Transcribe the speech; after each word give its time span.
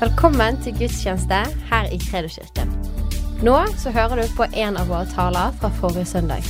Velkommen 0.00 0.56
til 0.64 0.72
gudstjeneste 0.78 1.38
her 1.68 1.90
i 1.92 1.98
Kredoskirken. 2.00 2.70
Nå 3.44 3.56
så 3.76 3.90
hører 3.92 4.22
du 4.22 4.30
på 4.32 4.46
en 4.48 4.78
av 4.80 4.88
våre 4.88 5.04
taler 5.10 5.50
fra 5.60 5.68
forrige 5.76 6.06
søndag. 6.08 6.46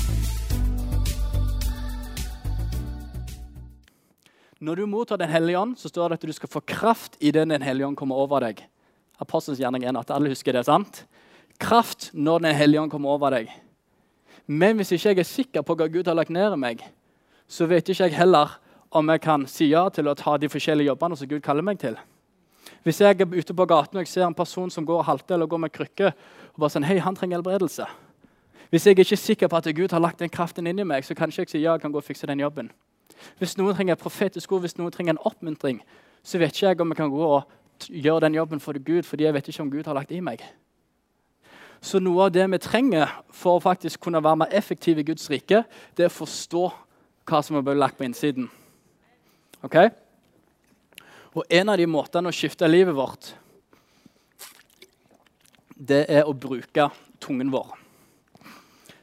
Når 4.61 4.75
du 4.75 4.87
mottar 4.87 5.17
Den 5.17 5.29
hellige 5.29 5.59
ånd, 5.59 5.75
så 5.79 5.89
står 5.89 6.09
det 6.09 6.15
at 6.21 6.27
du 6.29 6.33
skal 6.33 6.49
få 6.49 6.61
kraft 6.61 7.17
i 7.21 7.31
den 7.31 7.51
Den 7.51 7.63
hellige 7.63 7.87
ånd 7.87 7.97
kommer 7.97 8.23
over 8.23 8.41
deg. 8.41 8.63
Apostelens 9.19 9.59
gjerning 9.59 9.85
er 9.85 9.99
at 9.99 10.11
alle 10.11 10.31
husker 10.31 10.53
det, 10.53 10.65
sant? 10.67 11.05
Kraft 11.59 12.11
når 12.15 12.39
Den 12.39 12.55
hellige 12.55 12.81
ånd 12.81 12.91
kommer 12.91 13.09
over 13.09 13.31
deg. 13.31 13.51
Men 14.47 14.77
hvis 14.77 14.93
ikke 14.93 15.09
jeg 15.09 15.19
er 15.19 15.25
sikker 15.25 15.63
på 15.63 15.75
hva 15.75 15.89
Gud 15.89 16.07
har 16.07 16.15
lagt 16.15 16.31
ned 16.31 16.53
i 16.53 16.57
meg, 16.57 16.87
så 17.49 17.67
vet 17.67 17.89
ikke 17.89 18.05
jeg 18.05 18.15
heller 18.15 18.61
om 18.91 19.11
jeg 19.11 19.21
kan 19.21 19.47
si 19.47 19.73
ja 19.75 19.89
til 19.89 20.07
å 20.07 20.15
ta 20.15 20.39
de 20.39 20.49
forskjellige 20.49 20.87
jobbene 20.87 21.17
som 21.17 21.27
Gud 21.27 21.43
kaller 21.43 21.67
meg 21.67 21.83
til. 21.83 21.99
Hvis 22.83 23.01
jeg 23.01 23.21
er 23.21 23.35
ute 23.35 23.55
på 23.55 23.67
gaten 23.69 23.99
og 23.99 24.05
jeg 24.05 24.09
ser 24.09 24.27
en 24.27 24.35
person 24.35 24.71
som 24.71 24.87
går 24.87 25.03
og 25.03 25.05
halter 25.05 25.35
eller 25.35 25.47
går 25.47 25.65
med 25.67 25.73
krykke, 25.73 26.13
og 26.55 26.63
bare 26.63 26.73
sånn, 26.75 26.87
hei, 26.89 26.99
han 27.03 27.17
trenger 27.17 27.39
helbredelse. 27.39 27.87
Hvis 28.71 28.87
jeg 28.87 28.99
ikke 28.99 29.17
er 29.17 29.21
sikker 29.21 29.51
på 29.51 29.59
at 29.59 29.69
Gud 29.77 29.93
har 29.93 30.01
lagt 30.01 30.21
den 30.23 30.31
kraften 30.31 30.67
inni 30.67 30.85
meg, 30.87 31.05
så 31.05 31.15
kan 31.15 31.29
ikke 31.29 31.43
jeg 31.43 31.51
si 31.51 31.63
ja, 31.65 31.75
jeg 31.75 31.83
kan 31.83 31.93
gå 31.93 31.99
og 31.99 32.07
fikse 32.07 32.29
den 32.31 32.41
jobben. 32.41 32.71
Hvis 33.39 33.57
noen 33.59 33.75
trenger 33.75 33.97
et 33.97 34.03
profetisk 34.03 34.53
ord, 34.53 34.63
hvis 34.65 34.79
noen 34.79 34.93
trenger 34.95 35.17
en 35.17 35.25
oppmuntring, 35.27 35.83
så 36.23 36.39
vet 36.39 36.55
ikke 36.55 36.69
jeg 36.69 36.81
om 36.81 36.93
jeg 36.93 37.01
kan 37.01 37.13
gå 37.13 37.27
og 37.27 37.89
gjøre 37.89 38.27
den 38.27 38.37
jobben 38.39 38.61
for 38.61 38.79
Gud, 38.79 39.03
fordi 39.03 39.27
jeg 39.27 39.35
vet 39.35 39.49
ikke 39.49 39.63
om 39.63 39.73
Gud 39.73 39.89
har 39.91 39.97
lagt 39.99 40.13
i 40.13 40.21
meg. 40.25 40.45
Så 41.81 41.99
noe 41.99 42.27
av 42.29 42.35
det 42.35 42.45
vi 42.53 42.61
trenger 42.61 43.09
for 43.33 43.57
å 43.57 43.65
faktisk 43.65 44.03
kunne 44.05 44.21
være 44.23 44.43
mer 44.43 44.55
effektive 44.57 45.01
i 45.01 45.09
Guds 45.09 45.31
rike, 45.33 45.65
det 45.97 46.07
er 46.07 46.13
å 46.13 46.19
forstå 46.21 46.65
hva 47.31 47.41
som 47.45 47.57
er 47.57 47.79
lagt 47.79 47.97
på 47.99 48.05
innsiden. 48.05 48.51
Ok? 49.65 49.79
Og 51.35 51.45
en 51.49 51.69
av 51.71 51.79
de 51.79 51.87
måtene 51.87 52.31
å 52.31 52.35
skifte 52.35 52.67
livet 52.67 52.97
vårt, 52.97 53.35
det 55.81 56.05
er 56.11 56.27
å 56.27 56.35
bruke 56.35 56.89
tungen 57.23 57.53
vår. 57.53 57.77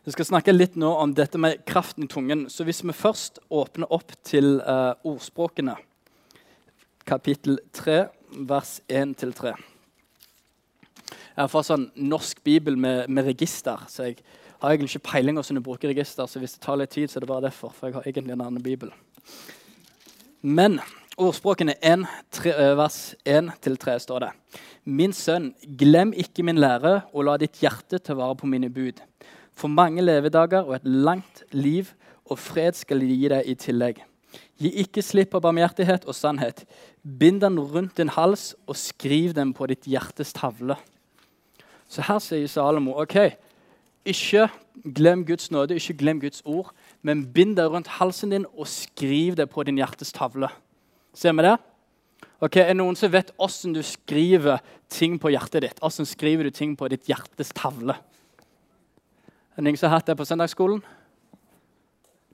Jeg 0.08 0.16
skal 0.16 0.28
snakke 0.30 0.54
litt 0.56 0.76
nå 0.80 0.88
om 1.02 1.14
dette 1.16 1.40
med 1.40 1.64
kraften 1.68 2.06
i 2.06 2.12
tungen. 2.12 2.46
Så 2.52 2.64
hvis 2.68 2.84
vi 2.84 2.96
først 2.96 3.42
åpner 3.52 3.92
opp 3.92 4.14
til 4.28 4.62
uh, 4.64 4.94
ordspråkene, 5.08 5.76
kapittel 7.08 7.60
3, 7.76 7.98
vers 8.48 8.78
1-3 8.92 9.52
Jeg 9.52 11.40
har 11.40 11.52
fått 11.52 11.68
sånn 11.70 11.90
norsk 11.96 12.40
bibel 12.44 12.76
med, 12.76 13.08
med, 13.08 13.28
register, 13.28 13.84
så 13.88 14.10
jeg 14.10 14.18
har 14.60 14.74
egentlig 14.74 14.98
ikke 14.98 15.12
peiling 15.12 15.38
hvordan 15.40 15.60
jeg 15.60 15.68
bruker 15.68 15.92
register. 15.92 16.28
Så 16.28 16.40
hvis 16.44 16.56
det 16.58 16.64
tar 16.64 16.80
litt 16.80 16.92
tid, 16.96 17.12
så 17.12 17.20
er 17.20 17.28
det 17.28 17.32
bare 17.32 17.48
derfor. 17.48 17.76
For 17.76 17.88
jeg 17.88 18.00
har 18.00 18.08
egentlig 18.08 18.36
en 18.36 18.48
annen 18.48 18.64
bibel. 18.64 18.92
Men 20.42 20.80
ordspråkene 21.18 21.74
1, 21.82 22.06
3, 22.32 22.52
vers 22.78 22.98
1-3 23.26 23.98
står 24.04 24.22
det. 24.22 24.32
Min 24.86 25.14
sønn, 25.18 25.50
glem 25.80 26.14
ikke 26.14 26.46
min 26.46 26.60
lære, 26.62 27.02
og 27.12 27.26
la 27.26 27.38
ditt 27.42 27.58
hjerte 27.62 28.00
ta 28.00 28.14
vare 28.18 28.38
på 28.38 28.50
mine 28.50 28.70
bud. 28.70 29.02
For 29.58 29.68
mange 29.68 30.04
levedager 30.06 30.68
og 30.68 30.76
et 30.78 30.86
langt 30.86 31.42
liv 31.52 31.90
og 32.28 32.38
fred 32.40 32.78
skal 32.78 33.02
de 33.02 33.10
gi 33.10 33.32
deg 33.34 33.50
i 33.50 33.56
tillegg. 33.58 34.04
Gi 34.62 34.70
ikke 34.84 35.02
slipp 35.02 35.32
på 35.34 35.42
barmhjertighet 35.42 36.06
og 36.06 36.16
sannhet. 36.16 36.64
Bind 37.02 37.42
den 37.42 37.58
rundt 37.60 37.98
din 37.98 38.14
hals 38.14 38.52
og 38.68 38.78
skriv 38.78 39.34
den 39.34 39.56
på 39.58 39.66
ditt 39.72 39.90
hjertes 39.90 40.36
tavle. 40.38 40.78
Så 41.90 42.06
her 42.06 42.22
sier 42.22 42.52
Salomo 42.52 42.94
ok, 43.02 43.32
ikke 44.06 44.48
glem 44.96 45.26
Guds 45.26 45.50
nåde, 45.52 45.80
ikke 45.80 45.98
glem 45.98 46.22
Guds 46.22 46.44
ord, 46.46 46.70
men 47.02 47.26
bind 47.34 47.56
det 47.58 47.66
rundt 47.72 47.90
halsen 47.98 48.36
din 48.36 48.46
og 48.54 48.68
skriv 48.70 49.38
det 49.40 49.50
på 49.50 49.66
din 49.66 49.80
hjertes 49.80 50.14
tavle. 50.14 50.52
Ser 51.18 51.34
vi 51.34 51.42
det? 51.42 51.56
Ok, 52.46 52.60
Er 52.62 52.68
det 52.70 52.78
noen 52.78 52.96
som 52.98 53.10
vet 53.10 53.32
hvordan 53.34 53.74
du 53.74 53.82
skriver 53.82 54.62
ting 54.94 55.16
på 55.18 55.32
hjertet 55.34 55.64
ditt? 55.66 55.80
Hvordan 55.82 56.06
skriver 56.06 56.46
du 56.46 56.54
ting 56.54 56.76
på 56.78 56.90
ditt 56.94 57.10
hjertes 57.10 57.50
tavle? 57.58 57.96
Er 59.58 59.64
det 59.64 59.72
ingen 59.72 59.80
som 59.82 59.90
har 59.90 59.98
hatt 59.98 60.12
det 60.12 60.18
på 60.20 60.28
søndagsskolen? 60.30 60.84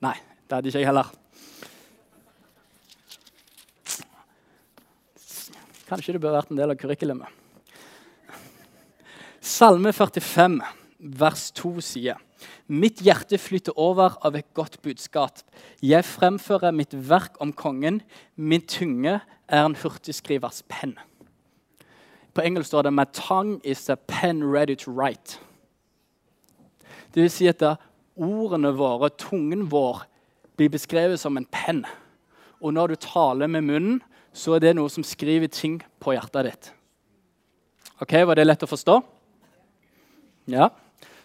Nei, 0.03 0.17
det 0.19 0.57
hadde 0.57 0.67
ikke 0.67 0.81
jeg 0.81 0.89
heller. 0.89 1.13
Kanskje 5.87 6.17
det 6.17 6.23
bør 6.25 6.35
vært 6.35 6.51
en 6.51 6.59
del 6.59 6.75
av 6.75 6.79
kurrikulumet. 6.81 7.39
Salme 9.39 9.95
45, 9.95 10.59
vers 11.23 11.47
2 11.55 11.73
sier 11.83 12.19
Mitt 12.67 13.01
hjerte 13.03 13.37
flyter 13.37 13.75
over 13.79 14.15
av 14.23 14.37
et 14.39 14.47
godt 14.55 14.79
budskap. 14.81 15.41
Jeg 15.83 16.05
fremfører 16.07 16.71
mitt 16.71 16.93
verk 16.95 17.35
om 17.43 17.51
kongen. 17.53 18.01
Min 18.35 18.63
tunge 18.63 19.19
er 19.47 19.65
en 19.65 19.75
hurtigskrivers 19.75 20.61
penn. 20.71 20.95
På 22.33 22.41
engelsk 22.41 22.71
står 22.71 22.87
det 22.87 22.93
My 22.93 23.05
tongue 23.13 23.59
is 23.63 23.89
a 23.89 23.95
pen 23.95 24.43
ready 24.43 24.75
to 24.75 24.91
write. 24.91 25.39
Det 27.13 27.21
vil 27.21 27.31
si 27.31 27.47
at 27.47 27.61
ordene 28.15 28.71
våre, 28.73 29.09
tungen 29.09 29.67
vår, 29.71 30.05
blir 30.55 30.69
beskrevet 30.69 31.19
som 31.19 31.37
en 31.37 31.45
penn. 31.45 31.83
Og 32.61 32.73
når 32.73 32.87
du 32.87 32.95
taler 32.95 33.47
med 33.47 33.61
munnen, 33.61 33.99
så 34.33 34.55
er 34.55 34.63
det 34.63 34.75
noe 34.77 34.89
som 34.89 35.03
skriver 35.05 35.51
ting 35.51 35.81
på 36.01 36.15
hjertet 36.15 36.47
ditt. 36.47 36.71
Ok, 38.01 38.13
Var 38.25 38.35
det 38.35 38.47
lett 38.47 38.63
å 38.63 38.69
forstå? 38.71 39.01
Ja, 40.49 40.71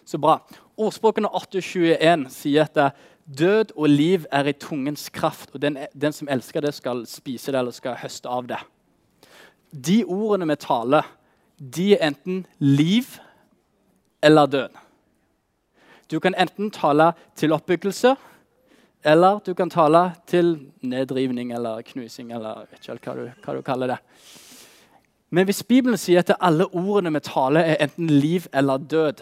så 0.09 0.17
bra. 0.17 0.39
Ordspråkene 0.79 1.29
821 1.29 2.27
sier 2.33 2.65
at 2.65 2.97
død 3.29 3.75
og 3.75 3.89
liv 3.89 4.25
er 4.31 4.49
i 4.49 4.57
tungens 4.57 5.09
kraft, 5.13 5.51
og 5.53 5.61
den, 5.61 5.77
den, 5.93 6.13
som 6.13 6.29
elsker 6.31 6.65
det, 6.65 6.73
skal 6.73 7.05
spise 7.07 7.51
det 7.51 7.59
eller 7.59 7.75
skal 7.75 7.99
høste 8.01 8.29
av 8.29 8.47
det. 8.49 8.59
De 9.69 10.01
ordene 10.05 10.49
vi 10.49 10.57
taler, 10.57 11.05
de 11.59 11.91
er 11.93 12.07
enten 12.07 12.45
liv 12.59 13.19
eller 14.23 14.45
død. 14.49 14.79
Du 16.09 16.19
kan 16.19 16.33
enten 16.33 16.71
tale 16.71 17.11
til 17.37 17.53
oppbyggelse, 17.53 18.15
eller 19.05 19.39
du 19.45 19.53
kan 19.53 19.69
tale 19.69 20.11
til 20.27 20.71
nedrivning 20.81 21.53
eller 21.53 21.81
knusing. 21.81 22.31
eller 22.33 22.65
vet 22.71 22.89
ikke 22.89 23.13
hva 23.13 23.15
du, 23.15 23.31
hva 23.45 23.55
du 23.55 23.61
kaller 23.61 23.87
det. 23.87 23.99
Men 25.29 25.45
hvis 25.45 25.63
Bibelen 25.63 25.97
sier 25.97 26.19
at 26.19 26.33
alle 26.41 26.65
ordene 26.65 27.13
vi 27.13 27.19
taler, 27.19 27.61
er 27.61 27.83
enten 27.85 28.09
liv 28.09 28.47
eller 28.53 28.77
død, 28.77 29.21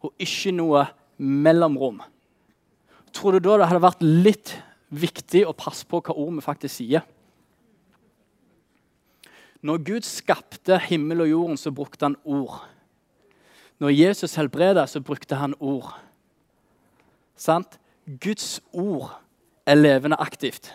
og 0.00 0.14
ikke 0.18 0.52
noe 0.56 0.86
mellomrom, 1.20 2.00
tror 3.12 3.36
du 3.36 3.44
da 3.44 3.58
det 3.60 3.70
hadde 3.70 3.84
vært 3.84 4.04
litt 4.04 4.54
viktig 4.90 5.44
å 5.46 5.56
passe 5.56 5.86
på 5.86 6.00
hva 6.02 6.16
ord 6.16 6.38
vi 6.38 6.44
faktisk 6.44 6.80
sier? 6.80 7.04
Når 9.60 9.82
Gud 9.84 10.06
skapte 10.08 10.78
himmel 10.88 11.26
og 11.26 11.28
jorden, 11.28 11.58
så 11.60 11.72
brukte 11.74 12.06
han 12.08 12.16
ord. 12.24 12.62
Når 13.80 13.92
Jesus 13.92 14.38
helbreda, 14.40 14.86
så 14.88 15.02
brukte 15.04 15.36
han 15.36 15.54
ord. 15.60 15.92
Sant? 17.36 17.76
Guds 18.20 18.60
ord 18.72 19.12
er 19.68 19.76
levende 19.76 20.16
aktivt. 20.20 20.72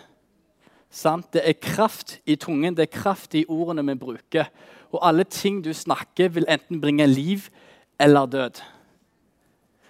Sant? 0.90 1.32
Det 1.34 1.42
er 1.42 1.58
kraft 1.58 2.20
i 2.26 2.38
tungen, 2.38 2.76
det 2.78 2.86
er 2.86 2.94
kraft 2.94 3.34
i 3.34 3.44
ordene 3.48 3.84
vi 3.90 3.98
bruker. 3.98 4.50
Og 4.94 5.02
alle 5.02 5.26
ting 5.26 5.60
du 5.64 5.72
snakker, 5.74 6.30
vil 6.34 6.46
enten 6.48 6.80
bringe 6.80 7.06
liv 7.10 7.50
eller 7.98 8.26
død. 8.26 8.62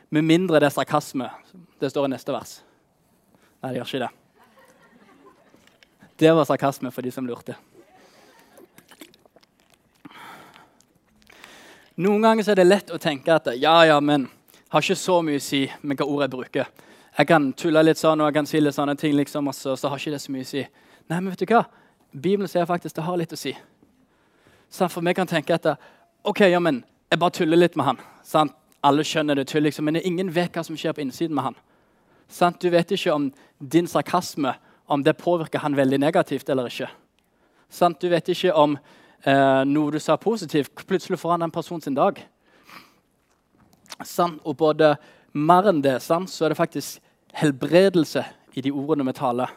Med 0.09 0.25
mindre 0.25 0.61
det 0.61 0.71
er 0.71 0.75
sarkasme. 0.75 1.31
Det 1.81 1.91
står 1.91 2.07
i 2.07 2.13
neste 2.15 2.35
vers. 2.35 2.61
Nei, 3.63 3.73
det 3.73 3.81
gjør 3.81 3.91
ikke 3.91 4.05
det. 4.05 4.13
Det 6.17 6.33
var 6.33 6.49
sarkasme 6.49 6.93
for 6.95 7.05
de 7.05 7.11
som 7.13 7.27
lurte. 7.29 7.57
Noen 11.97 12.23
ganger 12.23 12.51
er 12.53 12.59
det 12.61 12.67
lett 12.69 12.93
å 12.93 13.01
tenke 13.01 13.33
at 13.33 13.49
ja, 13.57 13.77
ja, 13.89 13.97
men 14.05 14.29
har 14.69 14.85
ikke 14.85 14.99
så 15.01 15.23
mye 15.25 15.41
å 15.41 15.45
si 15.45 15.63
med 15.81 15.97
hva 15.97 16.07
ord 16.07 16.27
jeg 16.27 16.33
bruker. 16.35 16.67
Jeg 17.17 17.29
kan 17.31 17.49
tulle 17.57 17.83
litt 17.87 18.01
sånn 18.01 18.21
og 18.21 18.29
jeg 18.29 18.37
kan 18.37 18.49
si 18.49 18.61
litt 18.61 18.77
sånne 18.77 18.97
ting, 19.01 19.15
liksom, 19.17 19.49
og 19.49 19.57
så, 19.57 19.73
så 19.81 19.89
har 19.89 20.01
ikke 20.01 20.13
det 20.13 20.21
så 20.21 20.35
mye 20.35 20.45
å 20.45 20.51
si. 20.51 20.65
Nei, 21.09 21.19
men 21.21 21.31
vet 21.33 21.45
du 21.47 21.55
hva? 21.55 21.63
Bibelen 22.13 22.51
sier 22.53 22.69
faktisk 22.69 22.99
det 22.99 23.07
har 23.07 23.17
litt 23.17 23.33
å 23.33 23.41
si. 23.41 23.55
Så 24.69 24.89
for 24.93 25.05
meg 25.05 25.17
kan 25.17 25.29
tenke 25.31 25.57
at 25.57 25.71
ok, 26.27 26.45
ja, 26.51 26.61
men 26.61 26.83
jeg 27.09 27.23
bare 27.23 27.37
tuller 27.39 27.61
litt 27.61 27.77
med 27.81 27.89
han. 27.89 28.03
Sant? 28.27 28.53
Alle 28.87 29.05
skjønner 29.07 29.39
det 29.39 29.49
tull, 29.51 29.65
liksom, 29.67 29.89
men 29.89 29.99
ingen 29.99 30.31
vet 30.33 30.55
hva 30.55 30.63
som 30.67 30.77
skjer 30.79 30.95
på 30.95 31.03
innsiden 31.03 31.35
med 31.35 31.49
han. 31.49 31.59
Sant? 32.29 32.61
Du 32.63 32.71
vet 32.71 32.91
ikke 32.95 33.15
om 33.15 33.31
din 33.59 33.89
sarkasme 33.91 34.55
om 34.87 35.03
det 35.03 35.17
påvirker 35.19 35.63
han 35.65 35.77
veldig 35.77 35.99
negativt 36.03 36.49
eller 36.51 36.71
ikke. 36.71 36.89
Sant? 37.69 38.01
Du 38.01 38.11
vet 38.13 38.29
ikke 38.31 38.55
om 38.55 38.77
eh, 38.77 39.63
noe 39.67 39.95
du 39.95 39.99
sa 40.03 40.17
positivt, 40.21 40.87
plutselig 40.87 41.19
får 41.19 41.35
han 41.35 41.47
den 41.47 41.55
personen 41.55 41.83
sin 41.83 41.99
dag. 41.99 42.21
Sant? 44.05 44.43
og 44.45 44.59
både 44.61 44.95
mer 45.33 45.71
enn 45.71 45.83
det 45.83 45.99
sant? 46.05 46.31
så 46.31 46.47
er 46.47 46.55
det 46.55 46.61
faktisk 46.61 47.03
helbredelse 47.37 48.25
i 48.57 48.63
de 48.65 48.73
ordene 48.73 49.07
vi 49.09 49.17
taler. 49.17 49.51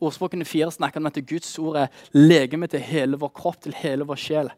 Ordspråkene 0.00 0.44
fire 0.44 0.70
snakker 0.72 1.00
om 1.00 1.08
at 1.08 1.18
Guds 1.28 1.54
ord 1.58 1.78
er 1.80 1.92
legemet 2.12 2.74
til 2.74 2.84
hele 2.84 3.18
vår 3.20 3.32
kropp, 3.36 3.62
til 3.64 3.76
hele 3.76 4.04
vår 4.04 4.20
sjel. 4.20 4.50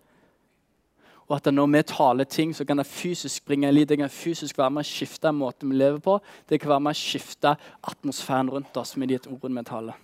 Og 1.28 1.36
at 1.36 1.52
når 1.52 1.66
vi 1.66 1.82
taler 1.82 2.24
ting, 2.24 2.56
så 2.56 2.64
kan 2.64 2.78
det 2.78 2.86
fysisk 2.86 3.44
bringe 3.44 3.72
liv. 3.72 3.86
Det 3.86 3.98
kan 3.98 4.10
fysisk 4.10 4.58
være 4.58 4.70
med 4.70 4.86
å 4.86 4.88
skifte 4.88 5.32
måten 5.32 5.68
vi 5.68 5.76
lever 5.76 6.00
på. 6.00 6.16
Det 6.48 6.60
kan 6.60 6.70
være 6.72 6.84
med 6.86 6.96
å 6.96 6.98
skifte 6.98 7.52
atmosfæren 7.84 8.48
rundt 8.50 8.76
oss 8.76 8.96
med 8.96 9.12
de 9.12 9.18
ordene 9.28 9.60
vi 9.60 9.68
taler. 9.68 9.98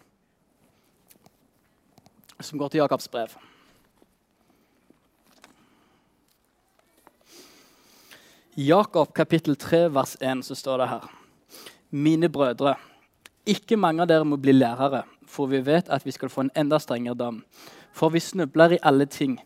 Som 2.40 2.58
går 2.60 2.68
til 2.68 2.82
Jakobs 2.82 3.08
brev. 3.08 3.32
Jakob 8.56 9.14
kapittel 9.14 9.56
3 9.56 9.88
vers 9.94 10.16
1 10.20 10.44
så 10.44 10.54
står 10.54 10.78
det 10.78 10.88
her. 10.88 11.08
Mine 11.90 12.28
brødre, 12.28 12.76
ikke 13.46 13.76
mange 13.76 14.02
av 14.02 14.08
dere 14.08 14.28
må 14.28 14.36
bli 14.36 14.52
lærere, 14.52 15.02
for 15.26 15.50
vi 15.50 15.58
vet 15.64 15.88
at 15.88 16.04
vi 16.06 16.12
skal 16.14 16.28
få 16.28 16.44
en 16.44 16.52
enda 16.54 16.78
strengere 16.78 17.16
dom. 17.18 17.40
For 17.92 18.12
vi 18.14 18.20
snubler 18.20 18.76
i 18.76 18.82
alle 18.82 19.06
ting. 19.06 19.40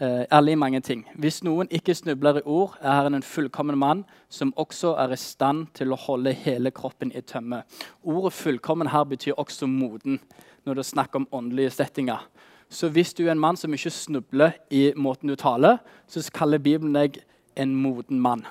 Eh, 0.00 0.48
i 0.48 0.54
mange 0.54 0.80
ting. 0.80 1.02
Hvis 1.14 1.42
noen 1.44 1.68
ikke 1.70 1.92
snubler 1.94 2.38
i 2.38 2.42
ord, 2.48 2.78
er 2.80 2.94
Herren 2.94 3.14
en 3.18 3.22
fullkommen 3.22 3.76
mann, 3.78 4.04
som 4.30 4.54
også 4.56 4.94
er 4.96 5.12
i 5.12 5.16
stand 5.16 5.66
til 5.74 5.92
å 5.92 5.98
holde 6.00 6.32
hele 6.32 6.70
kroppen 6.70 7.12
i 7.12 7.20
tømme. 7.20 7.62
Ordet 8.02 8.32
'fullkommen' 8.32 8.88
her 8.88 9.04
betyr 9.04 9.34
også 9.36 9.66
moden, 9.66 10.20
når 10.64 10.74
det 10.74 10.78
er 10.78 10.92
snakk 10.96 11.14
om 11.14 11.28
åndelige 11.32 11.70
settinger. 11.70 12.18
Så 12.70 12.88
hvis 12.88 13.12
du 13.12 13.26
er 13.26 13.32
en 13.32 13.38
mann 13.38 13.56
som 13.56 13.72
ikke 13.72 13.90
snubler 13.90 14.52
i 14.70 14.92
måten 14.96 15.28
du 15.28 15.36
taler, 15.36 15.76
så 16.08 16.30
kaller 16.32 16.58
Bibelen 16.58 16.94
deg 16.94 17.18
en 17.56 17.76
moden 17.76 18.20
mann. 18.20 18.46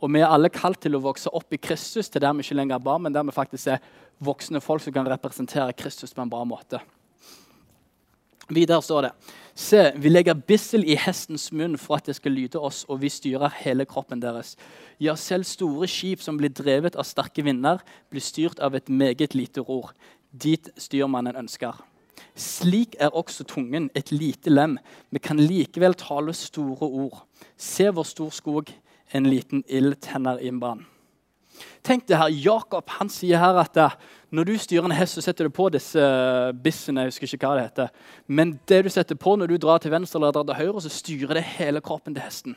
Og 0.00 0.12
vi 0.12 0.18
er 0.18 0.26
alle 0.26 0.48
kalt 0.48 0.80
til 0.80 0.96
å 0.96 1.02
vokse 1.02 1.30
opp 1.32 1.52
i 1.52 1.56
Kristus, 1.62 2.08
til 2.08 2.20
der 2.20 2.32
vi 2.32 2.40
ikke 2.40 2.54
lenger 2.54 2.74
er 2.74 2.78
barn, 2.78 3.02
men 3.02 3.12
der 3.12 3.22
vi 3.22 3.30
faktisk 3.30 3.66
er 3.66 3.78
voksne 4.18 4.60
folk 4.60 4.82
som 4.82 4.92
kan 4.92 5.06
representere 5.06 5.72
Kristus 5.72 6.12
på 6.14 6.22
en 6.22 6.30
bra 6.30 6.44
måte. 6.44 6.80
Videre 8.52 8.82
står 8.84 9.06
det 9.06 9.12
Se, 9.54 9.80
vi 10.00 10.08
legger 10.08 10.38
bissel 10.48 10.84
i 10.88 10.96
hestens 10.96 11.50
munn 11.52 11.76
for 11.80 11.98
at 11.98 12.06
det 12.08 12.14
skal 12.16 12.32
lyde 12.32 12.60
oss, 12.60 12.86
og 12.88 13.02
vi 13.02 13.10
styrer 13.12 13.52
hele 13.60 13.84
kroppen 13.84 14.22
deres. 14.22 14.54
Ja, 14.96 15.12
selv 15.16 15.44
store 15.44 15.88
skip 15.90 16.22
som 16.24 16.38
blir 16.40 16.52
drevet 16.56 16.96
av 16.96 17.04
sterke 17.04 17.44
vinder, 17.44 17.82
blir 18.08 18.24
styrt 18.24 18.62
av 18.64 18.74
et 18.78 18.88
meget 18.88 19.36
lite 19.36 19.60
ror. 19.60 19.92
Dit 20.32 20.70
styrmannen 20.80 21.36
ønsker. 21.36 21.76
Slik 22.32 22.96
er 23.00 23.12
også 23.12 23.44
tungen 23.44 23.90
et 23.94 24.08
lite 24.12 24.50
lem, 24.50 24.78
men 25.10 25.20
kan 25.20 25.40
likevel 25.40 25.94
tale 26.00 26.32
store 26.32 26.88
ord. 26.88 27.26
Se 27.60 27.90
hvor 27.92 28.08
stor 28.08 28.32
skog 28.32 28.72
en 29.12 29.28
liten 29.28 29.64
ild 29.68 29.98
tenner 30.00 30.40
i 30.40 30.48
en 30.48 30.60
brann. 30.60 30.86
Tenk 31.84 32.06
det 32.08 32.16
her, 32.16 32.32
Jakob 32.32 32.88
han 32.96 33.10
sier 33.12 33.42
her 33.42 33.58
at 33.60 33.76
når 34.32 34.48
du 34.48 34.52
styrer 34.56 34.86
en 34.88 34.94
hest, 34.96 35.18
så 35.18 35.22
setter 35.26 35.44
du 35.44 35.52
på 35.52 35.66
disse 35.68 36.00
eh, 36.00 36.52
bissene. 36.56 37.04
jeg 37.04 37.12
husker 37.12 37.28
ikke 37.36 37.48
hva 37.50 37.56
det 37.58 37.64
heter. 37.66 37.90
Men 38.26 38.54
det 38.68 38.78
du 38.86 38.88
setter 38.88 39.18
på 39.20 39.34
når 39.36 39.52
du 39.52 39.58
drar 39.60 39.82
til 39.84 39.92
venstre 39.92 40.16
eller 40.18 40.32
drar 40.32 40.46
til 40.48 40.56
høyre, 40.56 40.80
så 40.80 40.92
styrer 40.92 41.36
det 41.36 41.44
hele 41.58 41.82
kroppen 41.84 42.16
til 42.16 42.24
hesten. 42.24 42.56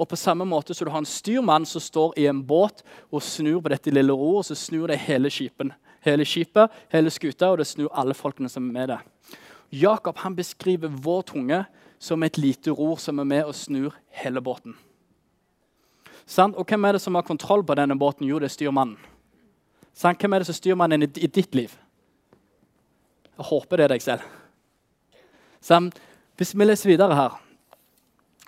Og 0.00 0.08
på 0.08 0.16
samme 0.16 0.46
måte 0.48 0.74
så 0.74 0.86
du 0.88 0.90
har 0.90 1.04
en 1.04 1.08
styrmann 1.08 1.68
som 1.68 1.84
står 1.84 2.16
i 2.18 2.24
en 2.26 2.40
båt 2.42 2.80
og 3.12 3.22
snur 3.22 3.60
på 3.60 3.74
dette 3.74 3.92
lille 3.92 4.16
roret, 4.16 4.48
så 4.48 4.56
snur 4.56 4.88
det 4.88 4.98
hele 5.04 5.30
skipen. 5.30 5.74
Hele 6.04 6.24
skipet, 6.24 6.72
hele 6.92 7.12
skuta, 7.12 7.52
og 7.52 7.60
det 7.60 7.68
snur 7.68 7.92
alle 7.92 8.16
folkene 8.16 8.48
som 8.48 8.66
er 8.68 8.72
med 8.72 8.90
det. 8.92 8.98
Jakob 9.76 10.18
han 10.24 10.36
beskriver 10.36 10.88
vår 10.88 11.22
tunge 11.30 11.64
som 11.98 12.22
et 12.22 12.38
lite 12.38 12.72
ror 12.72 12.96
som 13.00 13.20
er 13.20 13.28
med 13.28 13.44
og 13.44 13.54
snur 13.56 13.94
hele 14.24 14.40
båten. 14.40 14.74
Og 16.40 16.64
hvem 16.64 16.84
er 16.84 16.96
det 16.96 17.04
som 17.04 17.14
har 17.14 17.28
kontroll 17.28 17.64
på 17.64 17.76
denne 17.76 17.96
båten? 17.98 18.28
Jo, 18.28 18.38
det 18.38 18.48
er 18.48 18.56
styrmannen. 18.56 18.96
Sant? 19.94 20.20
Hvem 20.20 20.34
er 20.34 20.42
det 20.42 20.50
som 20.50 20.56
styrer 20.58 20.78
mannen 20.78 21.06
i, 21.06 21.06
ditt 21.08 21.54
liv? 21.54 21.72
Jeg 23.34 23.46
håper 23.50 23.78
det 23.78 23.86
er 23.86 23.94
deg 23.94 24.02
selv. 24.02 24.26
Sant? 25.62 25.98
Hvis 26.38 26.54
vi 26.54 26.66
leser 26.66 26.90
videre 26.90 27.14
her, 27.14 27.38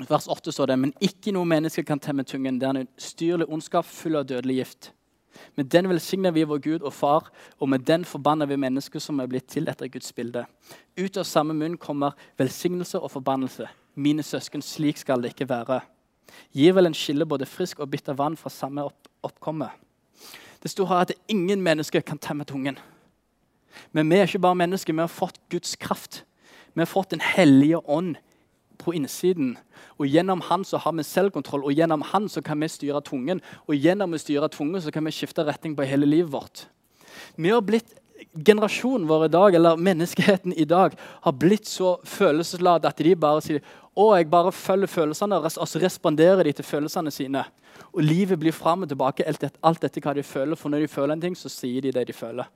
vers 0.08 0.26
8 0.28 0.52
står 0.52 0.72
det 0.72 0.78
Men 0.78 0.92
ikke 1.00 1.32
noe 1.32 1.46
menneske 1.46 1.84
kan 1.86 2.02
temme 2.02 2.26
tungen. 2.26 2.58
Det 2.58 2.66
er 2.66 2.82
en 2.82 2.88
ustyrlig 2.98 3.46
ondskap 3.48 3.86
full 3.86 4.18
av 4.18 4.26
dødelig 4.26 4.58
gift. 4.58 4.90
Med 5.54 5.70
den 5.70 5.88
velsigner 5.88 6.32
vi 6.32 6.44
vår 6.48 6.60
Gud 6.64 6.82
og 6.82 6.92
Far, 6.92 7.30
og 7.60 7.68
med 7.68 7.84
den 7.86 8.04
forbanner 8.04 8.48
vi 8.48 8.56
mennesker 8.56 9.00
som 9.00 9.20
er 9.20 9.28
blitt 9.30 9.48
til 9.52 9.68
etter 9.68 9.88
Guds 9.92 10.12
bilde. 10.16 10.46
Ut 10.96 11.16
av 11.16 11.28
samme 11.28 11.54
munn 11.54 11.76
kommer 11.78 12.16
velsignelse 12.40 13.00
og 13.00 13.12
forbannelse. 13.12 13.68
Mine 13.94 14.24
søsken, 14.24 14.62
slik 14.62 14.98
skal 14.98 15.22
det 15.22 15.34
ikke 15.34 15.48
være. 15.48 15.80
Gir 16.56 16.74
vel 16.76 16.90
en 16.90 16.96
skille 16.96 17.28
både 17.28 17.48
frisk 17.48 17.80
og 17.80 17.90
bitter 17.92 18.16
vann 18.16 18.36
fra 18.36 18.52
samme 18.52 18.84
opp 18.88 19.12
oppkomme. 19.26 19.68
Det 20.66 20.72
står 20.72 20.86
her 20.90 21.04
at 21.04 21.12
ingen 21.30 21.60
mennesker 21.62 22.02
kan 22.02 22.18
temme 22.18 22.44
tungen. 22.44 22.78
Men 23.94 24.08
vi 24.10 24.16
er 24.16 24.26
ikke 24.26 24.40
bare 24.42 24.58
mennesker, 24.58 24.92
vi 24.92 24.98
har 25.04 25.12
fått 25.12 25.38
Guds 25.48 25.76
kraft. 25.78 26.24
Vi 26.74 26.80
har 26.80 26.90
fått 26.90 27.10
Den 27.10 27.20
hellige 27.20 27.78
ånd 27.88 28.16
på 28.78 28.90
innsiden. 28.90 29.58
Og 29.98 30.10
Gjennom 30.10 30.40
han 30.40 30.64
så 30.64 30.80
har 30.82 30.92
vi 30.92 31.04
selvkontroll, 31.06 31.62
og 31.62 31.72
gjennom 31.72 32.02
han 32.02 32.26
så 32.28 32.42
kan 32.42 32.58
vi 32.60 32.68
styre 32.68 33.00
tungen. 33.00 33.40
Og 33.68 33.76
gjennom 33.78 34.12
å 34.12 34.18
styre 34.18 34.48
tungen 34.48 34.82
så 34.82 34.90
kan 34.90 35.06
vi 35.06 35.14
skifte 35.14 35.46
retning 35.46 35.76
på 35.76 35.86
hele 35.86 36.06
livet 36.06 36.32
vårt. 36.32 36.66
Vi 37.36 37.54
har 37.54 37.62
blitt 37.62 37.94
generasjonen 38.34 39.06
vår 39.06 39.24
i 39.24 39.28
dag, 39.28 39.54
eller 39.54 39.76
menneskeheten 39.76 40.52
i 40.52 40.64
dag 40.64 40.98
har 40.98 41.32
blitt 41.32 41.70
så 41.70 42.00
følelsesladet 42.02 42.90
at 42.90 42.98
de 42.98 43.14
bare 43.14 43.40
sier 43.40 43.62
å, 43.96 44.10
jeg 44.12 44.28
bare 44.28 44.52
følger 44.52 44.90
følelsene, 44.92 45.38
og 45.40 45.68
så 45.68 45.80
responderer 45.80 46.44
de 46.44 46.52
til 46.52 46.66
følelsene 46.68 47.10
sine. 47.14 47.46
Og 47.94 48.02
livet 48.04 48.36
blir 48.40 48.52
fram 48.52 48.84
og 48.84 48.90
tilbake 48.90 49.24
alt 49.24 49.80
dette 49.80 50.02
hva 50.04 50.12
de 50.16 50.24
føler. 50.26 50.58
For 50.60 50.72
når 50.72 50.84
de 50.84 50.92
føler 50.92 51.16
en 51.16 51.22
ting, 51.22 51.36
så 51.36 51.48
sier 51.48 51.80
de 51.80 51.94
det 51.96 52.04
de 52.10 52.16
føler. 52.16 52.48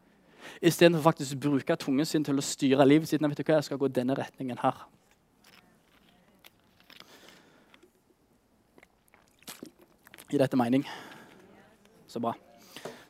Istedenfor 0.60 1.06
faktisk 1.08 1.38
å 1.38 1.42
bruke 1.46 1.76
tungen 1.80 2.08
sin 2.08 2.24
til 2.26 2.36
å 2.36 2.44
styre 2.44 2.84
livet 2.84 3.08
sitt. 3.08 3.24
Vet 3.24 3.40
du 3.40 3.44
hva, 3.44 3.56
jeg 3.56 3.70
skal 3.70 3.80
gå 3.80 3.88
denne 3.88 4.16
retningen 4.18 4.60
her. 4.60 4.84
Gir 10.30 10.44
dette 10.44 10.60
mening? 10.60 10.84
Så 12.06 12.20
bra. 12.20 12.36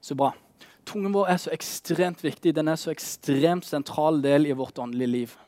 Så 0.00 0.14
bra. 0.14 0.30
Tungen 0.86 1.12
vår 1.14 1.34
er 1.34 1.42
så 1.42 1.50
ekstremt 1.54 2.22
viktig. 2.24 2.54
Den 2.54 2.70
er 2.70 2.78
så 2.78 2.94
ekstremt 2.94 3.66
sentral 3.66 4.22
del 4.22 4.46
i 4.46 4.56
vårt 4.56 4.78
åndelige 4.78 5.16
liv. 5.18 5.38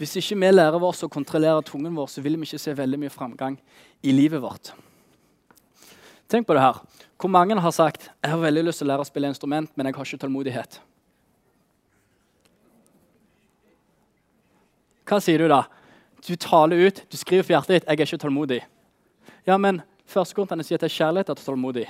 Hvis 0.00 0.16
ikke 0.16 0.38
vi 0.40 0.50
lærer 0.54 0.80
oss 0.80 1.04
å 1.04 1.10
kontrollere 1.12 1.60
tungen 1.68 1.92
vår, 1.92 2.08
så 2.08 2.22
vil 2.24 2.38
vi 2.40 2.48
ikke 2.48 2.60
se 2.62 2.72
veldig 2.76 3.00
mye 3.02 3.12
framgang 3.12 3.58
i 4.00 4.14
livet 4.16 4.40
vårt. 4.40 4.72
Tenk 6.30 6.46
på 6.48 6.56
det 6.56 6.62
her. 6.64 6.78
Hvor 7.20 7.28
mange 7.28 7.58
har 7.60 7.74
sagt 7.76 8.08
jeg 8.08 8.32
har 8.32 8.40
veldig 8.40 8.64
lyst 8.64 8.80
til 8.80 8.88
å 8.88 8.94
lære 8.94 9.04
å 9.04 9.10
spille 9.10 9.28
instrument, 9.28 9.70
men 9.76 9.90
jeg 9.90 9.98
har 9.98 10.08
ikke 10.08 10.22
tålmodighet? 10.24 10.80
Hva 15.10 15.20
sier 15.20 15.42
du 15.42 15.50
da? 15.50 15.64
Du 16.24 16.32
taler 16.36 16.86
ut, 16.86 17.04
du 17.10 17.16
skriver 17.18 17.44
for 17.44 17.56
hjertet 17.56 17.80
ditt 17.80 17.88
'jeg 17.88 18.00
er 18.00 18.06
ikke 18.06 18.24
tålmodig'. 18.24 18.64
Ja, 19.46 19.56
men 19.58 19.82
Førstekorintene 20.10 20.64
sier 20.66 20.78
at 20.78 20.84
det 20.84 20.90
er 20.90 20.98
kjærlighet 20.98 21.30
at 21.30 21.38
er 21.38 21.46
tålmodig. 21.46 21.86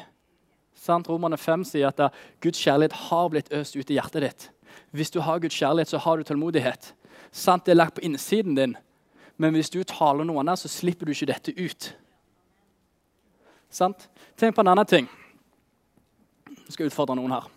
Sant? 0.76 1.08
Romerne 1.08 1.38
5 1.40 1.64
sier 1.64 1.88
at 1.88 2.12
Guds 2.44 2.60
kjærlighet 2.60 2.92
har 3.08 3.28
blitt 3.32 3.52
øst 3.56 3.76
ut 3.76 3.90
i 3.90 3.96
hjertet 3.96 4.24
ditt. 4.26 4.50
Hvis 4.92 5.10
du 5.10 5.20
har 5.24 5.40
Guds 5.40 5.56
kjærlighet, 5.56 5.88
så 5.88 5.98
har 5.98 6.16
du 6.16 6.22
tålmodighet. 6.28 6.92
Sant? 7.32 7.64
Det 7.64 7.74
er 7.74 7.80
lagt 7.80 7.96
på 7.98 8.04
innsiden 8.06 8.56
din. 8.58 8.76
Men 9.40 9.54
hvis 9.56 9.70
du 9.72 9.80
taler 9.88 10.26
noe 10.26 10.42
annet, 10.42 10.60
så 10.60 10.68
slipper 10.68 11.06
du 11.08 11.14
ikke 11.14 11.30
dette 11.30 11.54
ut. 11.56 11.92
Sant? 13.70 14.08
Tenk 14.36 14.56
på 14.56 14.64
en 14.64 14.72
annen 14.72 14.88
ting. 14.88 15.08
Jeg 16.66 16.74
skal 16.74 16.90
utfordre 16.90 17.16
noen 17.18 17.32
her. 17.34 17.48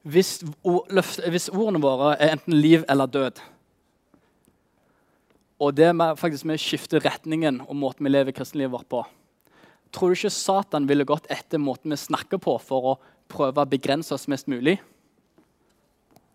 Hvis, 0.00 0.38
ordene 0.64 1.82
våre 1.82 2.14
er 2.16 2.34
enten 2.34 2.56
liv 2.56 2.86
eller 2.88 3.10
død, 3.10 3.40
og 5.60 5.74
det 5.76 5.90
med 5.92 6.16
faktisk 6.16 6.46
med 6.48 6.56
å 6.56 6.62
skifte 6.62 7.02
retningen 7.04 7.58
og 7.66 7.76
måten 7.76 8.06
vi 8.06 8.12
lever 8.14 8.32
kristenlivet 8.32 8.72
vårt 8.72 8.88
på 8.88 9.02
Tror 9.90 10.12
du 10.12 10.16
ikke 10.16 10.30
Satan 10.30 10.86
ville 10.86 11.04
gått 11.04 11.26
etter 11.34 11.58
måten 11.58 11.90
vi 11.90 11.98
snakker 11.98 12.38
på, 12.38 12.52
for 12.62 12.92
å 12.92 12.98
prøve 13.30 13.58
å 13.58 13.66
begrense 13.66 14.14
oss 14.14 14.28
mest 14.30 14.46
mulig? 14.46 14.76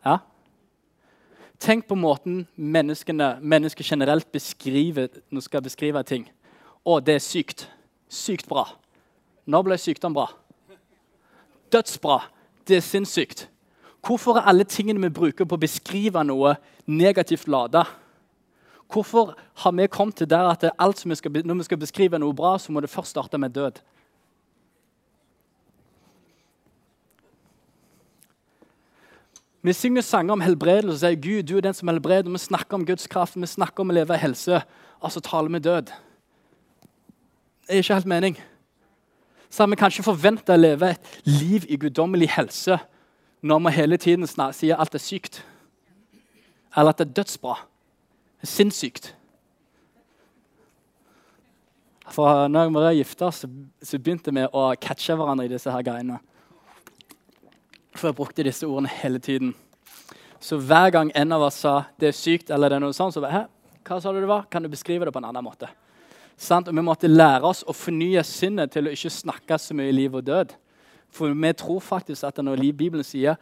Ja? 0.04 0.18
Tenk 1.60 1.88
på 1.88 1.96
måten 1.96 2.48
mennesker 2.56 3.84
generelt 3.84 4.32
beskriver, 4.32 5.08
skal 5.40 5.64
beskrive 5.64 6.04
ting. 6.04 6.28
Å, 6.86 7.00
det 7.00 7.16
er 7.16 7.24
sykt. 7.24 7.68
Sykt 8.12 8.48
bra. 8.50 8.68
Når 9.46 9.66
ble 9.66 9.78
sykdom 9.80 10.16
bra? 10.16 10.28
Dødsbra. 11.72 12.20
Det 12.68 12.80
er 12.80 12.86
sinnssykt. 12.86 13.48
Hvorfor 14.06 14.38
er 14.38 14.50
alle 14.50 14.66
tingene 14.70 15.02
vi 15.08 15.14
bruker 15.14 15.48
på 15.50 15.58
å 15.58 15.62
beskrive 15.62 16.22
noe, 16.26 16.56
negativt 16.86 17.48
lada? 17.50 17.86
Hvorfor 18.92 19.34
har 19.64 19.74
vi 19.74 19.88
kommet 19.90 20.20
til 20.20 20.30
der 20.30 20.52
at 20.52 21.06
vi 21.06 21.16
skal, 21.18 21.42
når 21.42 21.62
vi 21.62 21.68
skal 21.68 21.82
beskrive 21.82 22.20
noe 22.22 22.34
bra, 22.34 22.58
så 22.62 22.72
må 22.72 22.84
det 22.84 22.92
først 22.94 23.16
starte 23.16 23.40
med 23.42 23.56
død? 23.56 23.82
Vi 29.66 29.74
synger 29.74 30.02
sanger 30.06 30.34
om 30.36 30.42
helbredelse 30.46 30.94
og 30.94 31.00
sier 31.02 31.16
Gud, 31.18 31.48
du 31.50 31.56
er 31.58 31.64
den 31.66 31.74
som 31.74 31.90
helbreder. 31.90 32.30
Vi 32.30 32.38
snakker 32.38 32.78
om 32.78 32.84
Guds 32.86 33.08
kraft, 33.10 33.38
vi 33.40 33.48
snakker 33.50 33.82
om 33.82 33.90
å 33.90 33.96
leve 33.98 34.14
i 34.14 34.22
helse. 34.22 34.60
Altså 35.02 35.24
taler 35.26 35.50
vi 35.50 35.62
død. 35.66 35.90
Det 37.66 37.74
er 37.74 37.82
ikke 37.82 37.98
helt 37.98 38.12
mening. 38.12 38.38
Så 39.50 39.64
har 39.64 39.70
Vi 39.70 39.80
kanskje 39.80 40.06
forventa 40.06 40.54
å 40.54 40.62
leve 40.62 40.92
et 40.92 41.18
liv 41.26 41.66
i 41.70 41.78
guddommelig 41.82 42.30
helse 42.36 42.78
når 43.42 43.60
vi 43.66 43.72
hele 43.72 43.98
tiden 43.98 44.28
sier 44.28 44.78
alt 44.78 44.96
er 44.96 45.02
sykt, 45.02 45.44
eller 46.78 46.90
at 46.90 46.98
det 46.98 47.08
er 47.08 47.14
dødsbra. 47.24 47.56
Det 48.42 48.46
er 48.46 48.54
sinnssykt. 48.54 49.16
For 52.12 52.48
når 52.48 52.70
vi 52.70 52.74
var 52.74 52.92
gifta, 52.92 53.32
så, 53.32 53.50
så 53.82 53.98
begynte 53.98 54.34
vi 54.34 54.46
å 54.46 54.74
catche 54.82 55.18
hverandre 55.18 55.46
i 55.46 55.54
disse 55.56 55.72
her 55.72 55.82
greiene. 55.82 56.20
For 57.96 58.10
jeg 58.10 58.18
brukte 58.18 58.44
disse 58.44 58.68
ordene 58.68 58.92
hele 58.92 59.20
tiden. 59.20 59.56
Så 60.40 60.60
hver 60.60 60.92
gang 60.94 61.12
en 61.16 61.32
av 61.32 61.48
oss 61.48 61.62
sa 61.64 61.86
det 62.00 62.12
er 62.12 62.18
sykt, 62.18 62.52
eller 62.52 62.70
det 62.70 62.78
er 62.78 62.84
noe 62.84 62.96
sånt, 62.96 63.16
så 63.16 63.24
var 63.24 63.34
jeg, 63.34 63.48
hva 63.86 63.98
sa 64.02 64.12
du 64.12 64.20
det 64.20 64.30
var? 64.30 64.48
Kan 64.52 64.66
du 64.66 64.70
beskrive 64.70 65.08
det 65.08 65.14
på 65.14 65.22
en 65.22 65.30
annen 65.30 65.46
måte? 65.46 65.70
Sant? 66.38 66.68
Og 66.68 66.76
vi 66.76 66.84
måtte 66.84 67.10
lære 67.10 67.48
oss 67.48 67.64
å 67.64 67.74
fornye 67.76 68.24
sinnet 68.28 68.74
til 68.74 68.90
å 68.90 68.94
ikke 68.94 69.14
snakke 69.14 69.60
så 69.62 69.78
mye 69.78 69.94
liv 69.96 70.16
og 70.16 70.26
død. 70.28 70.56
For 71.16 71.32
vi 71.32 71.54
tror 71.56 71.80
faktisk 71.80 72.28
at 72.28 72.42
når 72.44 72.66
Bibelen 72.76 73.06
sier 73.08 73.40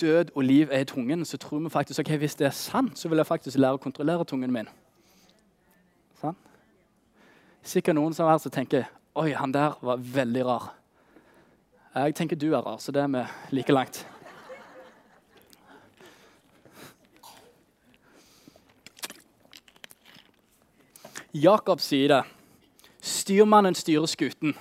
død 0.00 0.32
og 0.34 0.42
liv 0.44 0.72
er 0.72 0.82
i 0.82 0.88
tungen, 0.88 1.24
så 1.24 1.38
tror 1.38 1.62
vi 1.62 1.70
faktisk 1.70 2.00
ok, 2.02 2.16
hvis 2.18 2.34
det 2.34 2.48
er 2.48 2.56
sant, 2.56 2.98
så 2.98 3.08
vil 3.08 3.22
jeg 3.22 3.28
faktisk 3.28 3.58
lære 3.58 3.78
å 3.78 3.82
kontrollere 3.82 4.26
tungen 4.28 4.52
min. 4.52 4.68
Sant? 6.20 6.36
Sikkert 7.62 7.96
noen 7.96 8.14
som 8.14 8.26
er 8.26 8.34
her 8.34 8.42
som 8.42 8.52
tenker 8.52 8.90
oi, 9.16 9.30
han 9.32 9.54
der 9.54 9.78
var 9.80 10.02
veldig 10.02 10.44
rar. 10.44 10.72
Jeg 11.96 12.12
tenker 12.12 12.36
du 12.36 12.50
er 12.52 12.60
rar, 12.60 12.76
så 12.76 12.92
det 12.92 13.00
er 13.00 13.08
vi 13.08 13.22
like 13.56 13.72
langt. 13.72 14.02
Jakob 21.32 21.80
sier 21.80 22.12
det. 22.12 22.20
Styrmannen 23.00 23.72
styrer 23.74 24.04
skuten, 24.12 24.52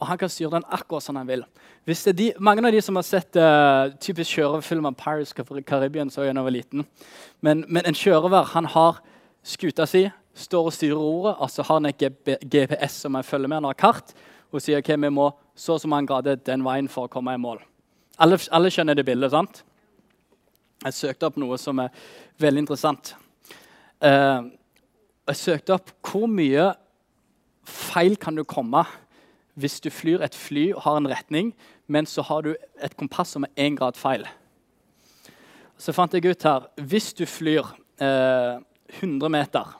og 0.00 0.10
han 0.10 0.18
kan 0.18 0.34
styre 0.34 0.56
den 0.56 0.66
akkurat 0.66 1.06
som 1.06 1.20
han 1.20 1.30
vil. 1.30 1.46
De, 1.86 2.32
mange 2.42 2.66
av 2.66 2.74
de 2.74 2.82
som 2.82 2.98
har 2.98 3.06
sett 3.06 3.38
uh, 3.38 3.94
typisk 4.02 4.40
kjørefilmer 4.40 4.98
Paris 4.98 5.30
Caribbean, 5.32 6.10
så 6.10 6.26
jeg 6.26 6.34
da 6.34 6.42
var 6.42 6.58
liten. 6.58 6.82
Men, 7.40 7.64
men, 7.68 7.86
en 7.86 7.94
kjørever 7.94 8.50
han 8.56 8.66
har 8.74 8.98
skuta 9.46 9.86
si, 9.86 10.08
står 10.34 10.72
og 10.72 10.74
styrer 10.74 10.98
ordet, 10.98 11.38
altså 11.38 11.62
har 11.62 11.78
han 11.78 11.86
et 11.86 12.08
GPS 12.42 13.04
som 13.04 13.14
han 13.14 13.24
følger 13.24 13.46
med, 13.46 13.62
han 13.62 13.70
har 13.70 13.78
kart, 13.78 14.16
og 14.50 14.62
sier 14.64 14.82
ok, 14.82 14.96
vi 14.98 15.10
må 15.14 15.30
så 15.58 15.74
og 15.74 15.82
så 15.82 15.90
mange 15.90 16.10
grader 16.10 16.38
den 16.46 16.62
veien 16.66 16.88
for 16.90 17.08
å 17.08 17.12
komme 17.12 17.34
i 17.34 17.40
mål. 17.40 17.60
Alle, 18.22 18.38
alle 18.54 18.70
skjønner 18.70 18.98
det 18.98 19.06
bildet, 19.06 19.34
sant? 19.34 19.62
Jeg 20.84 20.94
søkte 20.94 21.26
opp 21.26 21.38
noe 21.42 21.58
som 21.58 21.80
er 21.82 21.90
veldig 22.38 22.62
interessant. 22.62 23.16
Uh, 23.98 24.46
jeg 25.28 25.40
søkte 25.40 25.74
opp 25.74 25.90
hvor 26.06 26.28
mye 26.30 26.70
feil 27.68 28.14
kan 28.20 28.38
du 28.38 28.44
komme 28.48 28.84
hvis 29.58 29.80
du 29.82 29.90
flyr 29.90 30.22
et 30.22 30.36
fly 30.38 30.68
og 30.70 30.84
har 30.84 31.00
en 31.00 31.10
retning, 31.10 31.50
men 31.90 32.06
så 32.06 32.22
har 32.22 32.46
du 32.46 32.52
et 32.54 32.94
kompass 32.96 33.34
som 33.34 33.46
er 33.48 33.66
én 33.66 33.74
grad 33.78 33.98
feil. 33.98 34.22
Så 35.78 35.94
fant 35.94 36.14
jeg 36.14 36.26
ut 36.26 36.46
her 36.46 36.66
Hvis 36.78 37.12
du 37.14 37.24
flyr 37.26 37.66
eh, 37.98 38.58
100 39.00 39.28
meter, 39.28 39.74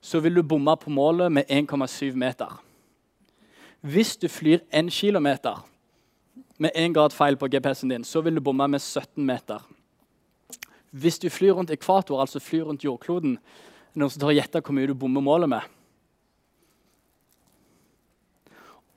så 0.00 0.20
vil 0.20 0.36
du 0.36 0.42
bomme 0.42 0.76
på 0.76 0.92
målet 0.92 1.32
med 1.32 1.48
1,7 1.48 2.14
meter. 2.16 2.52
Hvis 3.80 4.16
du 4.16 4.28
flyr 4.28 4.58
1 4.74 4.90
km 4.90 5.28
med 6.58 6.70
1 6.74 6.94
grad 6.94 7.12
feil 7.14 7.36
på 7.36 7.46
GPS-en 7.46 7.90
din, 7.90 8.04
så 8.04 8.20
vil 8.20 8.34
du 8.34 8.40
bomme 8.40 8.68
med 8.68 8.80
17 8.80 9.24
meter. 9.24 9.62
Hvis 10.90 11.18
du 11.18 11.28
flyr 11.30 11.52
rundt 11.52 11.70
ekvator, 11.70 12.20
altså 12.20 12.40
flyr 12.40 12.64
rundt 12.64 12.84
jordkloden, 12.84 13.38
noen 13.94 14.10
som 14.10 14.20
tør 14.20 14.34
gjette 14.34 14.60
hvor 14.64 14.74
mye 14.74 14.88
du 14.90 14.94
bommer 14.94 15.22
målet 15.22 15.48
med? 15.48 15.60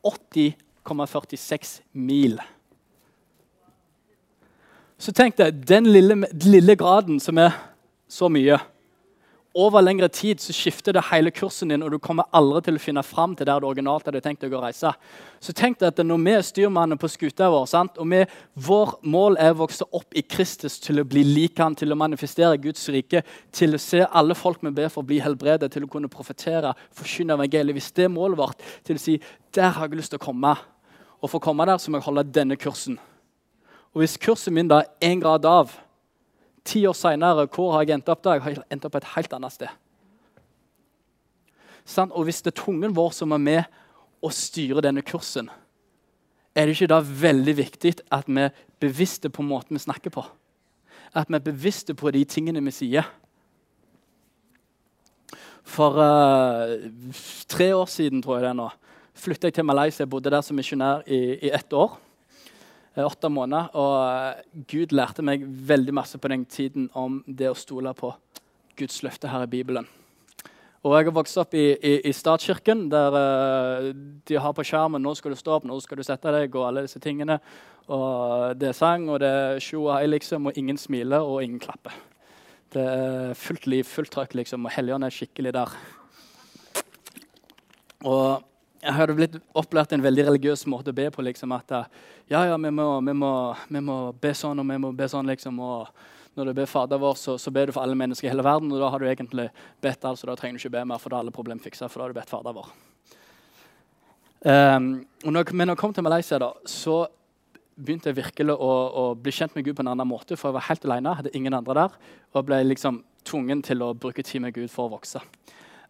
80,46 0.03 1.81
mil. 1.93 2.39
Så 4.97 5.13
tenk 5.13 5.37
deg 5.37 5.61
den 5.67 5.89
lille, 5.89 6.25
lille 6.45 6.75
graden 6.75 7.19
som 7.21 7.37
er 7.41 7.53
så 8.09 8.29
mye 8.29 8.57
over 9.53 9.81
lengre 9.83 10.07
tid 10.07 10.39
så 10.39 10.53
skifter 10.55 10.95
det 10.95 11.03
hele 11.09 11.31
kursen 11.35 11.71
din, 11.71 11.81
og 11.83 11.91
du 11.91 11.97
kommer 11.99 12.29
aldri 12.35 12.61
til 12.65 12.77
å 12.77 12.81
finne 12.81 13.03
fram 13.03 13.33
til 13.35 13.49
der 13.49 13.59
du 13.59 13.67
originalt 13.67 14.05
hadde 14.07 14.21
tenkt 14.23 14.45
deg 14.45 14.53
å 14.55 14.61
reise. 14.63 14.93
Så 15.43 15.53
tenk 15.53 15.79
deg 15.79 15.91
at 15.91 15.99
Når 16.05 16.21
vi 16.23 16.31
er 16.31 16.45
styrmannen 16.45 16.97
på 16.97 17.09
skuta 17.11 17.49
vår, 17.51 17.65
sant? 17.67 17.97
og 17.97 18.07
vi, 18.07 18.23
vår 18.55 18.95
mål 19.03 19.35
er 19.37 19.51
å 19.51 19.59
vokse 19.65 19.83
opp 19.91 20.15
i 20.15 20.23
Kristus 20.23 20.79
til 20.79 21.01
å 21.01 21.05
bli 21.05 21.23
lik 21.27 21.59
han, 21.59 21.75
til 21.75 21.91
å 21.91 21.99
manifestere 21.99 22.57
Guds 22.63 22.87
rike, 22.89 23.23
til 23.51 23.75
å 23.75 23.81
se 23.81 24.05
alle 24.07 24.35
folk 24.35 24.63
vi 24.63 24.71
ber 24.71 24.89
for 24.89 25.03
bli 25.03 25.19
helbredet, 25.19 25.71
til 25.71 25.83
å 25.83 25.91
kunne 25.91 26.11
profetere, 26.11 26.73
forkynne 26.95 27.35
evangeliet 27.35 27.75
Hvis 27.75 27.91
det 27.91 28.07
er 28.07 28.15
målet 28.15 28.39
vårt, 28.39 28.67
til 28.87 28.95
å 28.95 29.03
si 29.03 29.19
der 29.51 29.75
har 29.75 29.87
jeg 29.87 29.99
lyst 29.99 30.15
til 30.15 30.21
å 30.21 30.25
komme, 30.31 30.55
og 31.21 31.29
for 31.29 31.41
å 31.41 31.43
komme 31.43 31.67
der 31.67 31.77
så 31.77 31.91
må 31.91 31.99
jeg 31.99 32.07
holde 32.07 32.29
denne 32.31 32.55
kursen. 32.55 32.97
Og 33.91 33.99
Hvis 33.99 34.17
kursen 34.17 34.55
min 34.55 34.71
da 34.71 34.85
er 34.85 35.11
én 35.11 35.19
grad 35.19 35.45
av, 35.45 35.75
Ti 36.67 36.83
år 36.85 36.93
seinere, 36.97 37.47
hvor 37.49 37.73
har 37.73 37.85
jeg 37.85 37.97
endt 37.97 38.09
opp 38.11 38.21
da? 38.25 38.35
Jeg 38.37 38.45
har 38.45 38.59
endt 38.69 38.85
opp 38.85 38.97
et 38.99 39.09
helt 39.15 39.33
annet 39.33 39.55
sted. 39.55 39.71
Og 42.11 42.27
hvis 42.27 42.43
det 42.45 42.53
er 42.53 42.61
tungen 42.61 42.93
vår 42.95 43.15
som 43.17 43.33
er 43.33 43.41
med 43.41 43.79
å 44.21 44.29
styre 44.29 44.83
denne 44.85 45.01
kursen, 45.01 45.49
er 46.53 46.67
det 46.67 46.75
ikke 46.75 46.91
da 46.91 46.99
veldig 47.01 47.55
viktig 47.57 47.93
at 48.11 48.27
vi 48.27 48.43
er 48.43 48.53
bevisste 48.83 49.31
på 49.31 49.43
måten 49.45 49.77
vi 49.77 49.81
snakker 49.81 50.13
på? 50.13 50.23
At 51.15 51.31
vi 51.31 51.39
er 51.39 51.47
bevisste 51.47 51.95
på 51.97 52.11
de 52.13 52.21
tingene 52.27 52.61
vi 52.63 52.73
sier? 52.75 53.07
For 55.67 55.97
uh, 55.97 56.77
tre 57.47 57.71
år 57.75 57.89
siden 57.89 58.21
tror 58.21 58.37
jeg 58.37 58.45
det 58.45 58.51
er 58.51 58.59
nå, 58.59 58.69
flytta 59.15 59.49
jeg 59.49 59.57
til 59.57 59.67
Malaysia. 59.67 60.03
Jeg 60.03 60.11
bodde 60.11 60.33
der 60.33 60.43
som 60.45 60.57
misjonær 60.59 61.05
i, 61.07 61.37
i 61.47 61.53
ett 61.53 61.73
år. 61.73 61.97
Eh, 62.95 63.05
åtte 63.05 63.29
måneder. 63.29 63.71
Og 63.75 63.95
eh, 64.03 64.43
Gud 64.67 64.95
lærte 64.95 65.23
meg 65.23 65.45
veldig 65.47 65.95
masse 65.95 66.19
på 66.19 66.31
den 66.31 66.45
tiden 66.45 66.89
om 66.93 67.21
det 67.27 67.51
å 67.51 67.57
stole 67.57 67.93
på 67.95 68.11
Guds 68.79 69.01
løfte 69.05 69.31
her 69.31 69.45
i 69.45 69.51
Bibelen. 69.51 69.87
Og 70.81 70.95
Jeg 70.97 71.05
har 71.05 71.13
vokst 71.13 71.37
opp 71.37 71.53
i, 71.53 71.75
i, 71.77 71.91
i 72.09 72.11
statskirken, 72.11 72.87
der 72.89 73.13
uh, 73.13 73.91
de 74.25 74.39
har 74.41 74.53
på 74.57 74.63
skjermen 74.65 75.03
'Nå 75.03 75.13
skal 75.13 75.31
du 75.31 75.37
stå 75.37 75.59
opp, 75.59 75.67
nå 75.69 75.77
skal 75.77 75.99
du 75.99 76.03
sette 76.03 76.31
deg', 76.33 76.55
og 76.57 76.65
alle 76.67 76.81
disse 76.87 76.97
tingene. 76.99 77.37
Og 77.85 78.57
Det 78.57 78.71
er 78.71 78.73
sang, 78.73 79.05
og 79.09 79.19
det 79.21 79.29
er 79.29 79.59
show 79.61 79.85
og 79.85 79.99
hei, 79.99 80.07
liksom, 80.09 80.49
og 80.49 80.57
ingen 80.57 80.77
smiler, 80.81 81.21
og 81.21 81.43
ingen 81.43 81.59
klapper. 81.59 81.93
Det 82.73 82.81
er 82.81 83.37
fullt 83.37 83.67
liv, 83.67 83.83
fullt 83.83 84.09
trøkk, 84.09 84.33
liksom, 84.33 84.65
og 84.65 84.71
Helligånden 84.71 85.05
er 85.05 85.13
skikkelig 85.13 85.53
der. 85.53 85.77
Og 88.01 88.41
jeg 88.81 88.97
hadde 88.97 89.13
blitt 89.13 89.35
opplært 89.57 89.91
en 89.93 90.01
veldig 90.01 90.23
religiøs 90.31 90.65
måte 90.71 90.89
å 90.89 90.97
be 90.97 91.05
på. 91.13 91.21
liksom 91.21 91.51
At 91.53 91.69
ja, 92.31 92.41
ja, 92.49 92.57
vi 92.57 92.71
må, 92.73 92.87
vi 93.05 93.13
må, 93.13 93.31
vi 93.69 93.81
må 93.85 93.97
be 94.17 94.33
sånn 94.37 94.61
og 94.61 94.67
vi 94.71 94.79
må 94.81 94.91
be 94.97 95.07
sånn. 95.11 95.29
liksom 95.29 95.59
og 95.61 95.91
Når 96.35 96.49
du 96.49 96.53
ber 96.57 96.69
Fader 96.71 96.97
vår, 96.97 97.15
så, 97.19 97.37
så, 97.37 97.51
ber 97.51 97.67
du 97.67 97.75
for 97.75 97.83
alle 97.83 97.97
mennesker 97.99 98.27
i 98.27 98.31
hele 98.31 98.45
verden. 98.45 98.71
Og 98.73 98.81
da 98.81 98.89
har 98.89 98.99
du 98.99 99.05
egentlig 99.05 99.49
bedt 99.83 100.05
alt, 100.05 100.19
så 100.19 100.31
da 100.31 100.35
trenger 100.39 100.57
du 100.57 100.63
ikke 100.63 100.77
be 100.79 100.85
mer, 100.89 101.01
for 101.01 101.13
da 101.13 101.19
er 101.19 101.27
alle 101.27 101.35
problemer 101.35 101.61
fiksa. 101.61 101.89
For 101.91 102.01
da 102.01 102.07
har 102.07 102.15
du 102.15 102.17
bedt 102.17 102.31
Fader 102.31 102.57
vår. 102.57 102.71
Um, 104.41 105.05
når, 105.21 105.53
men 105.53 105.69
når 105.69 105.75
jeg 105.75 105.81
kom 105.83 105.93
til 105.93 106.07
Malaysia, 106.07 106.39
da, 106.41 106.49
så 106.65 107.03
begynte 107.77 108.09
jeg 108.09 108.17
virkelig 108.17 108.55
å, 108.55 108.71
å, 108.89 109.03
bli 109.13 109.33
kjent 109.35 109.53
med 109.57 109.67
Gud 109.67 109.77
på 109.77 109.85
en 109.85 109.91
annen 109.93 110.09
måte. 110.09 110.33
For 110.39 110.49
jeg 110.49 110.57
var 110.57 110.69
helt 110.71 110.89
alene, 110.89 111.13
hadde 111.19 111.35
ingen 111.37 111.53
andre 111.53 111.83
der. 111.83 112.01
Og 112.33 112.49
ble 112.49 112.63
liksom 112.65 113.03
tvungen 113.27 113.61
til 113.61 113.85
å 113.85 113.93
bruke 113.93 114.25
tid 114.25 114.41
med 114.41 114.57
Gud 114.57 114.73
for 114.73 114.89
å 114.89 114.95
vokse. 114.95 115.21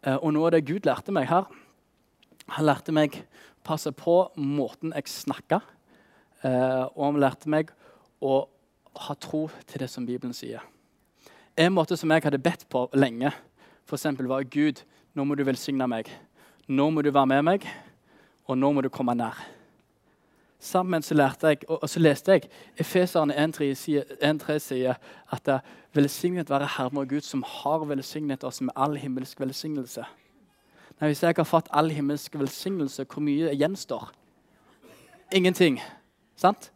Uh, 0.04 0.18
og 0.18 0.34
noe 0.36 0.50
av 0.50 0.58
det 0.58 0.66
Gud 0.68 0.90
lærte 0.90 1.16
meg 1.16 1.32
her, 1.32 1.48
han 2.48 2.66
lærte 2.66 2.94
meg 2.96 3.20
å 3.22 3.66
passe 3.68 3.92
på 3.94 4.16
måten 4.40 4.96
jeg 4.96 5.12
snakka, 5.12 5.62
eh, 6.44 6.84
og 6.96 7.04
han 7.06 7.22
lærte 7.22 7.52
meg 7.52 7.72
å 8.22 8.46
ha 9.08 9.16
tro 9.16 9.48
til 9.68 9.84
det 9.84 9.90
som 9.90 10.06
Bibelen 10.06 10.34
sier. 10.36 10.64
En 11.58 11.74
måte 11.76 11.98
som 12.00 12.12
jeg 12.12 12.24
hadde 12.26 12.42
bedt 12.42 12.68
på 12.72 12.88
lenge, 12.98 13.32
eksempel, 13.92 14.28
var 14.28 14.44
Gud, 14.48 14.84
nå 15.14 15.26
må 15.28 15.36
du 15.36 15.44
velsigne 15.44 15.88
meg. 15.90 16.08
Nå 16.72 16.90
må 16.92 17.02
du 17.04 17.12
være 17.12 17.28
med 17.28 17.44
meg, 17.44 17.66
og 18.48 18.58
nå 18.58 18.70
må 18.72 18.84
du 18.84 18.90
komme 18.94 19.16
nær. 19.18 19.36
Sammen 20.62 21.02
så 21.02 21.18
lærte 21.18 21.52
jeg, 21.52 21.64
og 21.68 21.90
så 21.90 22.00
leste 22.00 22.36
jeg 22.36 22.50
Efeserne 22.80 23.34
1,3 23.34 24.60
sier 24.62 25.00
at 25.34 25.50
velsignet 25.92 26.52
være 26.54 26.70
Herren 26.78 27.00
vår 27.00 27.10
Gud, 27.16 27.26
som 27.26 27.42
har 27.44 27.82
velsignet 27.90 28.46
oss 28.46 28.62
med 28.62 28.76
all 28.78 28.96
himmelsk 29.02 29.40
velsignelse. 29.42 30.06
Nei, 31.02 31.10
hvis 31.10 31.24
jeg 31.26 31.34
har 31.34 31.48
fått 31.50 31.70
all 31.74 31.90
himmelsk 31.90 32.36
velsignelse, 32.38 33.08
hvor 33.10 33.24
mye 33.26 33.56
gjenstår? 33.58 34.12
Ingenting. 35.34 35.80
Sant? 36.38 36.70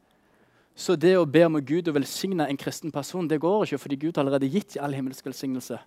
Så 0.76 0.96
det 0.98 1.14
å 1.16 1.28
be 1.30 1.44
om 1.46 1.60
Gud 1.62 1.88
å 1.88 1.94
velsigne 1.94 2.48
en 2.50 2.58
kristen 2.58 2.92
person, 2.92 3.28
det 3.30 3.38
går 3.44 3.68
ikke, 3.68 3.80
fordi 3.84 4.00
Gud 4.02 4.18
har 4.18 4.26
allerede 4.26 4.50
gitt 4.50 4.80
all 4.82 4.98
himmelsk 4.98 5.30
velsignelse. 5.30 5.78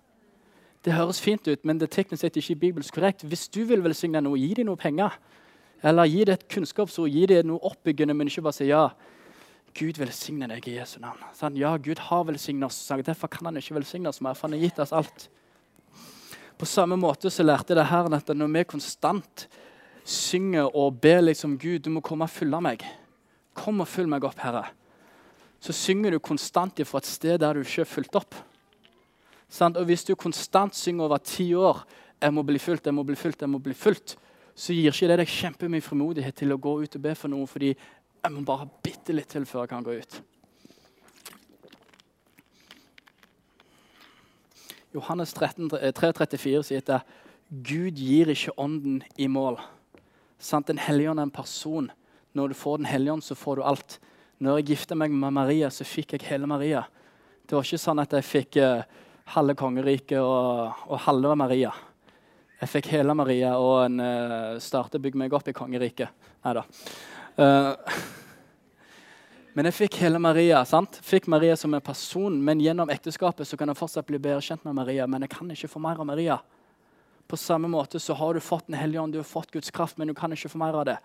Det 0.87 0.95
høres 0.95 1.19
fint 1.19 1.43
ut, 1.51 1.65
men 1.67 1.81
det 1.81 1.91
teknisk 1.91 2.23
sett 2.23 2.39
ikke 2.39 2.55
bibelsk 2.61 2.95
korrekt. 2.95 3.25
Hvis 3.27 3.49
du 3.51 3.65
vil 3.67 3.83
velsigne 3.83 4.21
noe, 4.23 4.39
gi 4.39 4.53
dem 4.55 4.69
noe 4.69 4.79
penger. 4.79 5.19
Eller 5.83 6.07
gi 6.07 6.23
det 6.23 6.37
et 6.37 6.47
kunnskapsord, 6.55 7.11
gi 7.11 7.25
det 7.27 7.41
noe 7.47 7.59
oppbyggende, 7.67 8.15
men 8.15 8.31
ikke 8.31 8.45
bare 8.47 8.55
si 8.55 8.69
ja. 8.71 8.85
Gud 9.75 9.99
velsigne 9.99 10.47
deg 10.49 10.63
i 10.71 10.77
Jesu 10.79 10.97
navn. 11.03 11.27
Sånn, 11.35 11.59
ja, 11.59 11.75
Gud 11.75 11.99
har 12.07 12.23
velsignet 12.31 12.71
oss, 12.71 12.79
derfor 13.05 13.29
kan 13.35 13.51
han 13.51 13.59
ikke 13.59 13.77
velsigne 13.77 14.09
oss 14.09 14.23
mer, 14.23 14.39
for 14.39 14.47
han 14.47 14.55
har 14.55 14.63
gitt 14.63 14.79
oss 14.79 14.95
alt. 14.95 15.27
På 16.59 16.67
samme 16.67 16.97
måte 16.99 17.31
så 17.31 17.45
lærte 17.45 17.71
jeg 17.71 17.79
det 17.79 17.87
her 17.87 18.09
at 18.17 18.31
når 18.35 18.51
vi 18.51 18.63
konstant 18.67 19.45
synger 20.03 20.67
og 20.75 20.97
ber 20.99 21.21
liksom 21.23 21.55
Gud, 21.57 21.79
du 21.85 21.89
må 21.93 22.01
komme 22.03 22.27
og 22.27 22.33
fylle 22.33 22.59
meg. 22.59 22.83
Kom 23.55 23.79
og 23.79 23.87
fyll 23.87 24.09
meg 24.11 24.25
opp, 24.27 24.39
Herre. 24.43 24.65
Så 25.59 25.71
synger 25.75 26.11
du 26.11 26.19
konstant 26.19 26.81
fra 26.87 26.99
et 26.99 27.07
sted 27.07 27.39
der 27.39 27.55
du 27.55 27.63
ikke 27.63 27.85
er 27.85 27.91
fulgt 27.93 28.15
opp. 28.19 28.35
Og 29.59 29.85
Hvis 29.85 30.03
du 30.03 30.15
konstant 30.15 30.75
synger 30.75 31.05
over 31.05 31.17
ti 31.17 31.53
år 31.53 31.85
'Jeg 32.21 32.33
må 32.33 32.43
bli 32.43 32.59
fulgt, 32.59 32.85
jeg 32.85 32.93
må 32.93 33.03
bli 33.03 33.15
fulgt, 33.15 33.41
jeg 33.41 33.49
må 33.49 33.59
bli 33.59 33.73
fulgt', 33.73 34.17
så 34.55 34.73
gir 34.73 34.91
ikke 34.91 35.07
det 35.07 35.17
deg 35.19 35.27
kjempemye 35.27 35.81
frimodighet 35.81 36.35
til 36.35 36.51
å 36.51 36.59
gå 36.59 36.81
ut 36.83 36.95
og 36.95 37.01
be 37.01 37.15
for 37.15 37.29
noe, 37.29 37.47
fordi 37.47 37.75
jeg 38.23 38.31
må 38.31 38.41
bare 38.43 38.69
bitte 38.83 39.13
litt 39.13 39.29
til 39.29 39.45
før 39.45 39.61
jeg 39.61 39.69
kan 39.69 39.83
gå 39.83 39.91
ut. 39.91 40.21
Johannes 44.95 45.33
13, 45.35 45.69
3, 45.69 46.11
34 46.17 46.63
sier 46.65 46.93
at 46.95 47.09
Gud 47.49 47.97
gir 47.97 48.29
ikke 48.33 48.53
ånden 48.61 49.01
i 49.17 49.27
mål. 49.29 49.59
Sant? 50.41 50.69
Den 50.69 50.81
hellige 50.81 51.11
ånd 51.11 51.21
er 51.21 51.27
en 51.27 51.33
person. 51.33 51.89
Når 52.37 52.51
du 52.51 52.57
får 52.57 52.77
Den 52.77 52.89
hellige 52.89 53.13
ånd, 53.13 53.23
så 53.23 53.35
får 53.35 53.55
du 53.55 53.63
alt. 53.63 53.99
Når 54.39 54.59
jeg 54.59 54.67
gifta 54.71 54.95
meg 54.95 55.11
med 55.11 55.33
Maria, 55.33 55.69
så 55.69 55.83
fikk 55.83 56.13
jeg 56.13 56.29
hele 56.29 56.47
Maria. 56.47 56.85
Det 57.45 57.57
var 57.57 57.65
ikke 57.65 57.81
sånn 57.81 57.99
at 57.99 58.13
jeg 58.13 58.27
fikk 58.27 58.59
uh, 58.61 58.85
halve 59.33 59.55
kongeriket 59.57 60.21
og, 60.21 60.77
og, 60.87 60.97
halve 61.05 61.35
Maria. 61.35 61.73
Jeg 62.61 62.69
fikk 62.69 62.91
hele 62.93 63.15
Maria 63.17 63.55
og 63.57 63.85
en 63.87 63.99
uh, 63.99 64.61
startet 64.61 64.99
å 64.99 65.03
bygge 65.03 65.19
meg 65.19 65.33
opp 65.33 65.49
i 65.49 65.55
kongeriket. 65.57 66.29
Nei 66.45 66.55
da. 66.55 66.65
Uh, 67.39 67.73
men 69.57 69.65
jeg 69.65 69.75
fikk 69.75 69.97
hele 70.03 70.19
Maria. 70.21 70.61
sant? 70.65 70.99
Fikk 71.03 71.27
Maria 71.27 71.55
som 71.57 71.73
en 71.73 71.81
person, 71.81 72.35
men 72.43 72.61
gjennom 72.61 72.89
ekteskapet 72.89 73.47
så 73.47 73.57
kan 73.57 73.71
jeg 73.71 73.79
fortsatt 73.79 74.07
bli 74.07 74.19
bedre 74.21 74.41
kjent 74.45 74.65
med 74.67 74.77
Maria. 74.77 75.07
Men 75.07 75.25
jeg 75.25 75.33
kan 75.33 75.49
ikke 75.49 75.71
få 75.71 75.81
mer 75.81 75.99
av 75.99 76.05
Maria. 76.05 76.37
På 77.27 77.37
samme 77.37 77.67
måte 77.67 77.99
så 77.99 78.13
har 78.13 78.33
du 78.33 78.39
fått 78.39 78.67
Den 78.67 78.77
hellige 78.77 79.01
ånd, 79.01 79.13
du 79.13 79.19
har 79.19 79.27
fått 79.27 79.51
Guds 79.51 79.71
kraft, 79.71 79.97
men 79.97 80.07
du 80.07 80.13
kan 80.13 80.31
ikke 80.33 80.49
få 80.49 80.57
mer 80.57 80.77
av 80.77 80.85
det. 80.85 80.97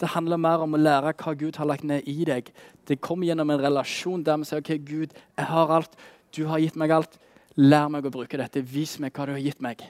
Det 0.00 0.12
handler 0.12 0.40
mer 0.40 0.62
om 0.64 0.74
å 0.76 0.80
lære 0.80 1.12
hva 1.12 1.34
Gud 1.36 1.56
har 1.60 1.68
lagt 1.68 1.84
ned 1.84 2.06
i 2.08 2.24
deg. 2.24 2.52
Det 2.88 3.00
kommer 3.00 3.28
gjennom 3.28 3.50
en 3.50 3.60
relasjon 3.60 4.24
der 4.24 4.38
vi 4.40 4.48
sier 4.48 4.62
ok, 4.62 4.70
Gud, 4.84 5.16
jeg 5.36 5.48
har 5.50 5.72
alt, 5.76 5.96
du 6.32 6.46
har 6.48 6.60
gitt 6.62 6.76
meg 6.80 6.94
alt. 6.94 7.18
Lær 7.56 7.90
meg 7.92 8.06
å 8.06 8.12
bruke 8.14 8.38
dette. 8.40 8.62
Vis 8.64 8.98
meg 9.02 9.12
hva 9.12 9.26
du 9.28 9.34
har 9.34 9.42
gitt 9.42 9.60
meg. 9.60 9.82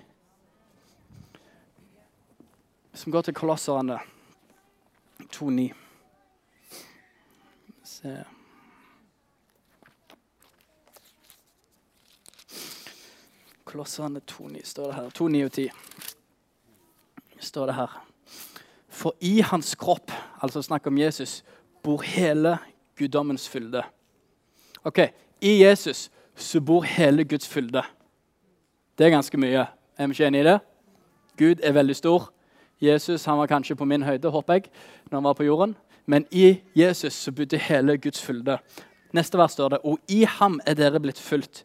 Som 2.95 3.15
går 3.15 3.29
til 3.29 3.37
Kolosserne 3.39 4.01
2,9. 5.31 5.80
Se. 7.91 8.25
Kolosserne 13.65 14.21
2,9 14.31 14.65
står 14.65 14.87
det 14.87 14.95
her. 14.95 15.09
2,9 15.19 15.45
og 15.45 15.53
10 15.53 15.69
står 17.41 17.67
det 17.67 17.75
her. 17.75 18.07
For 18.89 19.17
i 19.21 19.41
hans 19.41 19.75
kropp, 19.75 20.13
altså 20.43 20.63
snakk 20.63 20.87
om 20.87 20.99
Jesus, 20.99 21.43
bor 21.83 22.03
hele 22.07 22.59
guddommens 22.99 23.49
fylde. 23.49 23.83
Ok, 24.85 24.99
I 25.41 25.65
Jesus 25.65 26.11
så 26.35 26.61
bor 26.61 26.83
hele 26.83 27.25
Guds 27.25 27.49
fylde. 27.49 27.83
Det 28.99 29.07
er 29.07 29.17
ganske 29.19 29.39
mye. 29.39 29.67
Er 29.99 30.07
vi 30.07 30.13
ikke 30.13 30.27
enige 30.27 30.41
i 30.41 30.51
det? 30.53 30.59
Gud 31.39 31.63
er 31.63 31.73
veldig 31.73 31.97
stor. 31.97 32.33
Jesus 32.81 33.25
han 33.25 33.39
var 33.39 33.47
kanskje 33.47 33.77
på 33.77 33.85
min 33.85 34.03
høyde, 34.03 34.31
håper 34.31 34.53
jeg, 34.53 34.71
når 35.11 35.17
han 35.17 35.25
var 35.25 35.33
på 35.33 35.45
jorden. 35.45 35.77
Men 36.11 36.27
i 36.35 36.57
Jesus 36.75 37.15
så 37.15 37.33
bodde 37.33 37.59
hele 37.63 37.95
Guds 38.03 38.23
fylde. 38.23 38.59
Neste 39.15 39.39
vers 39.39 39.55
står 39.55 39.75
det 39.75 39.79
Og 39.87 39.99
i 40.11 40.25
ham 40.27 40.61
er 40.67 40.79
dere 40.79 41.01
blitt 41.03 41.19
fulgt 41.23 41.65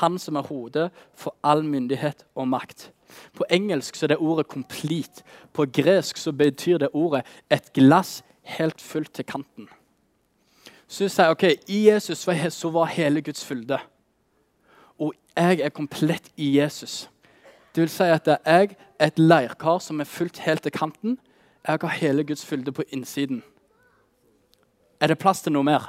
han 0.00 0.18
som 0.18 0.36
er 0.36 0.46
hodet 0.48 0.90
for 1.14 1.36
all 1.44 1.64
myndighet 1.64 2.24
og 2.34 2.48
makt. 2.48 2.90
På 3.34 3.46
engelsk 3.50 3.94
så 3.94 4.06
er 4.06 4.08
det 4.08 4.16
ordet 4.18 4.46
'complete'. 4.46 5.22
På 5.52 5.66
gresk 5.66 6.16
så 6.16 6.32
betyr 6.32 6.78
det 6.78 6.88
ordet 6.92 7.22
'et 7.50 7.72
glass 7.72 8.24
helt 8.42 8.80
fullt 8.80 9.14
til 9.14 9.24
kanten'. 9.24 9.68
Så 10.88 11.14
jeg 11.18 11.30
ok, 11.30 11.42
I 11.68 11.88
Jesus 11.88 12.18
så 12.52 12.70
var 12.70 12.84
hele 12.84 13.22
Guds 13.22 13.44
fylde. 13.44 13.78
Og 14.98 15.14
jeg 15.36 15.60
er 15.60 15.68
komplett 15.68 16.32
i 16.36 16.58
Jesus. 16.58 17.10
Det 17.74 17.80
vil 17.80 17.88
si 17.88 18.02
at 18.02 18.26
jeg 18.26 18.38
er 18.44 19.06
et 19.06 19.18
leirkar 19.18 19.78
som 19.78 20.00
er 20.00 20.04
fullt 20.04 20.38
helt 20.38 20.62
til 20.62 20.72
kanten. 20.72 21.18
Jeg 21.68 21.78
har 21.80 21.88
hele 21.88 22.24
Guds 22.24 22.46
fylde 22.46 22.72
på 22.72 22.82
innsiden. 22.92 23.42
Er 25.00 25.12
det 25.12 25.18
plass 25.20 25.42
til 25.44 25.52
noe 25.52 25.66
mer? 25.66 25.84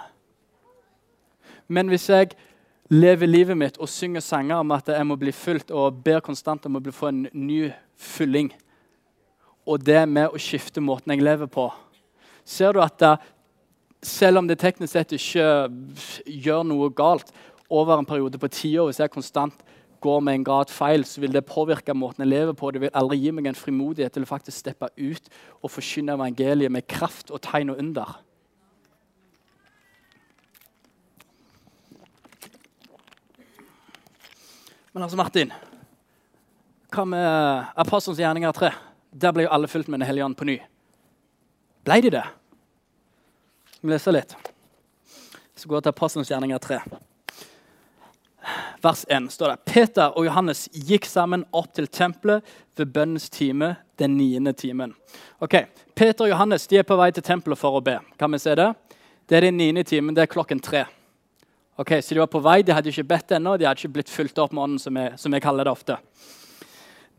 Men 1.67 1.87
hvis 1.91 2.09
jeg 2.09 2.35
lever 2.89 3.27
livet 3.27 3.57
mitt 3.59 3.77
og 3.81 3.89
synger 3.91 4.23
sanger 4.23 4.61
om 4.61 4.71
at 4.75 4.87
jeg 4.91 5.07
må 5.07 5.17
bli 5.19 5.33
fulgt, 5.35 5.71
og 5.71 5.99
ber 6.03 6.23
konstant 6.23 6.65
om 6.67 6.79
å 6.79 6.83
få 6.91 7.11
en 7.11 7.25
ny 7.33 7.67
fylling. 7.99 8.51
Og 9.67 9.83
det 9.83 10.05
med 10.07 10.31
å 10.31 10.39
skifte 10.39 10.83
måten 10.83 11.11
jeg 11.11 11.25
lever 11.25 11.49
på. 11.51 11.67
Ser 12.47 12.73
du 12.73 12.81
at 12.83 13.03
selv 14.03 14.39
om 14.39 14.47
det 14.47 14.59
teknisk 14.61 14.93
sett 14.93 15.15
ikke 15.17 15.47
gjør 16.25 16.63
noe 16.67 16.91
galt 16.95 17.33
over 17.67 17.97
en 17.97 18.07
periode 18.07 18.39
på 18.39 18.47
ti 18.53 18.77
år, 18.79 18.87
hvis 18.87 19.01
jeg 19.03 19.11
konstant 19.11 19.65
går 19.99 20.21
med 20.23 20.37
en 20.37 20.45
grad 20.45 20.71
feil, 20.71 21.03
så 21.03 21.19
vil 21.19 21.33
det 21.33 21.43
påvirke 21.49 21.95
måten 21.97 22.23
jeg 22.23 22.31
lever 22.31 22.55
på. 22.55 22.69
Det 22.71 22.83
vil 22.85 22.93
aldri 22.95 23.17
gi 23.19 23.33
meg 23.33 23.49
en 23.49 23.57
frimodighet 23.57 24.13
til 24.13 24.23
å 24.23 24.29
faktisk 24.29 24.61
steppe 24.61 24.91
ut 24.95 25.31
og 25.59 25.73
forkynne 25.73 26.15
evangeliet 26.15 26.71
med 26.71 26.87
kraft 26.87 27.33
og 27.33 27.41
tegn 27.43 27.73
og 27.73 27.81
under. 27.81 28.13
Men 34.97 35.03
altså, 35.03 35.17
Martin, 35.17 35.51
hva 36.89 37.03
med 37.05 37.65
Apostelens 37.77 38.17
gjerninger 38.17 38.55
3? 38.57 38.69
Der 39.13 39.33
ble 39.35 39.43
jo 39.43 39.51
alle 39.53 39.67
fulgt 39.69 39.91
med 39.93 39.99
Den 39.99 40.07
hellige 40.09 40.25
ånd 40.25 40.33
på 40.39 40.47
ny. 40.49 40.55
Ble 41.85 41.97
de 42.01 42.11
det? 42.15 42.23
Vi 43.83 43.91
lese 43.91 44.15
litt? 44.15 44.33
Så 45.53 45.69
går 45.69 45.77
jeg 45.77 45.85
til 45.85 45.93
Apostelens 45.93 46.33
gjerninger 46.33 46.63
3. 46.65 46.79
Vers 48.81 49.05
1 49.05 49.29
står 49.37 49.53
det 49.53 49.69
Peter 49.69 50.17
og 50.17 50.25
Johannes 50.31 50.65
gikk 50.73 51.05
sammen 51.05 51.45
opp 51.53 51.69
til 51.77 51.85
tempelet 51.85 52.57
ved 52.73 52.89
bønnens 52.97 53.29
time 53.29 53.75
den 54.01 54.17
niende 54.17 54.57
timen. 54.57 54.97
Ok, 55.37 55.59
Peter 55.93 56.25
og 56.25 56.33
Johannes 56.33 56.65
de 56.73 56.81
er 56.81 56.89
på 56.89 56.97
vei 56.97 57.11
til 57.13 57.29
tempelet 57.29 57.61
for 57.61 57.77
å 57.77 57.85
be. 57.85 57.99
Kan 58.17 58.33
vi 58.33 58.41
se 58.41 58.57
Det 58.57 58.73
Det 59.29 59.37
er 59.37 59.51
den 59.51 59.61
niende 59.61 59.85
timen. 59.85 60.15
Det 60.15 60.25
er 60.25 60.33
klokken 60.33 60.57
tre. 60.59 60.87
Ok, 61.77 61.91
Så 62.01 62.15
de 62.15 62.19
var 62.19 62.25
på 62.25 62.39
vei, 62.41 62.63
de 62.65 62.73
hadde 62.73 62.89
ikke 62.89 63.03
bedt 63.05 63.31
ennå, 63.37 63.53
de 63.57 63.67
hadde 63.67 63.77
ikke 63.77 63.93
blitt 63.99 64.09
fulgt 64.09 64.39
opp 64.41 64.53
med 64.53 64.63
ånden, 64.63 64.79
som 64.81 64.97
jeg, 64.97 65.11
som 65.21 65.33
jeg 65.33 65.43
kaller 65.43 65.67
det 65.67 65.71
ofte. 65.71 65.97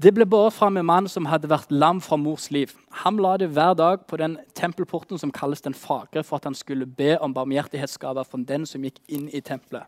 Det 0.03 0.11
ble 0.14 0.27
båret 0.27 0.55
fram 0.55 0.77
en 0.77 0.87
mann 0.87 1.07
som 1.11 1.27
hadde 1.31 1.51
vært 1.51 1.71
lam 1.71 2.01
fra 2.03 2.16
mors 2.18 2.49
liv. 2.51 2.73
Han 3.05 3.21
la 3.23 3.37
det 3.38 3.49
hver 3.55 3.77
dag 3.79 4.03
på 4.11 4.18
den 4.18 4.37
tempelporten 4.59 5.18
som 5.18 5.31
kalles 5.31 5.62
Den 5.62 5.75
fagre, 5.75 6.25
for 6.25 6.37
at 6.37 6.44
han 6.44 6.55
skulle 6.55 6.87
be 6.87 7.16
om 7.23 7.35
barmhjertighetsgaver 7.35 8.27
fra 8.27 8.42
den 8.49 8.66
som 8.66 8.83
gikk 8.83 8.99
inn 9.07 9.29
i 9.31 9.40
tempelet. 9.40 9.87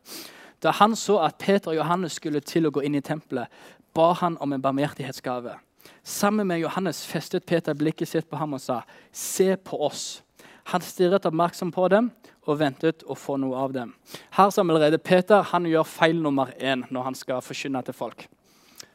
Da 0.63 0.71
han 0.71 0.95
så 0.95 1.19
at 1.25 1.39
Peter 1.39 1.71
og 1.71 1.77
Johannes 1.77 2.13
skulle 2.13 2.41
til 2.41 2.67
å 2.67 2.71
gå 2.71 2.83
inn 2.87 2.95
i 2.95 3.03
tempelet, 3.03 3.47
ba 3.95 4.13
han 4.13 4.39
om 4.39 4.53
en 4.53 4.63
barmhjertighetsgave. 4.63 5.57
Sammen 6.05 6.47
med 6.47 6.63
Johannes 6.63 7.03
festet 7.07 7.47
Peter 7.47 7.75
blikket 7.75 8.09
sitt 8.09 8.31
på 8.31 8.37
ham 8.37 8.55
og 8.55 8.61
sa, 8.61 8.83
'Se 9.13 9.57
på 9.57 9.83
oss.' 9.83 10.23
Han 10.65 10.81
stirret 10.81 11.27
oppmerksom 11.27 11.73
på 11.73 11.89
dem 11.89 12.11
og 12.51 12.59
ventet 12.61 13.05
å 13.07 13.17
få 13.19 13.37
noe 13.41 13.59
av 13.59 13.75
dem. 13.75 13.95
Her 14.37 14.51
som 14.55 14.71
allerede 14.71 14.99
Peter 14.99 15.45
han 15.53 15.69
gjør 15.71 15.87
feil 15.89 16.21
nummer 16.23 16.53
én 16.59 16.85
når 16.91 17.09
han 17.09 17.19
skal 17.19 17.45
forkynne 17.45 17.83
til 17.87 17.97
folk. 17.97 18.27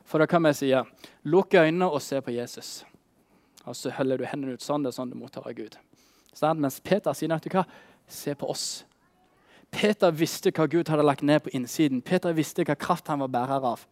For 0.05 0.21
da 0.21 0.27
kan 0.29 0.43
vi 0.45 0.53
si 0.53 0.73
lukk 1.25 1.55
øynene 1.57 1.89
og 1.89 2.03
se 2.03 2.19
på 2.21 2.35
Jesus. 2.35 2.83
Og 3.65 3.75
så 3.75 3.93
holder 3.95 4.21
du 4.21 4.27
hendene 4.29 4.53
ut 4.53 4.63
sånn. 4.63 4.83
Det 4.85 4.91
er 4.91 4.99
sånn 4.99 5.09
du 5.09 5.17
mottar 5.17 5.47
av 5.47 5.55
Gud. 5.57 5.77
Sånn, 6.35 6.61
mens 6.61 6.77
Peter 6.83 7.15
sier 7.17 7.33
hva? 7.33 7.65
Se 8.07 8.35
på 8.37 8.49
oss. 8.51 8.83
Peter 9.73 10.13
visste 10.13 10.53
hva 10.53 10.67
Gud 10.69 10.91
hadde 10.91 11.03
lagt 11.03 11.23
ned 11.25 11.41
på 11.43 11.51
innsiden. 11.57 12.03
Peter 12.05 12.35
visste 12.37 12.63
hva 12.67 12.77
kraft 12.77 13.09
han 13.09 13.23
var 13.23 13.33
bærer 13.33 13.65
av. 13.73 13.87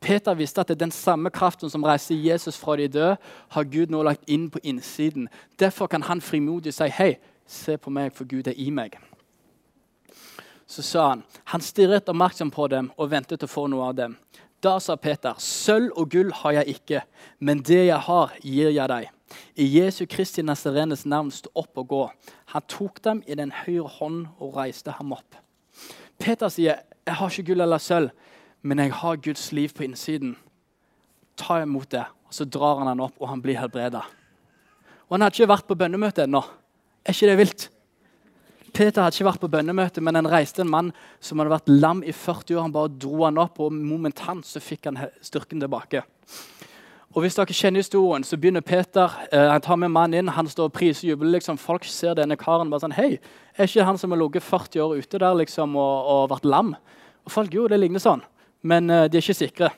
Peter 0.00 0.34
visste 0.36 0.60
at 0.60 0.68
det 0.68 0.76
er 0.76 0.84
den 0.84 0.92
samme 0.92 1.30
kraften 1.32 1.70
som 1.70 1.84
reiser 1.86 2.18
Jesus 2.18 2.58
fra 2.60 2.76
de 2.76 2.88
døde, 2.92 3.16
har 3.54 3.68
Gud 3.72 3.92
nå 3.92 4.02
lagt 4.04 4.28
inn 4.28 4.50
på 4.52 4.60
innsiden. 4.62 5.30
Derfor 5.60 5.88
kan 5.88 6.04
han 6.04 6.20
frimodig 6.20 6.74
si 6.76 6.90
hei, 6.92 7.14
Se 7.46 7.76
på 7.76 7.90
meg, 7.90 8.12
for 8.14 8.28
Gud 8.28 8.48
er 8.48 8.58
i 8.58 8.70
meg. 8.70 8.98
Så 10.66 10.82
sa 10.82 11.08
han, 11.10 11.22
han 11.52 11.60
stirret 11.60 12.08
oppmerksom 12.08 12.50
på 12.50 12.68
dem 12.72 12.90
og 12.96 13.10
ventet 13.12 13.44
å 13.44 13.50
få 13.50 13.66
noe 13.68 13.90
av 13.90 13.96
dem. 13.98 14.14
Da 14.62 14.76
sa 14.80 14.94
Peter, 14.96 15.34
sølv 15.42 15.90
og 15.98 16.12
gull 16.14 16.30
har 16.38 16.60
jeg 16.60 16.76
ikke, 16.76 17.02
men 17.42 17.60
det 17.66 17.82
jeg 17.88 17.98
har, 18.06 18.32
gir 18.40 18.70
jeg 18.70 18.88
deg. 18.88 19.10
I 19.58 19.66
Jesu 19.66 20.04
Kristi 20.06 20.44
Nazarenes 20.44 21.02
navn, 21.08 21.32
stå 21.34 21.50
opp 21.58 21.82
og 21.82 21.88
gå. 21.90 22.02
Han 22.54 22.66
tok 22.70 23.02
dem 23.02 23.22
i 23.26 23.36
den 23.36 23.52
høyre 23.64 23.90
hånd 23.98 24.26
og 24.38 24.56
reiste 24.60 24.94
ham 24.96 25.12
opp. 25.16 25.36
Peter 26.22 26.52
sier, 26.52 26.84
jeg 27.02 27.18
har 27.18 27.32
ikke 27.32 27.50
gull 27.50 27.64
eller 27.64 27.82
sølv, 27.82 28.12
men 28.62 28.78
jeg 28.78 28.94
har 28.94 29.22
Guds 29.24 29.48
liv 29.52 29.74
på 29.74 29.88
innsiden. 29.88 30.36
Ta 31.36 31.62
imot 31.64 31.90
det. 31.90 32.04
Og 32.28 32.34
Så 32.34 32.44
drar 32.44 32.78
han 32.78 32.86
han 32.86 33.02
opp, 33.02 33.16
og 33.18 33.28
han 33.28 33.42
blir 33.42 33.58
helbreda. 33.58 34.06
Og 35.08 35.16
han 35.16 35.26
har 35.26 35.34
ikke 35.34 35.50
vært 35.50 35.66
på 35.66 35.76
bønnemøte 35.76 36.24
ennå. 36.24 36.44
Er 37.02 37.16
ikke 37.16 37.30
det 37.30 37.38
vilt? 37.40 37.68
Peter 38.72 39.02
hadde 39.02 39.18
ikke 39.18 39.26
vært 39.26 39.42
på 39.42 39.50
bønnemøte, 39.52 40.00
men 40.00 40.16
han 40.16 40.28
reiste 40.30 40.62
en 40.64 40.70
mann 40.72 40.92
som 41.20 41.40
hadde 41.40 41.52
vært 41.52 41.68
lam 41.68 42.00
i 42.06 42.12
40 42.14 42.56
år. 42.56 42.64
Han 42.64 42.74
bare 42.74 42.92
dro 42.94 43.24
han 43.26 43.40
opp, 43.42 43.60
og 43.60 43.74
momentant 43.74 44.46
så 44.48 44.62
fikk 44.62 44.88
han 44.88 45.00
styrken 45.20 45.60
tilbake. 45.60 46.04
Og 47.12 47.20
Hvis 47.20 47.36
dere 47.36 47.52
kjenner 47.52 47.82
historien, 47.82 48.24
så 48.24 48.38
begynner 48.40 48.64
Peter 48.64 49.12
eh, 49.28 49.50
han 49.50 49.60
tar 49.60 49.76
med 49.76 49.92
mannen 49.92 50.22
inn. 50.22 50.32
Han 50.32 50.48
står 50.48 50.70
og 50.70 50.72
priser 50.72 51.10
jubel. 51.10 51.28
Liksom. 51.34 51.58
Folk 51.60 51.84
ser 51.84 52.16
denne 52.16 52.38
karen 52.40 52.72
bare 52.72 52.86
sånn 52.86 52.96
Hei, 52.96 53.18
er 53.52 53.68
ikke 53.68 53.84
han 53.84 54.00
som 54.00 54.14
har 54.14 54.22
ligget 54.22 54.46
40 54.46 54.80
år 54.80 54.96
ute 54.96 55.20
der 55.20 55.36
liksom, 55.42 55.76
og, 55.76 56.08
og, 56.14 56.22
vært 56.32 56.48
lam? 56.48 56.72
Og 57.26 57.34
folk, 57.34 57.52
jo, 57.52 57.66
det 57.68 57.82
ligner 57.82 58.00
sånn, 58.00 58.24
men 58.64 58.88
eh, 58.88 59.04
de 59.12 59.20
er 59.20 59.26
ikke 59.26 59.36
sikre. 59.42 59.72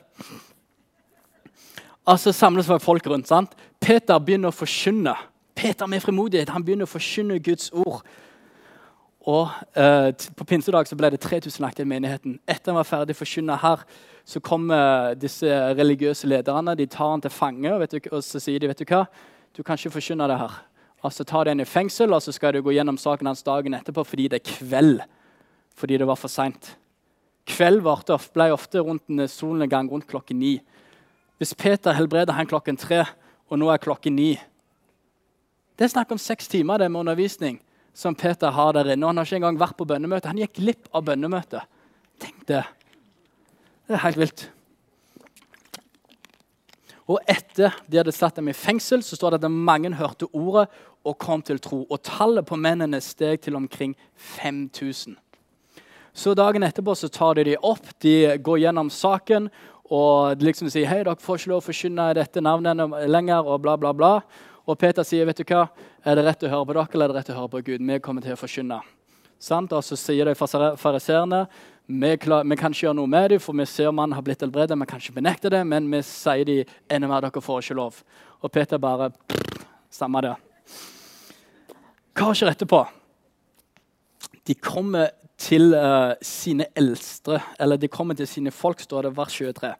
Altså 2.07 2.31
samles 2.31 2.69
folk 2.79 3.07
rundt. 3.11 3.27
sant? 3.27 3.57
Peter 3.83 4.21
begynner 4.23 4.53
å 4.53 4.55
forkynne 4.55 5.17
Peter 5.65 5.87
med 5.89 6.03
frimodighet 6.03 6.51
han 6.53 6.61
begynner 6.61 6.85
å 6.85 6.91
forkynne 6.91 7.39
Guds 7.41 7.71
ord. 7.73 8.03
Og 9.25 9.49
eh, 9.73 10.11
På 10.37 10.45
pinsedag 10.45 10.85
så 10.85 10.97
ble 10.99 11.09
det 11.09 11.23
3000 11.23 11.63
lagt 11.63 11.81
i 11.81 11.87
menigheten. 11.89 12.37
Etter 12.45 12.69
han 12.69 12.77
var 12.77 12.85
ferdig 12.85 13.15
forkynna 13.17 13.57
her, 13.63 13.81
så 14.25 14.41
kommer 14.45 15.17
disse 15.17 15.49
religiøse 15.49 16.29
lederne 16.29 16.77
de 16.77 16.85
tar 16.85 17.15
han 17.15 17.25
til 17.25 17.33
fange 17.33 17.73
og, 17.73 17.87
du, 17.89 17.97
og 18.11 18.21
så 18.25 18.41
sier 18.41 18.61
de, 18.61 18.69
vet 18.69 18.85
du 18.85 18.85
hva, 18.93 19.07
du 19.57 19.63
kan 19.63 19.79
ikke 19.79 19.95
forkynne 19.97 20.29
det 20.29 20.37
her. 20.43 20.61
Og 21.01 21.13
Så 21.13 21.25
tar 21.25 21.45
de 21.45 21.55
han 21.55 21.61
i 21.61 21.69
fengsel 21.69 22.13
og 22.13 22.21
så 22.21 22.33
skal 22.33 22.53
du 22.53 22.61
gå 22.61 22.77
gjennom 22.77 23.01
saken 23.01 23.33
hans 23.33 23.45
dagen 23.45 23.73
etterpå 23.73 24.05
fordi 24.05 24.29
det 24.29 24.43
er 24.43 24.47
kveld. 24.53 25.01
Fordi 25.73 25.97
det 25.97 26.07
var 26.07 26.21
for 26.21 26.29
seint. 26.29 26.75
Kveld 27.49 27.81
ble 27.81 28.51
ofte 28.53 28.85
rundt 28.85 29.09
en 29.09 29.27
solnedgang 29.27 29.89
rundt 29.89 30.09
klokken 30.13 30.39
ni. 30.39 30.59
Hvis 31.37 31.57
Peter 31.57 31.93
helbreder 31.93 32.37
han 32.37 32.45
klokken 32.45 32.77
tre, 32.77 33.05
og 33.49 33.57
nå 33.59 33.69
er 33.69 33.81
klokken 33.81 34.15
ni 34.15 34.35
Det 35.75 35.85
er 35.85 35.91
snakk 35.91 36.11
om 36.15 36.21
seks 36.21 36.47
timer 36.47 36.79
det 36.79 36.87
med 36.91 37.03
undervisning 37.03 37.59
som 37.95 38.15
Peter 38.15 38.51
har 38.51 38.73
der 38.75 38.93
inne. 38.93 39.03
Og 39.03 39.11
han 39.11 39.19
har 39.19 39.27
ikke 39.27 39.39
engang 39.41 39.59
vært 39.59 39.77
på 39.79 39.87
bønnemøte. 39.87 40.31
Han 40.31 40.39
gikk 40.39 40.59
glipp 40.59 40.89
av 40.95 41.03
bønnemøtet. 41.07 41.67
Tenk 42.19 42.45
det. 42.47 42.63
Det 43.87 43.97
er 43.97 44.03
helt 44.05 44.19
vilt. 44.19 44.45
Og 47.05 47.19
etter 47.29 47.75
de 47.85 47.99
hadde 47.99 48.15
satt 48.15 48.39
dem 48.39 48.49
i 48.49 48.55
fengsel, 48.57 49.03
så 49.05 49.17
står 49.17 49.35
det 49.35 49.43
at 49.43 49.51
mange 49.51 49.91
hørte 49.99 50.29
ordet 50.33 50.65
og 51.05 51.19
kom 51.21 51.43
til 51.45 51.59
tro. 51.61 51.83
Og 51.85 52.01
tallet 52.07 52.47
på 52.47 52.57
mennene 52.57 53.01
steg 53.03 53.43
til 53.45 53.59
omkring 53.59 53.93
5000. 54.15 55.19
Så 56.15 56.33
dagen 56.33 56.63
etterpå 56.63 56.95
så 56.95 57.11
tar 57.11 57.35
de 57.35 57.43
de 57.51 57.57
opp, 57.59 57.91
de 58.01 58.37
går 58.39 58.63
gjennom 58.63 58.89
saken 58.89 59.49
og 59.93 60.41
liksom 60.41 60.71
sier 60.71 60.87
hei, 60.89 61.03
dere 61.03 61.19
får 61.21 61.41
ikke 61.41 61.51
lov 61.51 61.61
å 61.61 61.65
forkynne 61.67 62.07
dette 62.17 62.41
navnet 62.41 62.79
lenger. 63.11 63.45
og 63.45 63.61
bla 63.61 63.75
bla 63.77 63.91
bla. 63.93 64.13
Og 64.65 64.77
Peter 64.81 65.05
sier 65.05 65.27
vet 65.27 65.37
du 65.37 65.45
hva, 65.45 65.67
er 66.05 66.17
det 66.17 66.25
rett 66.25 66.43
å 66.45 66.51
høre 66.51 66.65
på 66.65 66.75
dere 66.75 66.87
eller 66.93 67.05
er 67.05 67.13
det 67.13 67.19
rett 67.19 67.31
å 67.33 67.39
høre 67.39 67.53
på 67.53 67.63
Gud. 67.67 67.85
Vi 67.85 68.01
kommer 68.01 68.25
til 68.25 68.33
å 68.33 68.39
forkynne. 68.39 68.79
Sant? 69.41 69.73
Og 69.75 69.83
så 69.85 69.97
sier 69.99 70.25
de 70.25 70.33
fariseerne 70.35 71.45
vi, 71.85 72.15
vi, 72.17 72.57
kan 72.57 72.73
ikke 72.73 72.87
gjøre 72.87 72.97
noe 72.97 73.09
med 73.09 73.29
dem, 73.29 73.41
for 73.43 73.53
vi 73.53 73.65
ser 73.69 73.91
mannen 73.93 74.17
har 74.17 74.25
blitt 74.25 74.41
helbredet. 74.41 74.77
Vi 74.81 74.87
kan 74.89 75.01
ikke 75.01 75.19
benekte 75.19 75.51
det, 75.53 75.61
men 75.69 75.85
vi 75.91 76.01
sier 76.07 76.47
de 76.47 76.55
enda 76.89 77.09
mer, 77.11 77.27
dere 77.27 77.43
får 77.45 77.61
ikke 77.61 77.77
lov. 77.77 77.99
Og 78.41 78.51
Peter 78.51 78.81
bare 78.81 79.11
Samme 79.95 80.19
det. 80.25 80.33
Hva 82.19 82.33
skjer 82.35 82.49
etterpå? 82.51 82.81
De 84.43 84.55
kommer 84.59 85.13
til 85.39 85.71
uh, 85.71 86.17
sine 86.25 86.67
eldste, 86.75 87.37
eller 87.59 87.79
de 87.79 87.87
kommer 87.91 88.17
til 88.17 88.27
sine 88.27 88.51
folk, 88.51 88.81
står 88.83 89.07
det 89.07 89.13
vers 89.15 89.37
23. 89.39 89.71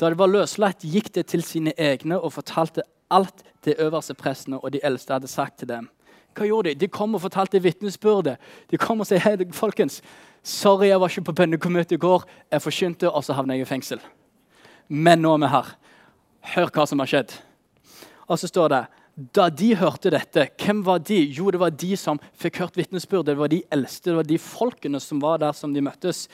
Da 0.00 0.10
de 0.10 0.18
var 0.20 0.28
løslatt, 0.28 0.84
gikk 0.84 1.08
de 1.16 1.24
til 1.24 1.44
sine 1.46 1.72
egne 1.80 2.18
og 2.18 2.34
fortalte 2.34 2.84
alt 3.10 3.44
det 3.64 3.76
øverste 3.78 4.14
prestene 4.14 4.58
og 4.58 4.72
de 4.72 4.80
eldste 4.84 5.12
hadde 5.12 5.28
sagt 5.28 5.58
til 5.58 5.68
dem. 5.68 5.88
Hva 6.34 6.46
gjorde 6.46 6.74
De 6.74 6.74
De 6.74 6.88
kom 6.88 7.14
og 7.14 7.20
fortalte 7.20 7.62
vitnesbyrdet. 7.62 8.36
De 8.70 8.78
kom 8.78 9.00
og 9.00 9.06
sa 9.06 9.16
hei, 9.16 9.36
folkens, 9.52 10.02
sorry, 10.42 10.86
jeg 10.86 11.00
var 11.00 11.08
ikke 11.08 11.30
på 11.30 11.32
bønnekommøtet 11.32 11.92
i 11.92 11.98
går. 11.98 12.24
Jeg 12.50 12.62
forkynte, 12.62 13.10
og 13.10 13.24
så 13.24 13.32
havnet 13.32 13.56
jeg 13.56 13.66
i 13.66 13.70
fengsel. 13.70 14.00
Men 14.88 15.22
nå 15.22 15.34
er 15.34 15.38
vi 15.38 15.52
her. 15.52 15.70
Hør 16.54 16.70
hva 16.74 16.86
som 16.86 16.98
har 16.98 17.06
skjedd. 17.06 17.32
Og 18.26 18.38
så 18.38 18.48
står 18.48 18.68
det 18.68 18.84
da 19.14 19.46
de 19.46 19.68
hørte 19.78 20.10
dette, 20.10 20.48
hvem 20.58 20.80
var 20.86 20.98
de? 21.06 21.20
Jo, 21.36 21.46
det 21.54 21.60
var 21.62 21.70
de 21.70 21.92
som 21.98 22.18
fikk 22.40 22.58
hørt 22.64 22.78
vitnesbyrd. 22.78 23.28
Det 23.28 23.36
var 23.38 23.50
de 23.52 23.60
eldste, 23.72 24.10
det 24.10 24.16
var 24.18 24.26
de 24.26 24.38
folkene 24.42 24.98
som 25.02 25.20
var 25.22 25.38
der 25.42 25.54
som 25.54 25.74
de 25.74 25.82
møttes. 25.86 26.24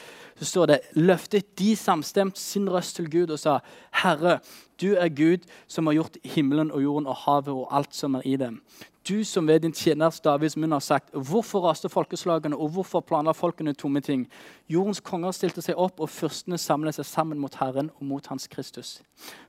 Så 0.40 0.48
står 0.48 0.70
det 0.70 0.78
løftet 0.96 1.50
de 1.60 1.74
samstemt 1.76 2.40
sin 2.40 2.70
røst 2.72 2.96
til 2.96 3.10
Gud 3.12 3.34
og 3.36 3.42
sa, 3.42 3.58
Herre, 4.00 4.38
du 4.80 4.94
er 4.94 5.12
Gud 5.12 5.44
som 5.68 5.90
har 5.90 5.98
gjort 5.98 6.16
himmelen 6.24 6.72
og 6.72 6.80
jorden 6.86 7.10
og 7.10 7.20
havet 7.26 7.52
og 7.52 7.68
alt 7.68 7.92
som 7.96 8.16
er 8.16 8.24
i 8.24 8.38
dem. 8.40 8.62
Du 9.10 9.24
som 9.24 9.46
ved 9.46 9.60
din 9.60 9.72
tjener 9.72 10.14
Davids 10.24 10.54
munn 10.56 10.70
har 10.70 10.80
sagt, 10.80 11.08
hvorfor 11.10 11.64
raste 11.64 11.88
folkeslagene, 11.88 12.56
og 12.56 12.68
hvorfor 12.70 13.00
planla 13.00 13.32
folkene 13.34 13.72
tomme 13.74 14.00
ting? 14.00 14.28
Jordens 14.70 15.00
konger 15.00 15.34
stilte 15.34 15.64
seg 15.66 15.74
opp, 15.82 15.98
og 15.98 16.12
fyrstene 16.14 16.58
samlet 16.58 16.94
seg 16.94 17.08
sammen 17.08 17.40
mot 17.42 17.56
Herren 17.58 17.90
og 17.96 18.04
mot 18.06 18.30
Hans 18.30 18.46
Kristus. 18.46 19.00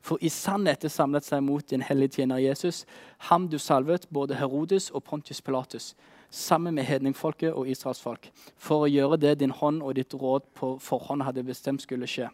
For 0.01 0.17
i 0.21 0.33
sannhet 0.33 0.81
det 0.81 0.89
samlet 0.89 1.29
seg 1.29 1.43
mot 1.45 1.69
din 1.69 1.85
hellige 1.85 2.15
tjener 2.17 2.41
Jesus, 2.41 2.85
ham 3.29 3.45
du 3.53 3.59
salvet, 3.61 4.09
både 4.09 4.39
Herodes 4.41 4.89
og 4.89 5.03
Pontius 5.03 5.45
Pilatus, 5.45 5.93
sammen 6.31 6.73
med 6.73 6.89
hedningfolket 6.89 7.53
og 7.53 7.69
Israels 7.69 8.01
folk, 8.01 8.31
for 8.57 8.87
å 8.87 8.89
gjøre 8.89 9.21
det 9.21 9.39
din 9.43 9.53
hånd 9.53 9.83
og 9.83 9.93
ditt 9.99 10.13
råd 10.13 10.49
på 10.57 10.77
forhånd 10.81 11.27
hadde 11.27 11.45
bestemt 11.45 11.85
skulle 11.85 12.09
skje. 12.09 12.31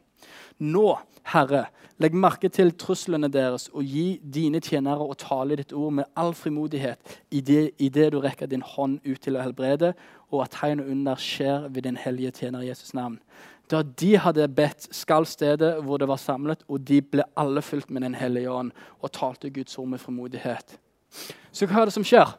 Nå, 0.58 0.88
Herre, 1.28 1.66
legg 2.02 2.16
merke 2.16 2.50
til 2.54 2.72
truslene 2.80 3.30
deres 3.32 3.68
og 3.74 3.84
gi 3.86 4.20
dine 4.22 4.62
tjenere 4.64 5.06
å 5.06 5.18
tale 5.18 5.58
ditt 5.60 5.74
ord 5.76 5.98
med 6.00 6.10
all 6.18 6.34
frimodighet 6.38 7.18
idet 7.34 7.76
i 7.84 7.90
det 7.94 8.12
du 8.14 8.20
rekker 8.24 8.50
din 8.50 8.66
hånd 8.66 9.00
ut 9.06 9.22
til 9.22 9.38
å 9.38 9.44
helbrede, 9.44 9.94
og 10.32 10.44
at 10.46 10.58
tegn 10.60 10.84
og 10.84 10.90
under 10.92 11.20
skjer 11.22 11.70
ved 11.70 11.88
din 11.88 12.00
hellige 12.00 12.34
tjener 12.42 12.66
Jesus 12.66 12.94
navn. 12.98 13.20
Da 13.72 13.82
de 13.84 14.14
hadde 14.24 14.48
bedt, 14.48 14.88
skal 14.96 15.26
stedet 15.28 15.74
hvor 15.84 16.00
det 16.00 16.08
var 16.08 16.20
samlet, 16.22 16.64
og 16.72 16.86
de 16.88 17.02
ble 17.04 17.26
alle 17.36 17.62
fylt 17.62 17.90
med 17.92 18.02
Den 18.02 18.16
hellige 18.16 18.52
ånd 18.52 18.72
og 19.02 19.12
talte 19.12 19.52
Guds 19.52 19.78
ord 19.78 19.90
med 19.92 20.00
frimodighet. 20.00 20.78
Så 21.52 21.68
hva 21.68 21.82
er 21.82 21.90
det 21.90 21.96
som 21.96 22.06
skjer? 22.08 22.38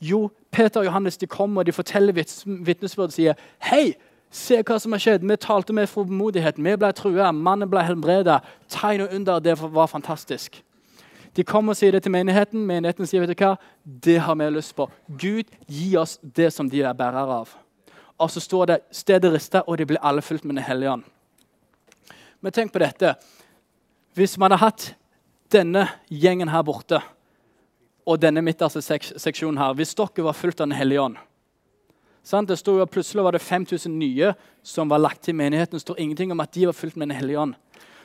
Jo, 0.00 0.30
Peter 0.50 0.80
og 0.80 0.86
Johannes 0.86 1.18
de 1.20 1.28
kommer 1.28 1.60
og 1.60 1.68
de 1.68 1.76
forteller 1.76 2.16
vitnesbyrd 2.16 3.10
og 3.10 3.12
sier 3.12 3.36
Hei, 3.60 3.92
Se 4.30 4.60
hva 4.62 4.78
som 4.78 4.94
har 4.94 5.02
skjedd. 5.02 5.26
Vi 5.26 5.36
talte 5.42 5.74
med 5.74 5.90
frimodighet. 5.90 6.58
Vi 6.58 6.74
ble 6.78 6.90
trua. 6.94 7.32
Mannen 7.34 7.70
ble 7.70 7.82
helbreda. 7.82 8.38
Tegn 8.70 9.06
og 9.06 9.14
under. 9.14 9.40
Det 9.42 9.56
var 9.60 9.90
fantastisk. 9.90 10.60
De 11.34 11.44
kommer 11.46 11.74
og 11.74 11.78
sier 11.78 11.94
det 11.94 12.04
til 12.04 12.14
menigheten. 12.14 12.62
Menigheten 12.66 13.06
sier 13.06 13.24
vet 13.24 13.34
du 13.34 13.42
hva? 13.42 13.56
det 13.82 14.18
har 14.22 14.38
vi 14.38 14.50
lyst 14.50 14.74
på. 14.78 14.86
Gud, 15.18 15.50
gi 15.66 15.96
oss 15.98 16.18
det 16.22 16.50
som 16.54 16.70
de 16.70 16.82
er 16.82 16.94
bærere 16.94 17.40
av. 17.42 17.54
Og 18.20 18.30
så 18.30 18.42
står 18.42 18.66
det 18.66 18.78
stedet 18.94 19.32
rista, 19.32 19.62
og 19.66 19.78
de 19.78 19.86
blir 19.88 20.02
alle 20.02 20.22
fulgt 20.22 20.44
med 20.44 20.56
Den 20.56 20.64
hellige 20.64 20.92
ånd. 20.92 21.04
Men 22.40 22.52
tenk 22.52 22.72
på 22.72 22.82
dette. 22.82 23.14
Hvis 24.14 24.36
man 24.38 24.52
hadde 24.52 24.64
hatt 24.64 24.86
denne 25.50 25.86
gjengen 26.08 26.50
her 26.50 26.62
borte 26.62 27.00
og 28.06 28.20
denne 28.20 28.42
midterste 28.42 28.82
seksjonen 28.82 29.58
her, 29.58 29.74
hvis 29.74 29.94
dere 29.94 30.26
var 30.26 30.38
fullt 30.38 30.60
av 30.60 30.68
Den 30.68 30.78
hellige 30.78 31.02
ånd 31.02 31.18
det 32.22 32.58
stod 32.58 32.78
jo 32.78 32.86
Plutselig 32.86 33.24
var 33.24 33.32
det 33.32 33.40
5000 33.40 33.98
nye 33.98 34.34
som 34.62 34.88
var 34.88 34.98
lagt 34.98 35.22
til 35.22 35.34
menigheten. 35.34 35.76
Det 35.76 35.82
står 35.82 35.98
ingenting 35.98 36.32
om 36.32 36.40
at 36.40 36.52
de 36.54 36.66
var 36.66 36.72
fulgt 36.72 36.96
med 36.96 37.08
Den 37.08 37.16
hellige 37.16 37.38
ånd. 37.38 37.54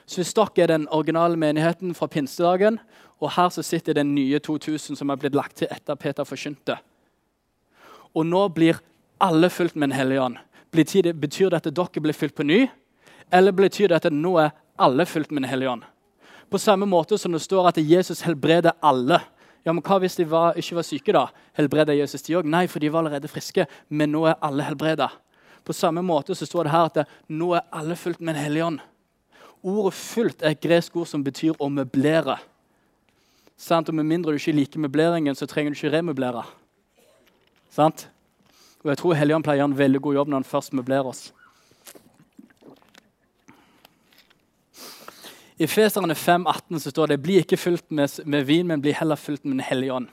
Så 0.06 0.22
hvis 0.22 0.34
dere 0.34 0.64
er 0.64 0.68
den 0.68 0.88
originale 0.90 1.36
menigheten 1.36 1.96
fra 1.96 2.08
pinsedagen, 2.08 2.80
og 3.20 3.32
her 3.32 3.50
så 3.50 3.62
sitter 3.64 3.94
den 3.94 4.16
nye 4.16 4.40
2000 4.40 4.96
som 4.96 5.10
er 5.10 5.16
blitt 5.16 5.36
lagt 5.36 5.58
til 5.58 5.68
etter 5.72 5.96
Peter 5.96 6.24
forkynte 6.24 6.78
Og 8.14 8.26
nå 8.26 8.48
blir 8.50 8.80
alle 9.20 9.50
fulgt 9.50 9.76
med 9.76 9.90
Den 9.90 9.98
hellige 9.98 10.22
ånd. 10.22 10.38
Betyr 10.72 11.50
det 11.50 11.54
at 11.56 11.76
dere 11.76 12.02
blir 12.02 12.14
fylt 12.14 12.36
på 12.36 12.44
ny, 12.44 12.68
eller 13.32 13.52
betyr 13.52 13.88
det 13.88 14.06
at 14.06 14.14
nå 14.14 14.38
er 14.38 14.52
alle 14.78 15.06
fulgt 15.06 15.32
med 15.32 15.44
Den 15.44 15.50
hellige 15.50 15.70
ånd? 15.70 15.84
På 16.50 16.58
samme 16.58 16.86
måte 16.86 17.18
som 17.18 17.32
det 17.32 17.42
står 17.42 17.68
at 17.68 17.78
Jesus 17.78 18.22
helbreder 18.22 18.72
alle. 18.84 19.20
Ja, 19.66 19.74
men 19.74 19.82
Hva 19.82 19.98
hvis 20.00 20.16
de 20.20 20.28
var, 20.30 20.54
ikke 20.54 20.78
var 20.78 20.86
syke? 20.86 21.14
da? 21.14 21.28
Helbreda 21.58 21.94
Jesus 21.98 22.22
de 22.22 22.36
òg? 22.38 22.46
Nei, 22.46 22.68
for 22.70 22.80
de 22.80 22.92
var 22.94 23.02
allerede 23.02 23.28
friske. 23.32 23.66
Men 23.90 24.12
nå 24.14 24.26
er 24.30 24.38
alle 24.46 24.64
helbreda. 24.68 25.10
På 25.66 25.74
samme 25.74 26.04
måte 26.06 26.36
så 26.38 26.46
står 26.46 26.68
det 26.68 26.72
her 26.76 26.86
at 26.86 27.00
det, 27.00 27.06
nå 27.34 27.56
er 27.58 27.66
alle 27.74 27.98
fulgt 27.98 28.22
med 28.22 28.36
en 28.36 28.44
hellig 28.44 28.66
ånd. 28.66 28.80
Ordet 29.66 29.94
'fullt' 29.94 30.44
er 30.46 30.54
et 30.54 30.62
gresk 30.62 30.96
ord 30.96 31.08
som 31.08 31.24
betyr 31.24 31.58
å 31.58 31.70
møblere. 31.70 32.38
Sant? 33.58 33.90
Og 33.90 33.96
Med 33.96 34.06
mindre 34.06 34.32
du 34.32 34.38
ikke 34.38 34.54
liker 34.54 34.80
møbleringen, 34.80 35.36
så 35.36 35.48
trenger 35.48 35.72
du 35.72 35.76
ikke 35.76 35.98
remøblere. 35.98 36.46
Sant? 37.72 38.08
Og 38.84 38.90
jeg 38.90 38.98
tror 38.98 39.14
Helligånd 39.14 39.44
pleier 39.44 39.64
en 39.64 39.78
veldig 39.78 40.02
god 40.02 40.14
jobb 40.14 40.28
når 40.28 40.36
han 40.36 40.44
først 40.44 40.74
møblerer 40.74 41.08
oss. 41.10 41.34
I 45.58 45.68
Feserne 45.68 46.16
5, 46.16 46.48
18 46.48 46.80
så 46.80 46.92
står 46.92 47.08
det 47.08 47.22
bli 47.24 47.38
ikke 47.40 47.56
fulgt 47.58 47.86
med, 47.88 48.12
med, 48.28 48.44
vin, 48.44 48.68
men 48.68 48.82
bli 48.84 48.92
heller 48.92 49.16
fulgt 49.16 49.46
med 49.46 49.54
Den 49.54 49.64
hellige 49.64 49.94
ånd. 49.94 50.08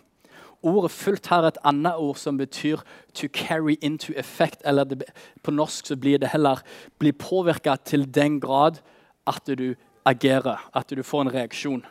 Ordet 0.63 0.91
'fulgt' 0.91 1.27
her 1.31 1.43
er 1.43 1.49
et 1.49 1.59
annet 1.65 1.99
ord 1.99 2.17
som 2.17 2.37
betyr 2.39 2.79
'to 3.15 3.27
carry 3.27 3.77
into 3.83 4.13
effect'. 4.13 4.63
eller 4.65 4.85
det, 4.85 5.03
På 5.43 5.51
norsk 5.51 5.87
så 5.87 5.97
blir 5.97 6.19
det 6.19 6.29
heller 6.29 6.63
'bli 6.99 7.13
påvirka 7.13 7.77
til 7.85 8.15
den 8.15 8.41
grad 8.41 8.79
at 9.27 9.43
du 9.47 9.75
agerer', 10.07 10.71
at 10.75 10.91
du 10.91 11.03
får 11.03 11.21
en 11.21 11.35
reaksjon. 11.35 11.85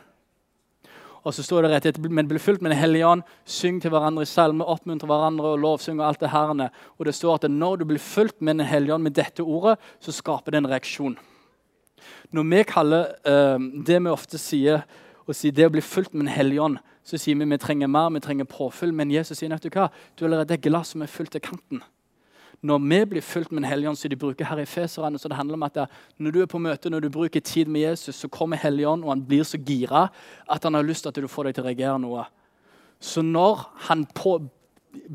Og 1.24 1.34
så 1.34 1.42
står 1.42 1.62
det 1.62 1.70
rett 1.70 1.86
etter, 1.86 2.08
men 2.08 2.28
bli 2.28 2.38
fulgt 2.38 2.62
med 2.62 2.70
Den 2.70 2.78
hellige 2.78 3.06
ånd, 3.06 3.22
syng 3.44 3.82
til 3.82 3.90
hverandre 3.90 4.22
i 4.22 4.24
salme, 4.24 4.64
oppmuntre 4.64 5.06
hverandre 5.06 5.44
og 5.44 5.58
lovsynge 5.58 6.00
og 6.00 6.08
alt 6.08 6.20
det 6.20 6.30
herne». 6.30 6.70
Og 6.98 7.04
det 7.04 7.14
står 7.14 7.34
at 7.34 7.50
når 7.50 7.76
du 7.76 7.84
blir 7.84 7.98
fulgt 7.98 8.40
med 8.40 8.56
Den 8.56 8.66
hellige 8.66 8.94
ånd 8.94 9.02
med 9.02 9.14
dette 9.14 9.42
ordet, 9.42 9.78
så 10.00 10.12
skaper 10.12 10.50
det 10.50 10.56
en 10.58 10.70
reaksjon. 10.70 11.18
Når 12.32 12.48
vi 12.50 12.62
kaller 12.68 13.14
uh, 13.26 13.58
det 13.86 13.98
vi 14.02 14.12
ofte 14.12 14.40
sier, 14.40 14.84
å 15.26 15.34
si 15.36 15.52
det 15.54 15.68
å 15.68 15.72
bli 15.72 15.82
fulgt 15.84 16.14
med 16.14 16.26
Den 16.26 16.34
hellige 16.34 16.64
ånd, 16.64 16.78
så 17.02 17.18
sier 17.18 17.38
vi 17.38 17.46
vi 17.50 17.58
trenger 17.58 17.90
mer, 17.90 18.10
vi 18.14 18.22
trenger 18.22 18.46
påfyll. 18.48 18.92
Men 18.94 19.10
Jesus 19.10 19.38
sier 19.38 19.50
du 19.50 19.70
hva? 19.70 19.88
Du 20.16 20.24
er 20.24 20.30
allerede 20.30 20.54
et 20.54 20.62
glass 20.62 20.94
som 20.94 21.02
er 21.02 21.10
fullt 21.10 21.34
til 21.34 21.42
kanten. 21.42 21.82
Når 22.62 22.78
vi 22.78 22.98
blir 23.10 23.24
fulgt 23.26 23.50
med 23.50 23.62
Den 23.62 23.70
hellige 23.70 23.88
ånd, 23.90 23.98
så 23.98 24.08
de 24.08 24.16
bruker 24.16 24.46
her 24.46 24.58
i 24.62 24.66
Feserne, 24.66 25.18
så 25.18 25.28
det 25.28 25.36
handler 25.36 25.58
om 25.58 25.64
at 25.66 25.74
det, 25.74 25.86
når 26.18 26.30
du 26.30 26.42
er 26.42 26.50
på 26.50 26.60
møte, 26.62 26.90
når 26.90 27.00
du 27.00 27.08
bruker 27.10 27.40
tid 27.40 27.66
med 27.66 27.80
Jesus, 27.88 28.14
så 28.16 28.28
kommer 28.28 28.56
Hellige 28.56 28.88
ånd, 28.88 29.02
og 29.04 29.10
han 29.10 29.24
blir 29.26 29.42
så 29.42 29.58
gira 29.58 30.08
at 30.46 30.62
han 30.62 30.74
har 30.74 30.86
lyst 30.86 31.02
til 31.02 31.10
at 31.10 31.18
du 31.18 31.26
får 31.28 31.50
deg 31.50 31.56
til 31.56 31.64
å 31.64 31.66
reagere 31.66 31.98
noe. 31.98 32.26
Så 33.02 33.22
når 33.22 33.66
han 33.88 34.06
på, 34.14 34.36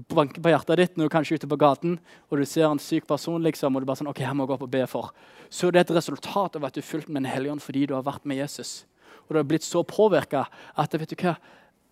banker 0.10 0.42
på 0.42 0.52
hjertet 0.52 0.80
ditt 0.80 0.98
når 0.98 1.08
du 1.08 1.13
kanskje 1.13 1.36
er 1.36 1.42
ute 1.42 1.50
på 1.52 1.60
gaten 1.62 1.98
og 2.30 2.40
du 2.40 2.46
ser 2.50 2.68
en 2.70 2.82
syk 2.82 3.08
person, 3.10 3.42
liksom, 3.44 3.76
og 3.76 3.84
du 3.84 3.90
bare 3.90 4.02
sånn, 4.02 4.10
ok, 4.12 4.24
her 4.26 4.36
må 4.38 4.46
jeg 4.46 4.52
gå 4.52 4.58
opp 4.58 4.66
og 4.68 4.74
be 4.74 4.84
for, 4.90 5.12
så 5.50 5.68
er 5.68 5.78
det 5.78 5.86
et 5.86 5.96
resultat 6.00 6.58
av 6.58 6.68
at 6.68 6.76
du 6.76 6.82
er 6.82 6.88
fulgt 6.88 7.12
med 7.12 7.24
en 7.24 7.32
helligånd 7.32 7.63
fordi 7.63 7.86
du 7.90 7.96
har 7.98 8.06
vært 8.08 8.26
med 8.28 8.42
Jesus. 8.42 8.82
Og 9.28 9.36
du 9.36 9.42
har 9.42 9.48
blitt 9.48 9.68
så 9.68 9.84
påvirka 9.88 10.46
at 10.76 10.98
vet 10.98 11.13
du 11.13 11.18
hva, 11.20 11.38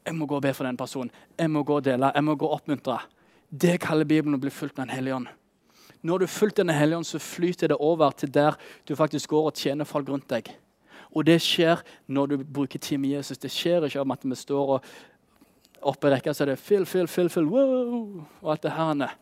jeg 0.05 0.17
må 0.17 0.27
gå 0.29 0.37
og 0.37 0.43
be 0.45 0.53
for 0.53 0.67
den 0.67 0.77
personen. 0.77 1.09
Jeg 1.37 1.49
må 1.51 1.63
gå 1.65 1.79
og 1.79 1.85
dele, 1.85 2.11
jeg 2.13 2.25
må 2.25 2.35
gå 2.37 2.47
og 2.47 2.59
oppmuntre. 2.59 2.99
Det 3.49 3.79
kaller 3.81 4.07
Bibelen 4.07 4.37
å 4.37 4.41
bli 4.41 4.53
fulgt 4.53 4.77
med 4.77 4.87
en 4.87 4.95
helligånd. 4.95 5.31
Når 6.05 6.21
du 6.21 6.25
er 6.27 6.29
fulgt 6.35 6.59
denne 6.59 6.75
helligånd, 6.77 7.07
så 7.09 7.21
flyter 7.21 7.71
det 7.71 7.79
over 7.81 8.13
til 8.13 8.29
der 8.29 8.57
du 8.85 8.93
faktisk 8.95 9.33
går 9.33 9.49
og 9.49 9.57
tjener 9.57 9.89
folk 9.89 10.09
rundt 10.11 10.29
deg. 10.29 10.51
Og 11.15 11.25
det 11.25 11.39
skjer 11.41 11.81
når 12.11 12.27
du 12.31 12.35
bruker 12.43 12.81
tid 12.81 12.99
med 13.01 13.15
Jesus. 13.15 13.39
Det 13.41 13.49
skjer 13.51 13.87
ikke 13.87 14.03
om 14.03 14.13
at 14.13 14.25
vi 14.27 14.37
står 14.37 14.73
og 14.75 14.89
oppe 15.85 16.09
i 16.09 16.15
rekka 16.15 16.33
så 16.33 16.45
er 16.45 16.53
det 16.53 16.61
fill, 16.61 16.85
fill, 16.89 17.07
fill, 17.11 17.29
fill, 17.29 17.47
wow, 17.49 18.25
og 18.41 18.51
alt 18.51 18.65
det 18.65 18.73
her. 18.75 19.13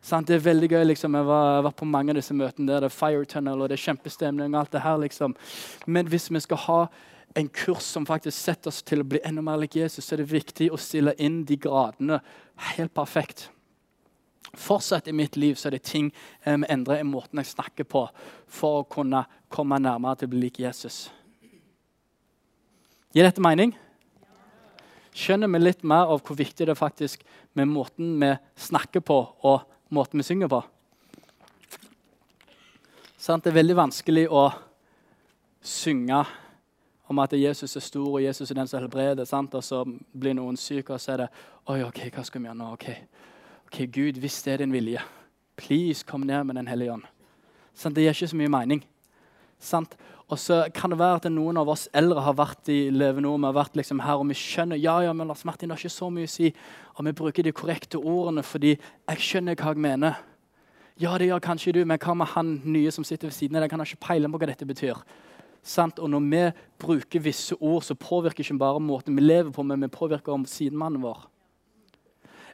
Sant? 0.00 0.28
Det 0.28 0.38
er 0.38 0.46
veldig 0.46 0.70
gøy. 0.70 0.84
liksom. 0.92 1.14
Jeg 1.14 1.28
har 1.28 1.62
vært 1.66 1.78
på 1.80 1.88
mange 1.88 2.14
av 2.14 2.20
disse 2.20 2.34
møtene. 2.34 2.66
der 2.66 2.86
Det 2.86 2.90
er 2.90 2.96
fire 2.96 3.24
tunnel 3.24 3.60
og 3.62 3.68
det 3.68 3.78
er 3.78 3.86
kjempestemning. 3.86 4.54
og 4.54 4.60
alt 4.60 4.72
det 4.72 4.82
her 4.82 4.98
liksom. 4.98 5.36
Men 5.86 6.06
hvis 6.06 6.30
vi 6.30 6.40
skal 6.40 6.56
ha 6.56 6.86
en 7.34 7.48
kurs 7.48 7.84
som 7.84 8.06
faktisk 8.06 8.38
setter 8.38 8.68
oss 8.68 8.82
til 8.82 9.00
å 9.00 9.04
bli 9.04 9.20
enda 9.24 9.42
mer 9.42 9.58
lik 9.58 9.76
Jesus, 9.76 10.04
så 10.04 10.14
er 10.14 10.22
det 10.22 10.32
viktig 10.32 10.70
å 10.72 10.80
stille 10.80 11.14
inn 11.18 11.44
de 11.44 11.56
gradene 11.56 12.20
helt 12.74 12.94
perfekt. 12.94 13.50
Fortsatt 14.54 15.08
i 15.08 15.12
mitt 15.12 15.36
liv 15.36 15.54
så 15.54 15.68
er 15.68 15.76
det 15.76 15.84
ting 15.84 16.08
jeg 16.44 16.58
må 16.58 16.66
endre 16.72 17.00
i 17.00 17.04
måten 17.04 17.38
jeg 17.38 17.52
snakker 17.52 17.84
på 17.84 18.06
for 18.46 18.80
å 18.80 18.88
kunne 18.88 19.26
komme 19.52 19.78
nærmere 19.78 20.16
til 20.16 20.30
å 20.30 20.32
bli 20.32 20.46
lik 20.46 20.58
Jesus. 20.58 21.10
Gir 23.12 23.24
dette 23.28 23.44
mening? 23.44 23.76
Skjønner 25.16 25.50
vi 25.52 25.60
litt 25.62 25.84
mer 25.86 26.10
av 26.12 26.22
hvor 26.24 26.38
viktig 26.38 26.66
det 26.66 26.74
er 26.74 26.78
faktisk 26.78 27.24
med 27.58 27.70
måten 27.70 28.16
vi 28.20 28.34
snakker 28.60 29.02
på, 29.04 29.18
og 29.44 29.94
måten 29.94 30.20
vi 30.20 30.26
synger 30.26 30.50
på? 30.52 30.62
Sant? 33.18 33.44
Det 33.44 33.50
er 33.50 33.60
veldig 33.60 33.78
vanskelig 33.78 34.28
å 34.30 34.48
synge 35.64 36.22
om 37.08 37.18
at 37.18 37.32
Jesus 37.32 37.76
er 37.76 37.84
stor, 37.84 38.08
og 38.08 38.22
Jesus 38.22 38.50
er 38.50 38.60
den 38.60 38.68
som 38.68 38.82
helbreder. 38.82 39.24
Sant? 39.28 39.54
Og 39.56 39.64
så 39.64 39.82
blir 40.12 40.36
noen 40.36 40.56
syke, 40.60 40.94
og 40.94 41.00
så 41.00 41.14
er 41.14 41.24
det 41.24 41.28
Oi, 41.68 41.82
ok, 41.84 42.02
hva 42.14 42.24
skal 42.24 42.40
vi 42.40 42.48
gjøre 42.48 42.56
nå? 42.56 42.68
ok, 42.76 42.86
okay 43.68 43.88
Gud, 43.92 44.20
hvis 44.22 44.38
det 44.44 44.54
er 44.54 44.62
din 44.62 44.72
vilje, 44.72 45.02
please 45.56 46.06
kom 46.06 46.24
ned 46.24 46.46
med 46.48 46.56
Den 46.56 46.68
hellige 46.68 46.94
ånd. 46.94 47.08
Sånn, 47.76 47.94
det 47.94 48.06
gir 48.06 48.16
ikke 48.16 48.30
så 48.32 48.38
mye 48.40 48.52
mening. 48.52 48.80
Sant? 49.60 49.98
Og 50.28 50.36
så 50.36 50.66
kan 50.76 50.92
det 50.92 50.98
være 51.00 51.22
at 51.22 51.26
noen 51.32 51.56
av 51.56 51.70
oss 51.72 51.86
eldre 51.96 52.20
har 52.20 52.34
vært 52.36 52.68
i 52.68 52.90
Leve 52.92 53.22
har 53.24 53.54
vært 53.56 53.78
liksom 53.80 54.02
her, 54.04 54.20
og 54.20 54.28
vi 54.28 54.36
skjønner 54.36 54.76
ja, 54.76 54.98
ja, 55.00 55.14
men 55.16 55.30
Lars 55.30 55.44
Martin, 55.48 55.70
har 55.72 55.80
ikke 55.80 55.94
så 55.94 56.10
mye 56.12 56.28
å 56.28 56.32
si. 56.32 56.50
Og 56.98 57.06
vi 57.06 57.14
bruker 57.16 57.46
de 57.46 57.54
korrekte 57.56 57.96
ordene 57.96 58.44
fordi 58.44 58.74
jeg 58.76 59.24
skjønner 59.24 59.56
hva 59.56 59.72
jeg 59.72 59.80
mener. 59.86 60.20
Ja, 61.00 61.14
det 61.16 61.30
gjør 61.30 61.40
kanskje 61.40 61.78
du, 61.78 61.80
men 61.86 62.00
hva 62.02 62.12
med 62.18 62.28
han 62.34 62.58
nye 62.66 62.92
som 62.92 63.06
sitter 63.06 63.30
ved 63.30 63.38
siden 63.38 63.56
av 63.56 63.64
deg? 63.64 63.72
Han 63.72 63.80
har 63.80 63.88
ikke 63.88 64.04
peiling 64.04 64.34
på 64.34 64.42
hva 64.42 64.50
dette 64.50 64.68
betyr. 64.68 65.00
Sant? 65.64 66.00
Og 66.02 66.10
når 66.12 66.28
vi 66.28 66.44
bruker 66.84 67.24
visse 67.24 67.56
ord, 67.56 67.86
så 67.86 67.96
påvirker 67.96 68.44
ikke 68.44 68.60
bare 68.60 68.82
måten 68.84 69.16
vi 69.16 69.24
lever 69.24 69.52
på, 69.54 69.64
men 69.64 69.80
vi 69.86 69.92
påvirker 69.94 70.34
om 70.34 70.44
sidemannen 70.44 71.00
vår. 71.06 71.24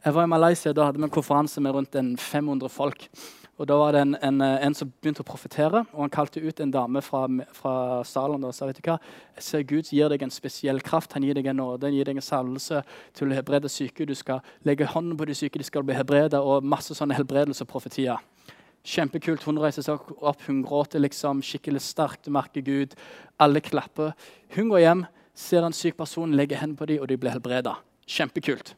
Jeg 0.05 0.15
var 0.15 0.29
i 0.29 0.31
Malaysia, 0.31 0.73
Da 0.73 0.85
hadde 0.85 1.01
vi 1.01 1.09
en 1.09 1.11
konferanse 1.11 1.61
med 1.61 1.73
rundt 1.73 2.21
500 2.21 2.69
folk. 2.69 3.09
Og 3.55 3.69
Da 3.71 3.77
var 3.79 3.93
det 3.95 4.01
en, 4.03 4.17
en, 4.19 4.41
en 4.43 4.75
som 4.75 4.91
begynte 4.91 5.23
å 5.23 5.29
profetere, 5.29 5.85
og 5.95 6.01
han 6.03 6.11
kalte 6.11 6.43
ut 6.43 6.59
en 6.61 6.73
dame 6.75 6.99
fra, 7.07 7.23
fra 7.55 7.75
salen 8.03 8.43
og 8.43 8.55
sa 8.57 8.67
vet 8.67 8.81
du 8.81 8.89
hva, 8.89 8.97
jeg 9.37 9.47
ser 9.47 9.67
Gud 9.71 9.93
gir 9.95 10.11
deg 10.11 10.25
en 10.27 10.35
spesiell 10.35 10.83
kraft. 10.83 11.15
Han 11.15 11.23
gir 11.23 11.39
deg 11.39 11.47
en 11.53 11.61
nåde, 11.63 11.87
han 11.87 11.95
gir 11.95 12.11
deg 12.11 12.19
en 12.19 12.27
salvelse 12.27 12.83
til 13.15 13.31
å 13.31 13.39
helbrede 13.39 13.71
syke. 13.71 14.09
Du 14.11 14.15
skal 14.19 14.43
legge 14.67 14.91
hånden 14.91 15.15
på 15.21 15.29
de 15.31 15.39
syke, 15.39 15.63
de 15.63 15.69
skal 15.71 15.87
bli 15.87 15.95
helbredet, 15.95 16.41
og 16.43 16.67
masse 16.67 16.99
sånne 16.99 17.15
helbredelse 17.15 17.63
og 17.63 17.71
profetier. 17.71 18.19
Kjempekult. 18.85 19.47
Hun 19.47 19.63
reiser 19.63 19.87
seg 19.87 20.03
opp, 20.19 20.43
hun 20.49 20.65
gråter 20.67 21.01
liksom 21.01 21.41
skikkelig 21.47 21.81
sterkt. 21.87 22.29
Merker 22.29 22.65
Gud. 22.67 22.99
Alle 23.41 23.63
klapper. 23.65 24.13
Hun 24.59 24.69
går 24.73 24.83
hjem, 24.83 25.07
ser 25.35 25.65
en 25.65 25.77
syk 25.77 25.97
person, 25.97 26.35
legger 26.37 26.61
hendene 26.61 26.83
på 26.83 26.91
dem, 26.91 27.01
og 27.01 27.09
de 27.09 27.23
blir 27.23 27.33
helbredet. 27.39 27.79
Kjempekult. 28.05 28.75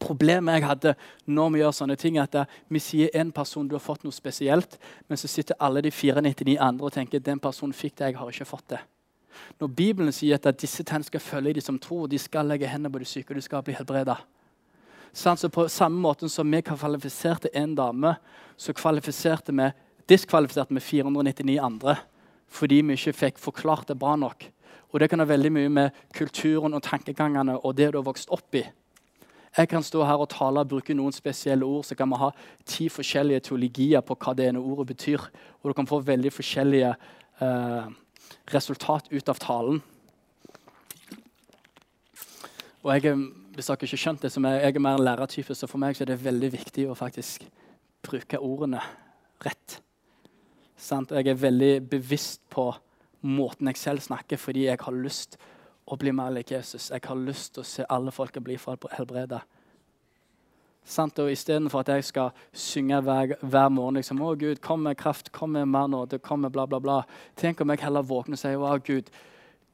Problemet 0.00 0.58
jeg 0.58 0.66
hadde 0.66 0.94
når 1.26 1.52
vi 1.52 1.60
gjør 1.60 1.76
sånne 1.78 1.96
ting, 2.00 2.18
er 2.18 2.26
at 2.28 2.56
vi 2.72 2.82
sier 2.82 3.14
en 3.14 3.30
person 3.34 3.68
du 3.68 3.76
har 3.76 3.84
fått 3.84 4.04
noe 4.04 4.14
spesielt, 4.14 4.78
men 5.08 5.20
så 5.20 5.30
sitter 5.30 5.58
alle 5.62 5.82
de 5.84 5.92
499 5.94 6.56
andre 6.60 6.88
og 6.88 6.94
tenker 6.94 7.22
den 7.22 7.42
personen 7.42 7.76
fikk 7.76 7.98
det, 7.98 8.12
jeg 8.12 8.20
har 8.20 8.30
ikke 8.32 8.48
fått 8.48 8.68
det. 8.74 8.80
Når 9.58 9.70
Bibelen 9.74 10.14
sier 10.14 10.38
at 10.38 10.60
disse 10.60 10.84
tegn 10.86 11.04
skal 11.06 11.22
følge 11.22 11.56
de 11.56 11.64
som 11.64 11.78
tror, 11.78 12.06
de 12.08 12.18
skal 12.18 12.46
legge 12.48 12.70
hendene 12.70 12.92
på 12.92 13.02
de 13.02 13.08
syke, 13.08 13.32
og 13.32 13.38
de 13.38 13.44
skal 13.44 13.64
bli 13.66 13.74
helbreda. 13.76 14.18
Så 15.14 15.48
på 15.48 15.68
samme 15.70 16.00
måte 16.02 16.28
som 16.28 16.50
vi 16.50 16.62
kvalifiserte 16.62 17.52
en 17.54 17.74
dame, 17.78 18.16
så 18.56 18.74
kvalifiserte 18.74 19.54
vi, 19.54 19.70
diskvalifiserte 20.10 20.74
vi 20.74 20.82
499 20.82 21.60
andre 21.62 22.00
fordi 22.54 22.82
vi 22.86 22.94
ikke 22.94 23.12
fikk 23.18 23.40
forklart 23.42 23.88
det 23.88 23.98
bra 23.98 24.14
nok. 24.16 24.44
Og 24.92 25.00
Det 25.00 25.08
kan 25.10 25.18
ha 25.18 25.26
veldig 25.26 25.50
mye 25.52 25.68
med 25.68 25.90
kulturen 26.14 26.74
og 26.74 26.82
tankegangene 26.82 27.56
og 27.58 27.74
det 27.76 27.92
du 27.92 27.98
har 27.98 28.06
vokst 28.06 28.30
opp 28.30 28.54
i. 28.54 28.62
Jeg 29.54 29.68
kan 29.70 29.82
stå 29.86 30.02
her 30.02 30.18
og 30.18 30.28
tale 30.32 30.64
og 30.64 30.70
bruke 30.72 30.96
noen 30.96 31.14
spesielle 31.14 31.66
ord, 31.66 31.84
så 31.86 31.94
kan 31.94 32.10
vi 32.10 32.18
ha 32.18 32.30
ti 32.66 32.88
forskjellige 32.90 33.44
teologier 33.50 34.02
på 34.02 34.16
hva 34.18 34.34
det 34.34 34.48
ene 34.50 34.62
ordet 34.62 34.88
betyr. 34.90 35.28
Og 35.62 35.70
du 35.70 35.76
kan 35.78 35.86
få 35.86 36.00
veldig 36.02 36.32
forskjellige 36.34 36.90
eh, 36.90 37.86
resultat 38.54 39.12
ut 39.12 39.30
av 39.30 39.38
talen. 39.38 39.80
Og 42.82 42.90
jeg 42.92 43.14
hvis 43.54 43.70
dere 43.70 43.86
ikke 43.86 43.98
skjønt 44.00 44.24
det, 44.24 44.32
så 44.34 44.42
jeg, 44.42 44.62
jeg 44.64 44.74
er 44.74 44.82
mer 44.82 44.98
en 44.98 45.06
lærertype, 45.06 45.54
så 45.54 45.68
for 45.70 45.78
meg 45.82 45.94
så 45.94 46.04
er 46.04 46.10
det 46.10 46.24
veldig 46.24 46.50
viktig 46.56 46.88
å 46.90 46.96
faktisk 46.98 47.44
bruke 48.04 48.40
ordene 48.42 48.80
rett. 49.44 49.78
Sant? 50.76 51.14
Jeg 51.14 51.30
er 51.30 51.38
veldig 51.38 51.74
bevisst 51.92 52.42
på 52.50 52.72
måten 53.24 53.70
jeg 53.70 53.80
selv 53.80 54.02
snakker, 54.04 54.40
fordi 54.40 54.66
jeg 54.66 54.82
har 54.82 54.96
lyst 54.98 55.38
å 55.86 55.98
bli 56.00 56.12
mer 56.12 56.32
lik 56.32 56.50
Jesus. 56.50 56.90
Jeg 56.90 57.04
har 57.04 57.16
lyst 57.16 57.54
til 57.54 57.64
å 57.64 57.68
se 57.68 57.84
alle 57.88 58.12
folka 58.14 58.40
bli 58.40 58.56
helbreda. 58.96 59.42
Sant? 60.84 61.18
Og 61.18 61.32
Istedenfor 61.32 61.80
at 61.80 61.88
jeg 61.88 62.04
skal 62.04 62.30
synge 62.52 63.00
hver, 63.02 63.36
hver 63.40 63.68
morgen 63.68 63.96
liksom, 63.96 64.20
'Å, 64.20 64.38
Gud, 64.38 64.60
kom 64.60 64.82
med 64.82 64.96
kraft, 64.96 65.32
kom 65.32 65.50
med 65.50 65.68
mer 65.68 65.86
nåde, 65.86 66.18
kom 66.18 66.40
med 66.40 66.52
bla, 66.52 66.66
bla, 66.66 66.78
bla'. 66.78 67.04
Tenk 67.36 67.60
om 67.60 67.70
jeg 67.70 67.80
heller 67.80 68.02
våkner 68.02 68.34
og 68.34 68.38
sier, 68.38 68.56
'Å, 68.56 68.84
Gud, 68.84 69.10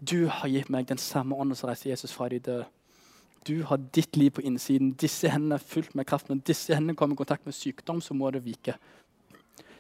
du 0.05 0.29
har 0.29 0.49
gitt 0.49 0.71
meg 0.71 0.87
den 0.87 0.99
samme 0.99 1.37
ånden 1.37 1.57
som 1.57 1.69
reiste 1.69 1.89
Jesus 1.89 2.13
fra 2.13 2.29
de 2.29 2.39
døde'. 2.39 2.67
Du 3.47 3.63
har 3.63 3.77
ditt 3.77 4.17
liv 4.17 4.31
på 4.31 4.43
innsiden. 4.43 4.93
Disse 4.93 5.29
hendene 5.29 5.55
er 5.55 5.65
fullt 5.65 5.95
med 5.95 6.07
kraft. 6.07 6.29
Når 6.29 6.43
disse 6.45 6.75
hendene 6.75 6.97
kommer 6.97 7.15
i 7.15 7.17
kontakt 7.17 7.47
med 7.47 7.55
sykdom, 7.55 8.01
så 8.01 8.15
må 8.15 8.31
det 8.31 8.45
vike. 8.45 8.75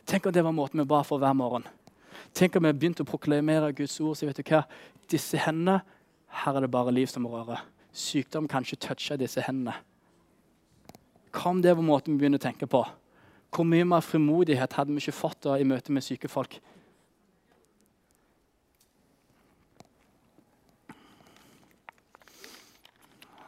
Tenk 0.06 0.26
om 0.26 0.32
det 0.32 0.44
var 0.44 0.52
måten 0.52 0.80
vi 0.80 0.84
ba 0.84 1.02
for 1.02 1.18
hver 1.18 1.32
morgen. 1.36 1.66
Tenk 2.34 2.56
om 2.56 2.64
vi 2.64 2.72
begynte 2.72 3.04
å 3.04 3.10
proklamere 3.10 3.72
Guds 3.72 4.00
ord. 4.00 4.16
så 4.16 4.26
vet 4.26 4.36
du 4.36 4.42
hva? 4.42 4.64
Disse 5.10 5.36
hendene, 5.36 5.82
her 6.30 6.56
er 6.56 6.64
det 6.64 6.70
bare 6.70 6.92
liv 6.94 7.06
som 7.10 7.26
rører. 7.26 7.62
Sykdom 7.92 8.48
kan 8.48 8.62
ikke 8.62 8.86
touche 8.86 9.18
disse 9.18 9.42
hendene. 9.42 9.74
Hva 11.34 11.50
om 11.50 11.62
det 11.62 11.76
var 11.76 11.86
måten 11.86 12.14
vi 12.14 12.24
begynner 12.24 12.40
å 12.40 12.46
tenke 12.46 12.66
på? 12.70 12.82
Hvor 13.50 13.66
mye 13.66 13.86
mer 13.86 14.02
frimodighet 14.02 14.72
hadde 14.78 14.94
vi 14.94 15.02
ikke 15.02 15.16
fått 15.16 15.42
da 15.46 15.56
i 15.58 15.66
møte 15.66 15.92
med 15.94 16.06
syke 16.06 16.30
folk? 16.30 16.60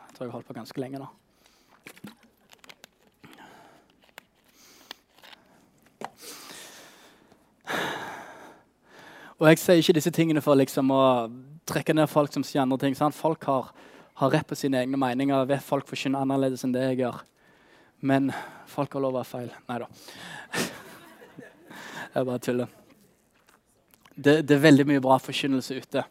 Jeg 0.07 0.17
tror 0.17 0.27
jeg 0.27 0.31
har 0.31 0.37
holdt 0.37 0.51
på 0.51 0.59
ganske 0.59 0.83
lenge 0.83 1.03
nå. 1.03 1.09
Og 9.43 9.49
Jeg 9.51 9.59
sier 9.59 9.81
ikke 9.81 9.95
disse 9.97 10.11
tingene 10.15 10.39
for 10.39 10.55
liksom 10.55 10.93
å 10.95 11.05
trekke 11.67 11.97
ned 11.97 12.07
folk 12.07 12.31
som 12.31 12.45
sier 12.47 12.61
andre 12.63 12.77
ting. 12.79 12.95
Sant? 12.95 13.17
Folk 13.19 13.43
har, 13.51 13.73
har 14.21 14.31
rett 14.31 14.47
på 14.47 14.55
sine 14.55 14.79
egne 14.79 15.01
meninger. 15.01 15.49
Vet 15.51 15.65
folk 15.67 15.89
forkynner 15.91 16.23
annerledes 16.23 16.63
enn 16.63 16.71
det 16.71 16.85
jeg 16.85 17.01
gjør. 17.01 17.17
Men 18.07 18.29
folk 18.71 18.93
har 18.95 19.03
lov 19.03 19.17
å 19.17 19.17
være 19.17 19.27
feil. 19.27 19.49
Nei 19.67 19.81
da. 19.83 19.89
Jeg 22.13 22.29
bare 22.29 22.43
tuller. 22.45 22.71
Det, 24.15 24.35
det, 24.47 24.55
er 24.55 24.63
veldig 24.63 24.87
mye 24.93 25.03
bra 25.03 25.17
forkynnelse 25.23 25.79
ute. 25.81 26.05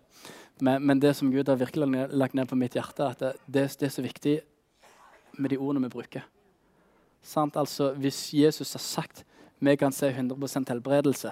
Men, 0.60 0.84
men, 0.84 1.00
det 1.00 1.14
som 1.16 1.30
Gud 1.32 1.48
har 1.48 1.60
virkelig 1.62 2.10
lagt 2.12 2.36
ned 2.36 2.50
på 2.50 2.58
mitt 2.60 2.76
hjerte, 2.76 3.08
at 3.14 3.22
det, 3.22 3.32
det, 3.46 3.64
det 3.80 3.88
er 3.88 3.94
så 3.94 4.04
viktig 4.04 4.34
med 5.38 5.54
de 5.54 5.60
ordene 5.62 5.86
vi 5.86 5.94
bruker. 5.94 6.26
Sant? 7.24 7.56
Altså, 7.56 7.94
hvis 7.96 8.26
Jesus 8.36 8.76
har 8.76 8.84
sagt 8.84 9.24
vi 9.62 9.78
kan 9.78 9.94
se 9.94 10.10
100% 10.10 10.74
helbredelse, 10.74 11.32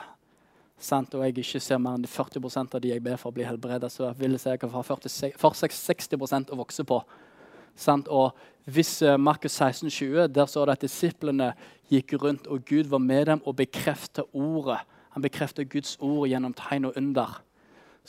sant? 0.80 1.13
og 1.15 1.24
jeg 1.26 1.38
ikke 1.38 1.62
ser 1.62 1.82
mer 1.82 1.98
enn 2.00 2.08
40% 2.08 2.76
av 2.76 2.84
de 2.84 2.94
jeg 2.94 3.04
ber 3.04 3.18
for 3.20 3.36
bli 3.36 3.46
helbredet, 3.48 3.92
så 3.92 4.13
vil 4.18 4.36
jeg 4.36 4.44
si 4.44 4.54
jeg 4.54 4.62
kan 4.62 4.72
ha 4.74 4.84
40, 4.86 5.36
60% 5.39 6.54
å 6.54 6.60
vokse 6.60 6.86
på. 6.88 7.02
Sant? 7.76 8.08
Og 8.08 8.32
hvis 8.70 9.02
uh, 9.04 9.18
Markus 9.18 9.58
16, 9.58 9.89
20, 9.89 10.28
der 10.34 10.48
står 10.50 10.70
det 10.70 10.78
at 10.78 10.88
disiplene 10.88 11.52
gikk 11.92 12.15
rundt, 12.22 12.48
og 12.48 12.65
Gud 12.65 12.89
var 12.92 13.04
med 13.04 13.28
dem 13.32 13.44
og 13.46 13.58
bekreftet 13.60 14.26
ordet. 14.34 14.82
Han 15.15 15.26
bekreftet 15.26 15.70
Guds 15.70 15.98
ord 16.00 16.28
gjennom 16.30 16.54
tegn 16.58 16.89
og 16.89 16.98
under 16.98 17.39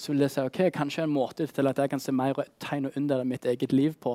så 0.01 0.13
vil 0.13 0.25
jeg 0.25 0.33
si 0.33 0.41
ok, 0.41 0.61
kanskje 0.73 1.05
en 1.05 1.13
måte 1.13 1.47
til 1.51 1.69
at 1.69 1.79
jeg 1.79 1.91
kan 1.93 2.01
se 2.01 2.13
mer 2.15 2.39
tegn 2.63 2.89
og 2.89 2.97
under 2.97 3.21
i 3.21 3.29
mitt 3.29 3.45
eget 3.45 3.73
liv 3.73 3.97
på, 4.01 4.15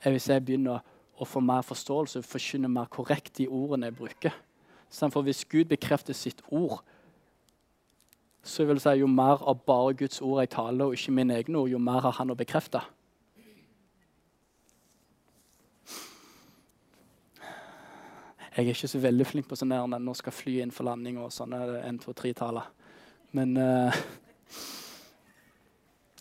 er 0.00 0.14
hvis 0.14 0.30
jeg 0.30 0.44
begynner 0.46 0.80
å 1.20 1.26
få 1.28 1.42
mer 1.44 1.64
forståelse, 1.66 2.22
forkynne 2.24 2.70
mer 2.72 2.88
korrekt 2.88 3.34
de 3.36 3.48
ordene 3.48 3.90
jeg 3.90 3.98
bruker. 3.98 4.38
For 4.90 5.20
hvis 5.26 5.44
Gud 5.44 5.68
bekrefter 5.68 6.16
sitt 6.16 6.40
ord, 6.48 6.80
så 8.42 8.64
vil 8.64 8.76
jeg 8.78 8.84
si 8.84 9.00
jo 9.02 9.08
mer 9.10 9.42
av 9.44 9.56
bare 9.66 9.94
Guds 10.00 10.22
ord 10.24 10.40
jeg 10.40 10.52
taler, 10.54 10.86
og 10.86 10.94
ikke 10.96 11.14
mine 11.14 11.36
egne 11.36 11.58
ord, 11.60 11.70
jo 11.70 11.78
mer 11.82 12.00
har 12.06 12.14
han 12.16 12.32
å 12.32 12.38
bekrefte. 12.38 12.80
Jeg 18.50 18.66
er 18.66 18.74
ikke 18.74 18.90
så 18.90 19.00
veldig 19.00 19.26
flink 19.28 19.46
på 19.48 19.56
sånn 19.56 19.72
når 19.72 20.00
nå 20.02 20.14
skal 20.18 20.34
fly 20.34 20.54
inn 20.60 20.74
for 20.74 20.84
landing 20.88 21.16
og 21.22 21.32
sånne 21.32 21.58
1, 21.86 22.00
2, 22.02 22.12
3-taler. 22.18 22.66
Men 23.38 23.48
uh, 23.56 23.94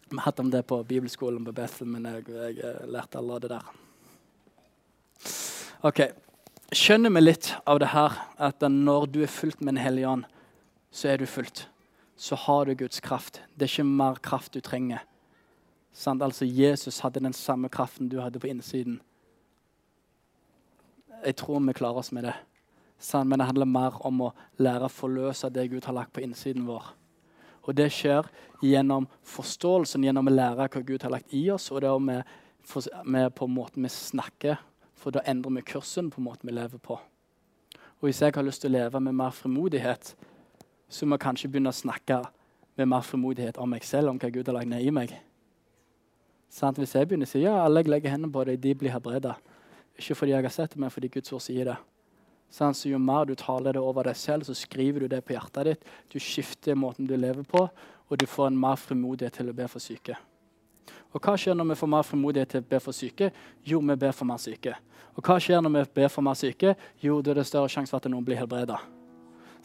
Vi 0.09 0.17
har 0.17 0.27
hatt 0.27 0.41
om 0.41 0.49
det 0.49 0.69
på 0.69 0.77
bibelskolen 0.89 1.45
på 1.45 1.53
Bethel, 1.53 1.87
men 1.89 2.05
jeg, 2.09 2.23
jeg 2.57 2.87
lærte 2.89 3.19
aldri 3.19 3.39
det 3.43 3.51
der. 3.53 3.65
Ok, 5.85 5.99
Skjønner 6.69 7.09
vi 7.09 7.21
litt 7.23 7.47
av 7.65 7.79
det 7.81 7.89
her, 7.95 8.13
at 8.37 8.61
når 8.61 9.07
du 9.09 9.23
er 9.25 9.31
fulgt 9.31 9.61
med 9.61 9.73
Den 9.73 9.81
hellige 9.81 10.09
ånd, 10.09 10.25
så 10.93 11.09
er 11.09 11.17
du 11.17 11.25
fulgt. 11.25 11.65
Så 12.19 12.35
har 12.35 12.65
du 12.65 12.75
Guds 12.75 12.99
kraft. 12.99 13.39
Det 13.55 13.63
er 13.63 13.71
ikke 13.71 13.87
mer 13.87 14.19
kraft 14.19 14.53
du 14.53 14.59
trenger. 14.59 15.05
Sant? 15.95 16.23
Altså, 16.23 16.45
Jesus 16.45 16.99
hadde 16.99 17.23
den 17.23 17.33
samme 17.33 17.69
kraften 17.71 18.09
du 18.11 18.19
hadde 18.19 18.39
på 18.39 18.49
innsiden. 18.51 18.99
Jeg 21.23 21.35
tror 21.39 21.59
vi 21.63 21.73
klarer 21.73 22.03
oss 22.03 22.11
med 22.11 22.27
det. 22.27 22.35
Sant? 22.99 23.29
Men 23.29 23.39
det 23.39 23.47
handler 23.47 23.71
mer 23.71 23.95
om 24.07 24.25
å 24.27 24.33
lære 24.59 24.89
å 24.89 24.91
forløse 24.91 25.49
det 25.49 25.69
Gud 25.71 25.87
har 25.87 25.95
lagt 25.95 26.13
på 26.15 26.23
innsiden 26.25 26.67
vår. 26.67 26.91
Og 27.67 27.75
det 27.75 27.87
skjer 27.93 28.27
gjennom 28.65 29.07
forståelsen, 29.23 30.03
gjennom 30.03 30.27
å 30.27 30.33
lære 30.33 30.67
hva 30.67 30.83
Gud 30.83 31.03
har 31.05 31.13
lagt 31.13 31.33
i 31.35 31.45
oss, 31.53 31.69
og 31.71 31.83
det 31.83 31.91
er 31.91 32.03
med, 32.03 32.33
med 33.05 33.31
på 33.35 33.47
måten 33.47 33.85
vi 33.85 33.91
snakker, 33.93 34.59
for 34.99 35.15
da 35.15 35.23
endrer 35.23 35.55
vi 35.59 35.67
kursen 35.71 36.11
på 36.11 36.23
måten 36.23 36.49
vi 36.49 36.55
lever 36.57 36.83
på. 36.83 36.99
Og 37.99 38.07
hvis 38.07 38.21
jeg 38.23 38.35
har 38.35 38.43
lyst 38.47 38.63
til 38.63 38.71
å 38.71 38.77
leve 38.79 38.99
med 39.03 39.15
mer 39.15 39.31
frimodighet, 39.35 40.13
så 40.89 41.05
må 41.05 41.17
jeg 41.17 41.25
kanskje 41.25 41.49
begynne 41.51 41.71
å 41.71 41.75
snakke 41.75 42.23
med 42.79 42.89
mer 42.89 43.03
frimodighet 43.05 43.59
om 43.61 43.69
meg 43.69 43.85
selv, 43.85 44.11
om 44.11 44.19
hva 44.19 44.31
Gud 44.33 44.47
har 44.49 44.57
lagt 44.57 44.71
ned 44.71 44.85
i 44.85 44.93
meg. 44.93 45.13
Sant? 46.49 46.79
Hvis 46.81 46.95
jeg 46.97 47.07
begynner 47.07 47.29
å 47.29 47.31
si 47.31 47.43
ja, 47.43 47.59
alle 47.61 47.83
jeg 47.83 47.91
legger 47.93 48.15
hendene 48.15 48.33
på 48.33 48.45
deg, 48.47 48.57
de 48.63 48.73
blir 48.77 48.93
helbreda. 48.93 49.35
Ikke 49.99 50.17
fordi 50.17 50.33
jeg 50.33 50.47
har 50.47 50.55
sett 50.55 50.73
det, 50.73 50.81
men 50.81 50.93
fordi 50.93 51.11
Guds 51.13 51.33
ord 51.35 51.43
sier 51.45 51.69
det. 51.69 51.77
Sånn, 52.49 52.73
så 52.73 52.89
Jo 52.89 52.97
mer 52.97 53.27
du 53.29 53.35
taler 53.37 53.77
det 53.77 53.83
over 53.83 54.09
deg 54.09 54.17
selv, 54.17 54.47
så 54.47 54.55
skriver 54.57 55.05
du 55.05 55.11
det 55.11 55.21
på 55.25 55.35
hjertet 55.35 55.67
ditt. 55.69 55.89
Du 56.09 56.17
skifter 56.17 56.77
måten 56.79 57.05
du 57.05 57.13
lever 57.17 57.45
på, 57.45 57.67
og 58.09 58.17
du 58.17 58.25
får 58.25 58.49
en 58.49 58.57
mer 58.57 58.79
frimodighet 58.81 59.37
til 59.37 59.51
å 59.51 59.55
be 59.55 59.67
for 59.69 59.83
syke. 59.83 60.17
Og 61.13 61.21
Hva 61.21 61.35
skjer 61.37 61.57
når 61.57 61.71
vi 61.71 61.79
får 61.81 61.89
mer 61.93 62.05
frimodighet 62.05 62.55
til 62.55 62.63
å 62.63 62.69
be 62.69 62.79
for 62.81 62.97
syke? 62.97 63.29
Jo, 63.65 63.81
vi 63.81 63.95
ber 64.01 64.15
for 64.15 64.29
mer 64.29 64.41
syke. 64.41 64.73
Og 65.17 65.25
hva 65.25 65.35
skjer 65.41 65.61
når 65.61 65.73
vi 65.73 65.81
ber 65.99 66.09
for 66.13 66.25
mer 66.25 66.37
syke? 66.37 66.75
Jo, 67.01 67.19
da 67.21 67.33
er 67.33 67.41
det 67.41 67.49
større 67.49 67.69
sjanse 67.69 67.91
for 67.91 67.99
at 67.99 68.09
noen 68.09 68.25
blir 68.25 68.39
helbreda. 68.39 68.77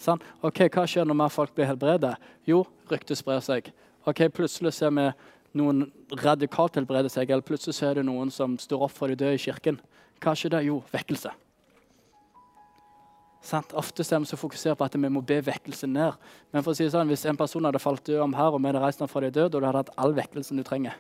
Sånn? 0.01 0.21
Ok, 0.45 0.67
Hva 0.73 0.87
skjer 0.89 1.07
når 1.07 1.19
mer 1.19 1.33
folk 1.33 1.55
blir 1.55 1.69
helbredet? 1.69 2.17
Jo, 2.49 2.65
ryktet 2.91 3.21
sprer 3.21 3.41
seg. 3.45 3.71
Ok, 4.07 4.27
Plutselig 4.35 4.75
ser 4.77 4.93
vi 4.95 5.07
noen 5.55 5.87
radikalt 6.23 6.77
helbrede 6.77 7.09
seg, 7.13 7.31
eller 7.31 7.47
plutselig 7.47 7.79
er 7.87 8.01
det 8.01 8.07
noen 8.09 8.31
som 8.35 8.59
står 8.59 8.89
opp 8.89 8.95
for 8.97 9.09
de 9.09 9.17
døde 9.17 9.39
i 9.39 9.41
kirken. 9.41 9.79
Hva 10.21 10.35
skjer 10.35 10.57
da? 10.57 10.63
Jo, 10.65 10.83
vekkelse. 10.93 11.33
Sant? 13.45 13.75
Ofte 13.77 14.03
er 14.03 14.23
vi 14.25 14.29
så 14.31 14.41
fokusert 14.41 14.79
på 14.81 14.87
at 14.87 14.95
vi 14.97 15.09
må 15.13 15.21
be 15.21 15.39
vekkelsen 15.45 15.93
ned. 15.93 16.21
Men 16.51 16.65
for 16.65 16.73
å 16.73 16.79
si 16.79 16.89
sånn, 16.89 17.11
hvis 17.13 17.27
en 17.29 17.39
person 17.39 17.65
hadde 17.69 17.83
falt 17.83 18.07
død 18.09 18.23
om 18.25 18.37
her, 18.37 18.55
og 18.55 18.63
vi 18.63 18.71
hadde 18.71 18.83
reist 18.83 19.03
ham 19.05 19.11
fra 19.11 19.21
de 19.21 19.31
døde, 19.31 19.53
og 19.53 19.61
du 19.61 19.69
hadde 19.69 19.85
hatt 19.85 19.99
all 20.01 20.17
vekkelsen 20.17 20.59
du 20.59 20.65
trenger 20.67 20.97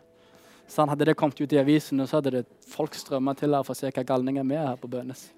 sånn, 0.71 0.89
Hadde 0.89 1.09
det 1.09 1.17
kommet 1.19 1.41
ut 1.41 1.53
i 1.53 1.61
avisene, 1.61 2.07
så 2.09 2.19
hadde 2.19 2.39
det 2.39 2.45
folk 2.69 2.95
strømma 2.97 3.35
til 3.39 3.55
her 3.55 3.65
for 3.67 3.75
å 3.75 3.79
se 3.79 3.91
hva 3.91 4.05
galninger 4.07 4.47
vi 4.49 4.57
er 4.59 4.71
her 4.71 4.81
på 4.81 4.91
Bønes. 4.91 5.29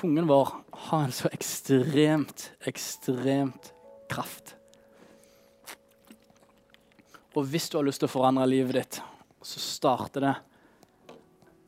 Tungen 0.00 0.26
vår 0.26 0.48
har 0.70 1.04
en 1.04 1.12
så 1.12 1.28
ekstremt, 1.28 2.52
ekstremt 2.60 3.72
kraft. 4.10 4.54
Og 7.34 7.46
hvis 7.50 7.66
du 7.66 7.80
har 7.80 7.86
lyst 7.86 7.98
til 8.04 8.06
å 8.06 8.12
forandre 8.12 8.44
livet 8.46 8.76
ditt, 8.78 8.98
så 9.42 9.58
starter 9.58 10.22
det 10.22 10.34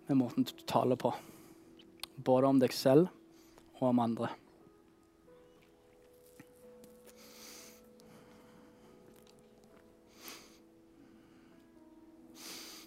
med 0.06 0.20
måten 0.20 0.46
du 0.46 0.52
taler 0.62 0.98
på. 1.00 1.10
Både 2.22 2.52
om 2.52 2.60
deg 2.62 2.70
selv 2.74 3.10
og 3.80 3.88
om 3.88 4.02
andre. 4.04 4.30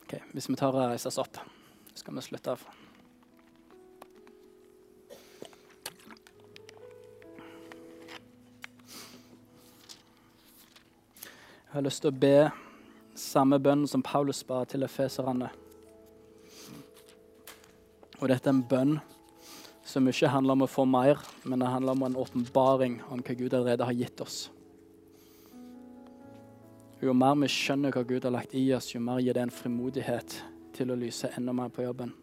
Ok, 0.06 0.16
Hvis 0.32 0.48
vi 0.48 0.56
tar 0.56 0.72
og 0.72 0.88
reiser 0.88 1.12
oss 1.12 1.20
opp, 1.20 1.44
skal 2.00 2.16
vi 2.16 2.26
slutte 2.30 2.56
av. 2.56 2.83
Jeg 11.74 11.80
har 11.80 11.86
lyst 11.88 12.04
til 12.06 12.12
å 12.12 12.20
be 12.22 12.52
samme 13.18 13.58
bønn 13.58 13.88
som 13.90 14.04
Paulus 14.06 14.44
ba 14.46 14.60
til 14.70 14.86
efeserne. 14.86 15.48
Og 18.20 18.30
dette 18.30 18.46
er 18.46 18.54
en 18.54 18.60
bønn 18.62 18.92
som 19.82 20.06
ikke 20.06 20.30
handler 20.30 20.54
om 20.54 20.68
å 20.68 20.70
få 20.70 20.86
mer, 20.86 21.18
men 21.50 21.66
det 21.66 21.72
handler 21.74 21.98
om 21.98 22.06
en 22.06 22.20
åpenbaring 22.22 23.00
om 23.10 23.26
hva 23.26 23.36
Gud 23.40 23.58
allerede 23.58 23.88
har 23.90 23.98
gitt 23.98 24.22
oss. 24.22 24.38
Jo 27.02 27.18
mer 27.18 27.42
vi 27.42 27.50
skjønner 27.50 27.98
hva 27.98 28.06
Gud 28.06 28.30
har 28.30 28.38
lagt 28.38 28.54
i 28.54 28.68
oss, 28.78 28.94
jo 28.94 29.02
mer 29.02 29.18
gir 29.26 29.34
det 29.34 29.48
en 29.48 29.58
frimodighet 29.58 30.38
til 30.78 30.94
å 30.94 31.00
lyse 31.02 31.34
enda 31.34 31.58
mer 31.58 31.74
på 31.74 31.90
jobben. 31.90 32.14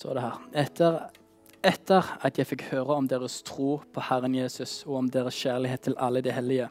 står 0.00 0.16
det 0.16 0.22
her. 0.24 0.36
Etter, 0.56 1.00
etter 1.66 2.06
at 2.24 2.38
jeg 2.40 2.48
fikk 2.48 2.62
høre 2.70 2.96
om 2.96 3.08
deres 3.08 3.40
tro 3.44 3.80
på 3.92 4.04
Herren 4.08 4.34
Jesus 4.36 4.80
og 4.86 5.02
om 5.02 5.10
deres 5.12 5.36
kjærlighet 5.36 5.84
til 5.88 5.98
alle 6.00 6.22
de 6.24 6.32
hellige, 6.32 6.70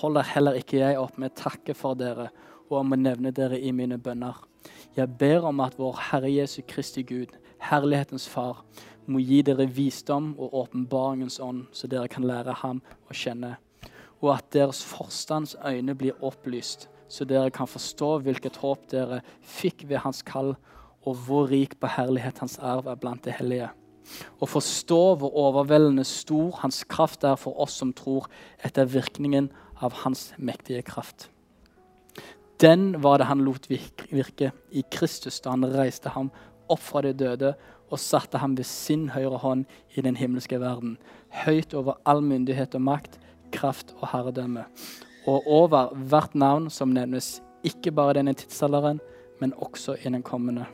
holder 0.00 0.26
heller 0.34 0.58
ikke 0.58 0.82
jeg 0.82 0.98
opp 1.00 1.16
med 1.16 1.32
å 1.32 1.38
takke 1.38 1.76
for 1.76 1.96
dere 1.96 2.28
og 2.68 2.82
om 2.82 2.92
å 2.92 3.00
nevne 3.00 3.32
dere 3.32 3.56
i 3.56 3.72
mine 3.72 3.96
bønner. 3.96 4.36
Jeg 4.96 5.08
ber 5.20 5.46
om 5.48 5.62
at 5.64 5.78
vår 5.80 5.96
Herre 6.10 6.28
Jesu 6.28 6.60
Kristi 6.68 7.04
Gud, 7.08 7.32
herlighetens 7.70 8.28
Far, 8.28 8.60
må 9.08 9.22
gi 9.24 9.40
dere 9.46 9.64
visdom 9.72 10.34
og 10.36 10.52
åpenbaringens 10.66 11.38
ånd, 11.40 11.64
så 11.72 11.88
dere 11.88 12.10
kan 12.12 12.26
lære 12.28 12.58
ham 12.60 12.82
å 13.08 13.16
kjenne. 13.16 13.54
Og 14.20 14.34
at 14.34 14.52
deres 14.52 14.82
forstands 14.84 15.56
øyne 15.64 15.96
blir 15.96 16.18
opplyst, 16.20 16.90
så 17.08 17.24
dere 17.24 17.54
kan 17.54 17.70
forstå 17.70 18.18
hvilket 18.26 18.60
håp 18.60 18.90
dere 18.92 19.22
fikk 19.40 19.86
ved 19.88 20.04
hans 20.04 20.20
kall, 20.20 20.58
og 21.08 21.24
hvor 21.24 21.48
rik 21.48 21.78
på 21.80 21.88
herlighet 21.88 22.42
hans 22.42 22.58
arv 22.60 22.90
er 22.90 23.00
blant 23.00 23.24
de 23.24 23.32
hellige. 23.32 23.70
Og 24.40 24.48
forstå 24.48 25.00
hvor 25.20 25.34
overveldende 25.46 26.04
stor 26.08 26.60
hans 26.62 26.84
kraft 26.88 27.24
er 27.24 27.36
for 27.40 27.58
oss 27.60 27.78
som 27.80 27.92
tror, 27.96 28.28
etter 28.64 28.88
virkningen 28.88 29.50
av 29.82 30.02
hans 30.04 30.32
mektige 30.38 30.82
kraft. 30.82 31.28
Den 32.58 33.02
var 33.02 33.20
det 33.20 33.28
han 33.28 33.44
lot 33.46 33.68
virke 33.70 34.50
i 34.74 34.82
Kristus 34.90 35.38
da 35.40 35.52
han 35.54 35.66
reiste 35.70 36.10
ham 36.10 36.32
opp 36.68 36.82
fra 36.82 37.04
de 37.06 37.12
døde 37.14 37.52
og 37.88 38.00
satte 38.02 38.40
ham 38.42 38.56
ved 38.58 38.66
sin 38.68 39.08
høyre 39.14 39.38
hånd 39.40 39.64
i 39.96 40.02
den 40.04 40.18
himmelske 40.18 40.58
verden, 40.60 40.96
høyt 41.44 41.74
over 41.78 42.00
all 42.04 42.20
myndighet 42.24 42.74
og 42.76 42.84
makt, 42.84 43.20
kraft 43.54 43.94
og 44.00 44.10
herredømme, 44.12 44.66
og 45.28 45.46
over 45.46 45.94
hvert 46.10 46.34
navn 46.34 46.68
som 46.70 46.92
nevnes, 46.92 47.38
ikke 47.64 47.94
bare 47.94 48.18
denne 48.18 48.36
tidsalderen, 48.38 49.00
men 49.40 49.54
også 49.56 49.96
i 50.02 50.10
den 50.10 50.22
kommende. 50.22 50.66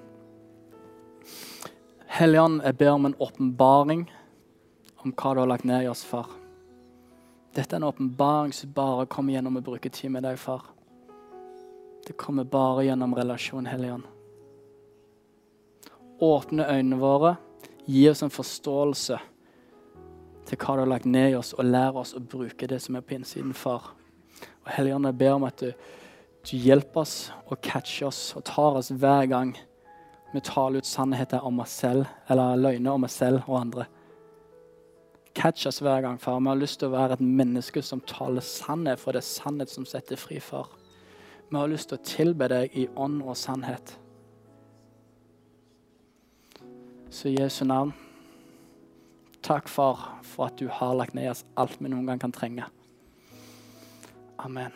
Helligånd, 2.14 2.60
jeg 2.62 2.76
ber 2.78 2.92
om 2.94 3.08
en 3.08 3.16
åpenbaring 3.18 4.04
om 5.02 5.10
hva 5.10 5.30
du 5.34 5.40
har 5.40 5.48
lagt 5.50 5.64
ned 5.66 5.82
i 5.82 5.88
oss, 5.90 6.04
far. 6.06 6.28
Dette 7.56 7.74
er 7.74 7.80
en 7.80 7.88
åpenbaring 7.88 8.52
som 8.54 8.70
bare 8.76 9.08
kommer 9.10 9.34
gjennom 9.34 9.58
å 9.58 9.62
bruke 9.66 9.90
tid 9.90 10.12
med 10.14 10.22
deg, 10.22 10.38
far. 10.38 10.62
Det 12.06 12.14
kommer 12.14 12.46
bare 12.46 12.84
gjennom 12.86 13.16
relasjon, 13.18 13.66
Helligånd. 13.66 14.06
Åpne 16.22 16.68
øynene 16.70 17.00
våre, 17.02 17.34
gi 17.90 18.06
oss 18.12 18.22
en 18.22 18.30
forståelse 18.30 19.20
til 20.46 20.62
hva 20.62 20.78
du 20.78 20.84
har 20.84 20.94
lagt 20.94 21.10
ned 21.10 21.32
i 21.32 21.36
oss, 21.42 21.50
og 21.58 21.66
lære 21.66 22.06
oss 22.06 22.14
å 22.14 22.22
bruke 22.22 22.70
det 22.70 22.78
som 22.86 22.94
er 22.94 23.02
på 23.02 23.18
innsiden, 23.18 23.58
far. 23.58 23.90
Og 24.62 24.74
Helligånd, 24.78 25.10
jeg 25.10 25.22
ber 25.26 25.34
om 25.40 25.50
at 25.50 25.66
du, 25.66 25.74
du 26.46 26.56
hjelper 26.62 27.08
oss 27.08 27.20
og 27.48 27.58
catcher 27.58 28.12
oss 28.14 28.28
og 28.38 28.46
tar 28.54 28.84
oss 28.84 28.94
hver 28.94 29.26
gang 29.34 29.56
vi 30.34 30.40
taler 30.40 30.78
ut 30.78 30.86
sannheter 30.86 31.44
om 31.44 31.60
oss 31.60 31.70
selv, 31.70 32.06
eller 32.26 32.56
løgner 32.56 32.90
om 32.90 33.04
oss 33.06 33.14
selv 33.14 33.44
og 33.46 33.60
andre. 33.60 33.84
Catch 35.34 35.66
oss 35.66 35.78
hver 35.78 36.00
gang, 36.02 36.18
far. 36.18 36.40
Vi 36.40 36.50
har 36.50 36.58
lyst 36.58 36.80
til 36.80 36.90
å 36.90 36.94
være 36.96 37.14
et 37.14 37.22
menneske 37.22 37.82
som 37.86 38.02
taler 38.02 38.42
sannhet, 38.42 38.98
for 38.98 39.14
det 39.14 39.22
er 39.22 39.28
sannhet 39.28 39.70
som 39.70 39.86
setter 39.86 40.18
fri, 40.18 40.40
far. 40.42 40.72
Vi 41.50 41.54
har 41.54 41.70
lyst 41.70 41.92
til 41.92 42.00
å 42.00 42.06
tilbe 42.08 42.48
deg 42.50 42.74
i 42.74 42.88
ånd 42.98 43.22
og 43.22 43.38
sannhet. 43.38 43.94
Så 47.14 47.30
i 47.30 47.36
Jesu 47.36 47.62
navn, 47.70 47.92
takk, 49.38 49.70
far, 49.70 50.16
for 50.26 50.48
at 50.50 50.58
du 50.58 50.66
har 50.66 50.96
lagt 50.98 51.14
ned 51.14 51.30
oss 51.30 51.44
alt 51.54 51.78
vi 51.78 51.92
noen 51.92 52.10
gang 52.10 52.18
kan 52.18 52.34
trenge. 52.34 52.66
Amen. 54.42 54.74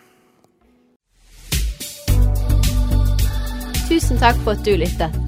Tusen 3.89 4.23
takk 4.23 4.39
for 4.45 4.55
at 4.55 4.63
du 4.63 4.79
lyttet. 4.79 5.28